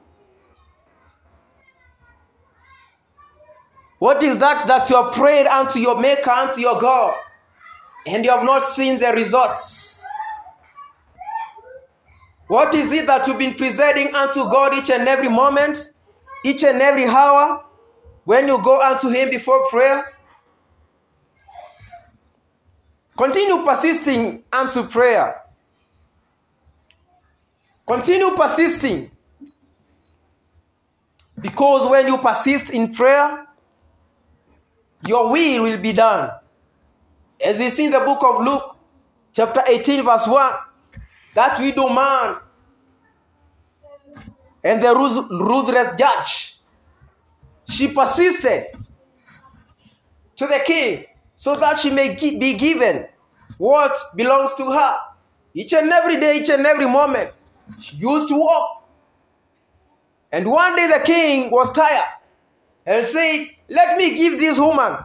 What 4.00 4.24
is 4.24 4.40
that 4.40 4.66
that 4.66 4.90
you 4.90 4.96
have 4.96 5.14
prayed 5.14 5.46
unto 5.46 5.78
your 5.78 6.02
Maker, 6.02 6.32
unto 6.32 6.60
your 6.60 6.82
God, 6.82 7.14
and 8.08 8.26
you 8.26 8.32
have 8.32 8.44
not 8.44 8.64
seen 8.64 9.00
the 9.00 9.12
results? 9.12 10.04
What 12.48 12.74
is 12.74 12.92
it 12.92 13.06
that 13.06 13.28
you've 13.28 13.38
been 13.38 13.54
presenting 13.54 14.16
unto 14.16 14.50
God 14.50 14.74
each 14.74 14.90
and 14.90 15.08
every 15.08 15.30
moment, 15.30 15.92
each 16.44 16.64
and 16.64 16.82
every 16.82 17.06
hour, 17.06 17.64
when 18.24 18.48
you 18.48 18.60
go 18.64 18.82
unto 18.82 19.10
Him 19.10 19.30
before 19.30 19.70
prayer? 19.70 20.12
Continue 23.16 23.64
persisting 23.64 24.44
unto 24.52 24.82
prayer. 24.88 25.39
Continue 27.90 28.36
persisting. 28.36 29.10
Because 31.42 31.90
when 31.90 32.06
you 32.06 32.20
persist 32.20 32.70
in 32.70 32.94
prayer, 32.94 33.48
your 35.08 35.32
will 35.32 35.64
will 35.64 35.80
be 35.80 35.94
done. 35.94 36.30
As 37.44 37.58
we 37.58 37.72
see 37.72 37.86
in 37.86 37.92
the 37.92 38.02
book 38.02 38.24
of 38.24 38.46
Luke, 38.46 38.78
chapter 39.34 39.64
18, 39.66 40.06
verse 40.06 40.28
1, 40.28 40.54
that 41.34 41.60
widow 41.60 41.90
man 41.90 42.38
and 44.64 44.84
the 44.84 44.94
ruthless 44.94 45.96
judge, 45.98 46.60
she 47.68 47.88
persisted 47.88 48.68
to 50.36 50.46
the 50.46 50.62
king 50.64 51.06
so 51.36 51.56
that 51.56 51.80
she 51.80 51.90
may 51.90 52.14
be 52.14 52.54
given 52.54 53.08
what 53.58 53.98
belongs 54.16 54.54
to 54.56 54.72
her. 54.72 54.98
Each 55.56 55.74
and 55.74 55.90
every 55.90 56.20
day, 56.20 56.42
each 56.42 56.50
and 56.50 56.68
every 56.68 56.88
moment, 56.88 57.32
she 57.82 57.98
used 57.98 58.28
to 58.30 58.36
walk. 58.36 58.88
And 60.32 60.50
one 60.50 60.76
day 60.76 60.88
the 60.88 61.04
king 61.04 61.50
was 61.52 61.72
tired 61.72 62.14
and 62.86 63.06
said, 63.06 63.48
Let 63.70 63.98
me 63.98 64.16
give 64.16 64.40
this 64.40 64.60
woman 64.60 64.98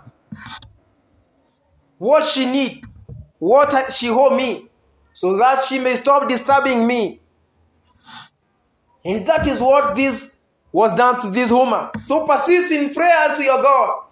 what 1.99 2.25
she 2.25 2.45
need, 2.47 2.85
what 3.39 3.93
she 3.93 4.11
owe 4.11 4.37
me, 4.37 4.69
so 5.13 5.37
that 5.39 5.65
she 5.65 5.79
may 5.79 5.95
stop 5.97 6.29
disturbing 6.29 6.87
me. 6.87 7.21
And 9.05 9.27
that 9.27 9.47
is 9.47 9.61
what 9.61 9.95
this 9.95 10.33
was 10.73 10.95
done 10.95 11.21
to 11.21 11.31
this 11.31 11.51
woman. 11.51 11.89
So 12.03 12.27
persist 12.27 12.73
in 12.73 12.93
prayer 12.93 13.37
to 13.37 13.43
your 13.43 13.63
God. 13.63 14.05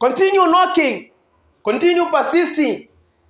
Continue 0.00 0.46
knocking. 0.46 1.10
Continue 1.64 2.06
persisting. 2.10 2.88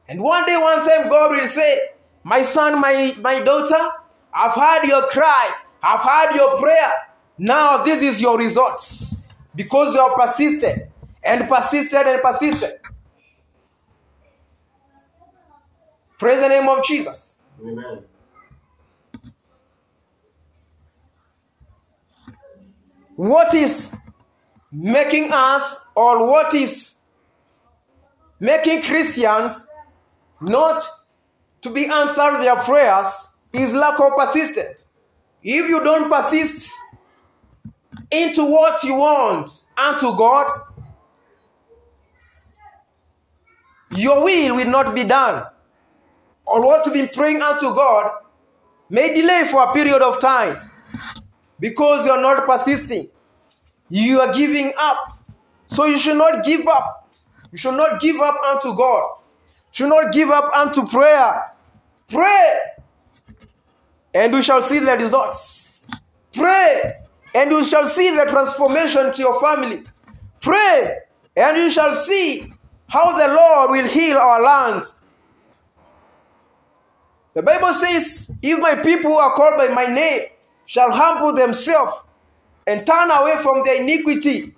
And 0.09 0.21
one 0.21 0.45
day, 0.47 0.57
one 0.57 0.79
time, 0.87 1.09
God 1.09 1.31
will 1.31 1.47
say, 1.47 1.81
My 2.25 2.43
son, 2.43 2.81
my, 2.81 3.15
my 3.21 3.41
daughter, 3.41 3.91
I've 4.33 4.55
heard 4.55 4.89
your 4.89 5.03
cry. 5.09 5.55
I've 5.83 6.01
heard 6.01 6.35
your 6.35 6.59
prayer. 6.59 6.93
Now 7.39 7.85
this 7.85 8.03
is 8.03 8.21
your 8.21 8.39
results. 8.39 9.19
Because 9.55 9.95
you 9.95 10.01
have 10.01 10.17
persisted 10.19 10.91
and 11.23 11.49
persisted 11.49 12.07
and 12.07 12.23
persisted. 12.23 12.81
Praise 16.19 16.41
the 16.41 16.49
name 16.49 16.69
of 16.69 16.85
Jesus. 16.85 17.37
Amen. 17.61 18.03
What 23.17 23.55
is 23.55 23.95
making 24.73 25.31
us, 25.33 25.77
or 25.95 26.27
what 26.27 26.53
is 26.55 26.97
making 28.41 28.83
Christians 28.83 29.65
not 30.41 30.83
to 31.65 31.71
be 31.71 31.87
answered 31.87 32.43
their 32.43 32.57
prayers 32.57 33.29
is 33.55 33.73
lack 33.73 33.99
of 33.99 34.13
persistence. 34.19 34.91
If 35.43 35.67
you 35.67 35.83
don't 35.83 36.11
persist 36.11 36.71
into 38.11 38.45
what 38.45 38.85
you 38.85 38.97
want 38.97 39.51
unto 39.79 40.15
God, 40.15 40.61
your 43.97 44.23
will 44.23 44.57
will 44.57 44.69
not 44.69 44.95
be 44.95 45.05
done. 45.05 45.47
Or 46.45 46.67
what 46.67 46.85
you've 46.85 46.95
been 46.95 47.09
praying 47.09 47.41
unto 47.41 47.75
God 47.75 48.13
may 48.91 49.15
delay 49.15 49.49
for 49.51 49.63
a 49.63 49.73
period 49.73 50.03
of 50.03 50.21
time 50.21 50.59
because 51.61 52.05
you're 52.05 52.21
not 52.21 52.47
persisting. 52.47 53.09
You 53.89 54.21
are 54.21 54.35
giving 54.35 54.71
up. 54.79 55.19
So 55.65 55.87
you 55.87 55.99
should 55.99 56.19
not 56.19 56.45
give 56.45 56.67
up. 56.67 57.11
You 57.53 57.57
should 57.57 57.77
not 57.77 58.03
give 58.03 58.21
up 58.21 58.35
unto 58.53 58.77
God. 58.77 59.17
You 59.23 59.73
should 59.73 59.89
not 59.89 60.13
give 60.13 60.29
up 60.29 60.53
unto 60.55 60.87
prayer. 60.87 61.54
Pray, 62.09 62.61
and 64.15 64.33
you 64.33 64.43
shall 64.43 64.63
see 64.63 64.79
the 64.79 64.97
results. 64.97 65.81
Pray, 66.33 66.93
and 67.35 67.51
you 67.51 67.65
shall 67.65 67.87
see 67.87 68.11
the 68.11 68.27
transformation 68.31 69.13
to 69.13 69.23
your 69.23 69.41
family. 69.41 69.83
Pray, 70.41 70.99
and 71.37 71.57
you 71.57 71.71
shall 71.71 71.95
see 71.95 72.53
how 72.89 73.17
the 73.17 73.35
Lord 73.35 73.71
will 73.71 73.89
heal 73.89 74.17
our 74.17 74.41
land. 74.43 74.85
The 77.35 77.43
Bible 77.43 77.75
says, 77.75 78.31
If 78.43 78.59
my 78.61 78.77
people 78.77 79.11
who 79.13 79.17
are 79.17 79.35
called 79.35 79.59
by 79.59 79.75
my 79.75 79.87
name 79.87 80.29
shall 80.67 80.93
humble 80.93 81.35
themselves 81.35 81.93
and 82.67 82.87
turn 82.87 83.11
away 83.11 83.37
from 83.43 83.65
their 83.65 83.83
iniquity 83.83 84.55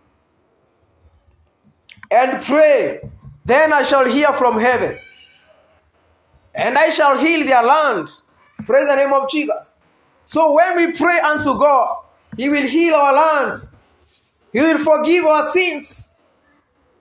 and 2.11 2.42
pray, 2.42 3.01
then 3.44 3.72
I 3.72 3.82
shall 3.82 4.07
hear 4.07 4.32
from 4.34 4.59
heaven 4.59 4.99
and 6.57 6.77
I 6.79 6.91
shall 6.91 7.19
heal 7.19 7.47
their 7.47 7.63
land. 7.63 8.09
Praise 8.65 8.87
the 8.89 8.97
name 8.97 9.13
of 9.13 9.31
Jesus. 9.31 9.77
So 10.25 10.55
when 10.55 10.77
we 10.77 10.93
pray 10.93 11.19
unto 11.21 11.59
God, 11.59 11.99
He 12.37 12.49
will 12.49 12.67
heal 12.67 12.95
our 12.95 13.15
land. 13.15 13.69
He 14.53 14.61
will 14.61 14.83
forgive 14.83 15.25
our 15.25 15.49
sins. 15.51 16.11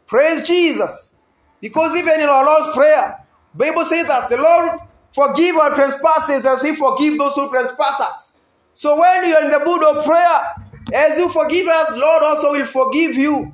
Praise 0.08 0.46
Jesus. 0.46 1.14
Because 1.62 1.96
even 1.96 2.20
in 2.20 2.30
our 2.30 2.46
Lord's 2.46 2.76
Prayer, 2.76 3.26
Bible 3.56 3.86
says 3.86 4.08
that 4.08 4.30
the 4.30 4.38
Lord 4.38 4.80
forgive 5.14 5.56
our 5.56 5.74
trespasses 5.74 6.46
as 6.46 6.62
He 6.62 6.76
forgive 6.76 7.18
those 7.18 7.34
who 7.36 7.50
trespass 7.50 8.00
us. 8.02 8.34
So 8.74 9.00
when 9.00 9.26
you 9.26 9.36
are 9.36 9.44
in 9.46 9.52
the 9.52 9.66
mood 9.66 9.84
of 9.84 10.04
prayer, 10.04 10.66
as 10.94 11.18
you 11.18 11.30
forgive 11.30 11.68
us, 11.68 11.96
Lord 11.96 12.24
also 12.24 12.52
will 12.52 12.66
forgive 12.68 13.16
you. 13.16 13.54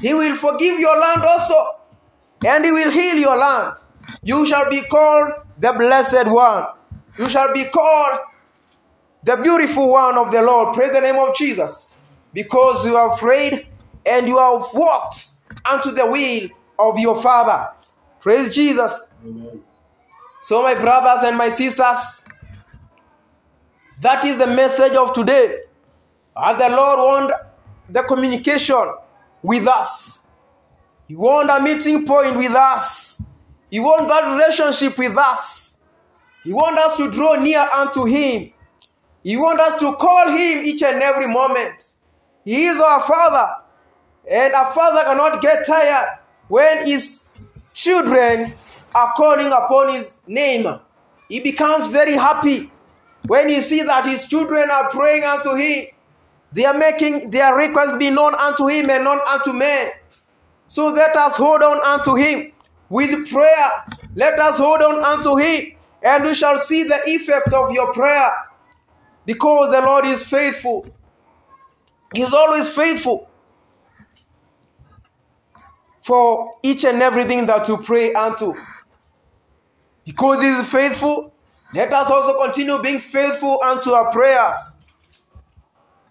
He 0.00 0.14
will 0.14 0.36
forgive 0.36 0.78
your 0.78 0.98
land 0.98 1.22
also, 1.22 1.54
and 2.46 2.64
He 2.64 2.70
will 2.70 2.90
heal 2.90 3.16
your 3.16 3.36
land. 3.36 3.76
You 4.22 4.46
shall 4.46 4.70
be 4.70 4.82
called 4.82 5.32
the 5.58 5.72
blessed 5.72 6.28
one. 6.30 6.66
You 7.18 7.28
shall 7.28 7.52
be 7.52 7.64
called 7.64 8.20
the 9.24 9.36
beautiful 9.42 9.90
one 9.90 10.16
of 10.16 10.32
the 10.32 10.42
Lord. 10.42 10.74
Praise 10.74 10.92
the 10.92 11.00
name 11.00 11.16
of 11.16 11.34
Jesus. 11.34 11.86
Because 12.32 12.84
you 12.84 12.96
have 12.96 13.18
prayed 13.18 13.66
and 14.06 14.26
you 14.26 14.38
have 14.38 14.72
walked 14.72 15.30
unto 15.64 15.90
the 15.90 16.06
will 16.06 16.48
of 16.78 16.98
your 16.98 17.20
Father. 17.22 17.72
Praise 18.20 18.54
Jesus. 18.54 19.08
Amen. 19.24 19.62
So, 20.40 20.62
my 20.62 20.74
brothers 20.74 21.28
and 21.28 21.36
my 21.36 21.48
sisters, 21.50 22.24
that 24.00 24.24
is 24.24 24.38
the 24.38 24.46
message 24.48 24.94
of 24.94 25.12
today. 25.12 25.60
As 26.36 26.56
the 26.56 26.68
Lord 26.68 26.98
want 26.98 27.32
the 27.88 28.02
communication 28.02 28.92
with 29.42 29.66
us, 29.68 30.24
He 31.06 31.14
want 31.14 31.50
a 31.50 31.62
meeting 31.62 32.06
point 32.06 32.36
with 32.36 32.52
us, 32.52 33.20
He 33.72 33.80
wants 33.80 34.12
that 34.12 34.30
relationship 34.30 34.98
with 34.98 35.16
us, 35.16 35.72
He 36.44 36.52
wants 36.52 36.78
us 36.78 36.96
to 36.98 37.10
draw 37.10 37.36
near 37.36 37.58
unto 37.58 38.04
Him, 38.04 38.52
He 39.24 39.38
wants 39.38 39.62
us 39.62 39.80
to 39.80 39.94
call 39.96 40.28
Him 40.28 40.66
each 40.66 40.82
and 40.82 41.02
every 41.02 41.26
moment. 41.26 41.94
He 42.44 42.66
is 42.66 42.78
our 42.78 43.00
Father, 43.06 43.50
and 44.30 44.52
a 44.52 44.66
father 44.74 45.04
cannot 45.04 45.40
get 45.40 45.66
tired 45.66 46.18
when 46.48 46.86
his 46.86 47.20
children 47.72 48.52
are 48.94 49.12
calling 49.16 49.46
upon 49.46 49.94
his 49.94 50.16
name. 50.26 50.66
He 51.30 51.40
becomes 51.40 51.86
very 51.86 52.14
happy 52.14 52.70
when 53.26 53.48
he 53.48 53.62
sees 53.62 53.86
that 53.86 54.04
his 54.04 54.26
children 54.26 54.68
are 54.70 54.90
praying 54.90 55.24
unto 55.24 55.54
him. 55.54 55.86
They 56.52 56.66
are 56.66 56.76
making 56.76 57.30
their 57.30 57.54
requests 57.54 57.96
be 57.96 58.10
known 58.10 58.34
unto 58.34 58.68
him 58.68 58.90
and 58.90 59.04
not 59.04 59.26
unto 59.26 59.54
men. 59.54 59.92
So 60.68 60.88
let 60.88 61.16
us 61.16 61.36
hold 61.36 61.62
on 61.62 61.80
unto 61.86 62.16
him 62.16 62.51
with 62.92 63.30
prayer. 63.30 63.70
Let 64.14 64.38
us 64.38 64.58
hold 64.58 64.82
on 64.82 65.02
unto 65.02 65.36
him, 65.36 65.72
and 66.02 66.24
we 66.24 66.34
shall 66.34 66.58
see 66.58 66.82
the 66.84 67.00
effects 67.06 67.54
of 67.54 67.72
your 67.72 67.90
prayer. 67.94 68.30
Because 69.24 69.70
the 69.72 69.80
Lord 69.80 70.04
is 70.04 70.22
faithful. 70.22 70.84
He's 72.14 72.34
always 72.34 72.68
faithful 72.68 73.30
for 76.04 76.52
each 76.62 76.84
and 76.84 77.00
everything 77.00 77.46
that 77.46 77.66
you 77.66 77.78
pray 77.78 78.12
unto. 78.12 78.52
Because 80.04 80.42
He 80.42 80.48
is 80.48 80.68
faithful, 80.68 81.32
let 81.72 81.90
us 81.94 82.10
also 82.10 82.44
continue 82.44 82.82
being 82.82 82.98
faithful 82.98 83.58
unto 83.64 83.92
our 83.92 84.12
prayers. 84.12 84.76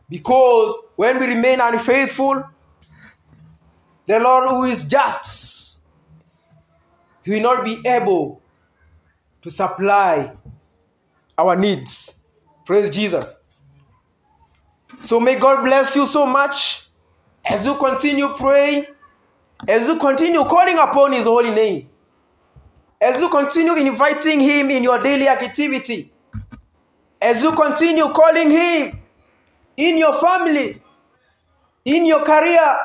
Because 0.09 0.73
when 0.95 1.19
we 1.19 1.27
remain 1.27 1.59
unfaithful, 1.61 2.43
the 4.07 4.19
Lord 4.19 4.49
who 4.49 4.63
is 4.63 4.85
just, 4.85 5.60
He 7.23 7.31
will 7.31 7.41
not 7.41 7.65
be 7.65 7.81
able 7.85 8.41
to 9.41 9.49
supply 9.49 10.31
our 11.37 11.55
needs. 11.55 12.15
Praise 12.65 12.89
Jesus. 12.89 13.39
So 15.03 15.19
may 15.19 15.37
God 15.39 15.63
bless 15.63 15.95
you 15.95 16.05
so 16.05 16.25
much 16.25 16.87
as 17.45 17.65
you 17.65 17.75
continue 17.75 18.29
praying 18.35 18.85
as 19.67 19.87
you 19.87 19.97
continue 19.99 20.43
calling 20.45 20.77
upon 20.77 21.13
His 21.13 21.25
holy 21.25 21.51
name, 21.51 21.89
as 22.99 23.19
you 23.19 23.29
continue 23.29 23.75
inviting 23.75 24.39
Him 24.39 24.71
in 24.71 24.83
your 24.83 25.01
daily 25.01 25.27
activity, 25.27 26.11
as 27.21 27.43
you 27.43 27.51
continue 27.51 28.07
calling 28.09 28.49
Him 28.49 28.99
in 29.77 29.97
your 29.97 30.19
family, 30.19 30.81
in 31.85 32.05
your 32.05 32.23
career, 32.23 32.75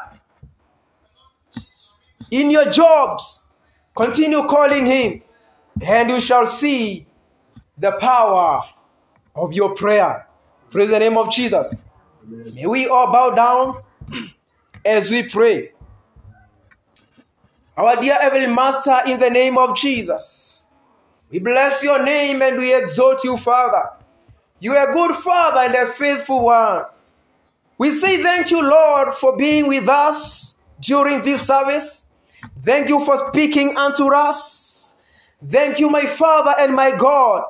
in 2.30 2.50
your 2.50 2.70
jobs, 2.70 3.40
continue 3.96 4.42
calling 4.46 4.86
Him, 4.86 5.22
and 5.80 6.10
you 6.10 6.20
shall 6.20 6.46
see 6.46 7.06
the 7.78 7.92
power 7.92 8.62
of 9.34 9.52
your 9.52 9.74
prayer. 9.74 10.26
Praise 10.70 10.90
the 10.90 10.98
name 10.98 11.16
of 11.16 11.32
Jesus. 11.32 11.74
May 12.54 12.66
we 12.66 12.86
all 12.86 13.12
bow 13.12 13.34
down 13.34 13.82
as 14.84 15.10
we 15.10 15.28
pray. 15.28 15.72
Our 17.76 18.00
dear 18.00 18.14
Heavenly 18.14 18.54
Master, 18.54 18.96
in 19.06 19.20
the 19.20 19.30
name 19.30 19.58
of 19.58 19.76
Jesus, 19.76 20.66
we 21.30 21.38
bless 21.38 21.82
your 21.82 22.02
name 22.02 22.40
and 22.40 22.56
we 22.56 22.74
exalt 22.74 23.22
you, 23.24 23.36
Father. 23.36 23.90
You 24.60 24.72
are 24.72 24.90
a 24.90 24.94
good 24.94 25.14
Father 25.16 25.60
and 25.60 25.74
a 25.74 25.92
faithful 25.92 26.44
one. 26.44 26.84
We 27.78 27.90
say 27.90 28.22
thank 28.22 28.50
you, 28.50 28.62
Lord, 28.62 29.14
for 29.14 29.36
being 29.36 29.68
with 29.68 29.88
us 29.88 30.56
during 30.80 31.22
this 31.22 31.46
service. 31.46 32.05
Thank 32.66 32.88
you 32.88 33.02
for 33.04 33.16
speaking 33.28 33.76
unto 33.76 34.12
us. 34.12 34.92
Thank 35.50 35.78
you, 35.78 35.88
my 35.88 36.04
Father 36.06 36.54
and 36.58 36.74
my 36.74 36.96
God, 36.96 37.44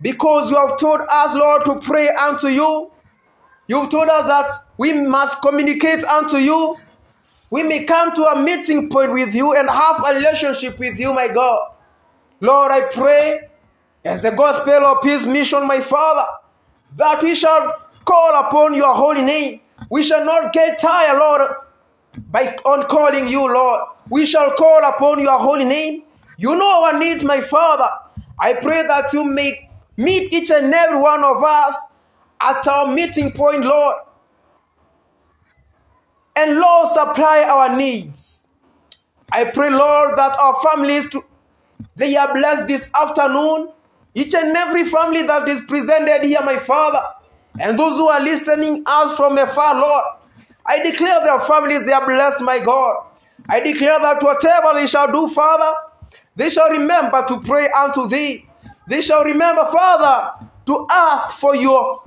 because 0.00 0.50
you 0.50 0.56
have 0.56 0.78
told 0.78 1.00
us, 1.10 1.34
Lord, 1.34 1.64
to 1.66 1.80
pray 1.80 2.08
unto 2.08 2.48
you. 2.48 2.92
You've 3.66 3.90
told 3.90 4.08
us 4.08 4.26
that 4.26 4.52
we 4.78 4.92
must 4.92 5.42
communicate 5.42 6.04
unto 6.04 6.38
you 6.38 6.78
we 7.50 7.64
may 7.64 7.84
come 7.84 8.14
to 8.14 8.22
a 8.22 8.40
meeting 8.40 8.88
point 8.88 9.12
with 9.12 9.34
you 9.34 9.56
and 9.56 9.68
have 9.68 10.04
a 10.06 10.14
relationship 10.14 10.78
with 10.78 10.98
you, 10.98 11.12
my 11.12 11.28
God. 11.28 11.72
Lord, 12.40 12.70
I 12.70 12.82
pray 12.92 13.48
as 14.04 14.22
the 14.22 14.30
gospel 14.30 14.72
of 14.86 15.02
His 15.02 15.26
mission, 15.26 15.66
my 15.66 15.80
Father, 15.80 16.26
that 16.96 17.22
we 17.22 17.34
shall 17.34 17.82
call 18.04 18.40
upon 18.40 18.74
your 18.74 18.94
holy 18.94 19.22
name. 19.22 19.60
We 19.90 20.04
shall 20.04 20.24
not 20.24 20.52
get 20.52 20.78
tired, 20.78 21.18
Lord, 21.18 21.42
by 22.30 22.56
on 22.64 22.86
calling 22.86 23.28
you, 23.28 23.52
Lord. 23.52 23.82
We 24.08 24.26
shall 24.26 24.54
call 24.54 24.84
upon 24.84 25.20
your 25.20 25.38
holy 25.38 25.64
name. 25.64 26.02
You 26.38 26.56
know 26.56 26.84
our 26.84 26.98
needs, 26.98 27.24
my 27.24 27.40
Father. 27.40 27.88
I 28.38 28.54
pray 28.54 28.82
that 28.82 29.12
you 29.12 29.24
may 29.24 29.68
meet 29.96 30.32
each 30.32 30.50
and 30.50 30.72
every 30.72 30.98
one 30.98 31.22
of 31.22 31.42
us 31.44 31.76
at 32.40 32.66
our 32.66 32.92
meeting 32.92 33.32
point, 33.32 33.64
Lord. 33.64 33.96
And 36.36 36.58
Lord, 36.58 36.90
supply 36.90 37.44
our 37.44 37.76
needs. 37.76 38.46
I 39.30 39.44
pray, 39.44 39.70
Lord, 39.70 40.16
that 40.16 40.36
our 40.38 40.56
families, 40.62 41.08
to 41.10 41.24
they 41.96 42.16
are 42.16 42.32
blessed 42.32 42.66
this 42.66 42.90
afternoon. 42.94 43.70
Each 44.14 44.34
and 44.34 44.56
every 44.56 44.84
family 44.86 45.22
that 45.22 45.46
is 45.48 45.60
presented 45.62 46.26
here, 46.26 46.40
my 46.44 46.56
Father, 46.56 47.00
and 47.60 47.78
those 47.78 47.96
who 47.96 48.08
are 48.08 48.20
listening 48.20 48.82
us 48.86 49.16
from 49.16 49.38
afar, 49.38 49.80
Lord, 49.80 50.04
I 50.70 50.80
declare 50.84 51.20
their 51.24 51.40
families, 51.40 51.84
they 51.84 51.92
are 51.92 52.06
blessed, 52.06 52.42
my 52.42 52.60
God. 52.60 53.04
I 53.48 53.58
declare 53.58 53.98
that 53.98 54.22
whatever 54.22 54.74
they 54.74 54.86
shall 54.86 55.10
do, 55.10 55.28
Father, 55.34 55.74
they 56.36 56.48
shall 56.48 56.70
remember 56.70 57.26
to 57.26 57.40
pray 57.40 57.68
unto 57.76 58.08
thee. 58.08 58.46
They 58.88 59.00
shall 59.00 59.24
remember, 59.24 59.64
Father, 59.64 60.46
to 60.66 60.86
ask 60.88 61.38
for 61.40 61.56
your 61.56 62.02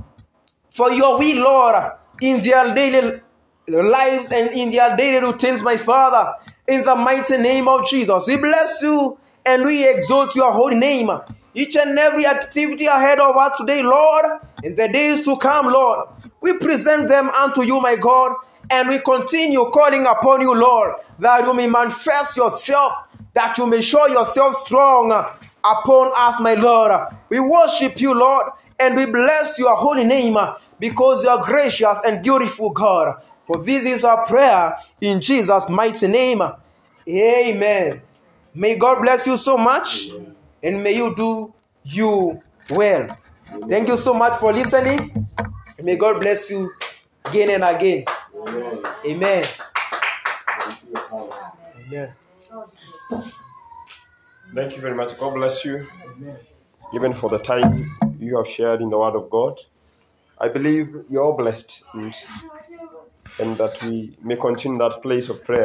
for 0.71 0.93
your 0.93 1.19
will, 1.19 1.43
Lord, 1.43 1.91
in 2.21 2.41
their 2.41 2.73
daily 2.73 3.19
lives 3.67 4.31
and 4.31 4.51
in 4.51 4.71
their 4.71 4.95
daily 4.95 5.19
routines, 5.19 5.61
my 5.61 5.75
Father, 5.75 6.33
in 6.65 6.85
the 6.85 6.95
mighty 6.95 7.35
name 7.35 7.67
of 7.67 7.85
Jesus. 7.85 8.25
We 8.27 8.37
bless 8.37 8.81
you 8.81 9.19
and 9.45 9.65
we 9.65 9.85
exalt 9.89 10.37
your 10.37 10.53
holy 10.53 10.77
name. 10.77 11.11
Each 11.53 11.75
and 11.75 11.99
every 11.99 12.25
activity 12.25 12.85
ahead 12.85 13.19
of 13.19 13.35
us 13.35 13.57
today, 13.57 13.83
Lord, 13.83 14.25
in 14.63 14.73
the 14.75 14.87
days 14.87 15.25
to 15.25 15.35
come, 15.35 15.67
Lord, 15.67 16.07
we 16.39 16.57
present 16.57 17.09
them 17.09 17.29
unto 17.29 17.63
you, 17.63 17.81
my 17.81 17.97
God, 17.97 18.35
And 18.69 18.89
we 18.89 18.99
continue 18.99 19.65
calling 19.71 20.05
upon 20.05 20.41
you, 20.41 20.53
Lord, 20.53 20.95
that 21.19 21.45
you 21.45 21.53
may 21.53 21.67
manifest 21.67 22.37
yourself, 22.37 23.07
that 23.33 23.57
you 23.57 23.67
may 23.67 23.81
show 23.81 24.07
yourself 24.07 24.55
strong 24.55 25.11
upon 25.63 26.11
us, 26.15 26.39
my 26.39 26.53
Lord. 26.53 26.91
We 27.29 27.39
worship 27.39 27.99
you, 28.01 28.13
Lord, 28.13 28.47
and 28.79 28.95
we 28.95 29.05
bless 29.05 29.59
your 29.59 29.75
holy 29.75 30.03
name 30.03 30.37
because 30.79 31.23
you 31.23 31.29
are 31.29 31.45
gracious 31.45 32.01
and 32.05 32.23
beautiful, 32.23 32.69
God. 32.69 33.21
For 33.45 33.61
this 33.63 33.85
is 33.85 34.03
our 34.03 34.25
prayer 34.25 34.77
in 35.01 35.21
Jesus' 35.21 35.69
mighty 35.69 36.07
name. 36.07 36.41
Amen. 37.07 38.01
May 38.55 38.75
God 38.77 39.01
bless 39.01 39.27
you 39.27 39.35
so 39.37 39.57
much 39.57 40.11
and 40.61 40.83
may 40.83 40.95
you 40.95 41.13
do 41.15 41.53
you 41.83 42.41
well. 42.71 43.17
Thank 43.67 43.89
you 43.89 43.97
so 43.97 44.13
much 44.13 44.39
for 44.39 44.53
listening. 44.53 45.27
May 45.81 45.95
God 45.95 46.21
bless 46.21 46.49
you 46.49 46.71
again 47.25 47.49
and 47.49 47.63
again. 47.63 48.05
Amen. 49.05 49.43
Amen. 49.43 49.43
Thank 50.59 50.83
you, 50.89 50.95
Father. 50.95 51.35
Amen. 51.87 52.13
Thank 54.55 54.75
you 54.75 54.81
very 54.81 54.95
much. 54.95 55.17
God 55.19 55.35
bless 55.35 55.65
you. 55.65 55.87
Even 56.93 57.13
for 57.13 57.29
the 57.29 57.39
time 57.39 57.95
you 58.19 58.37
have 58.37 58.47
shared 58.47 58.81
in 58.81 58.89
the 58.89 58.97
Word 58.99 59.15
of 59.15 59.29
God. 59.29 59.59
I 60.39 60.49
believe 60.49 60.95
you're 61.09 61.33
blessed 61.37 61.83
and, 61.93 62.13
and 63.39 63.57
that 63.57 63.81
we 63.83 64.17
may 64.23 64.37
continue 64.37 64.79
that 64.79 65.01
place 65.03 65.29
of 65.29 65.43
prayer. 65.43 65.61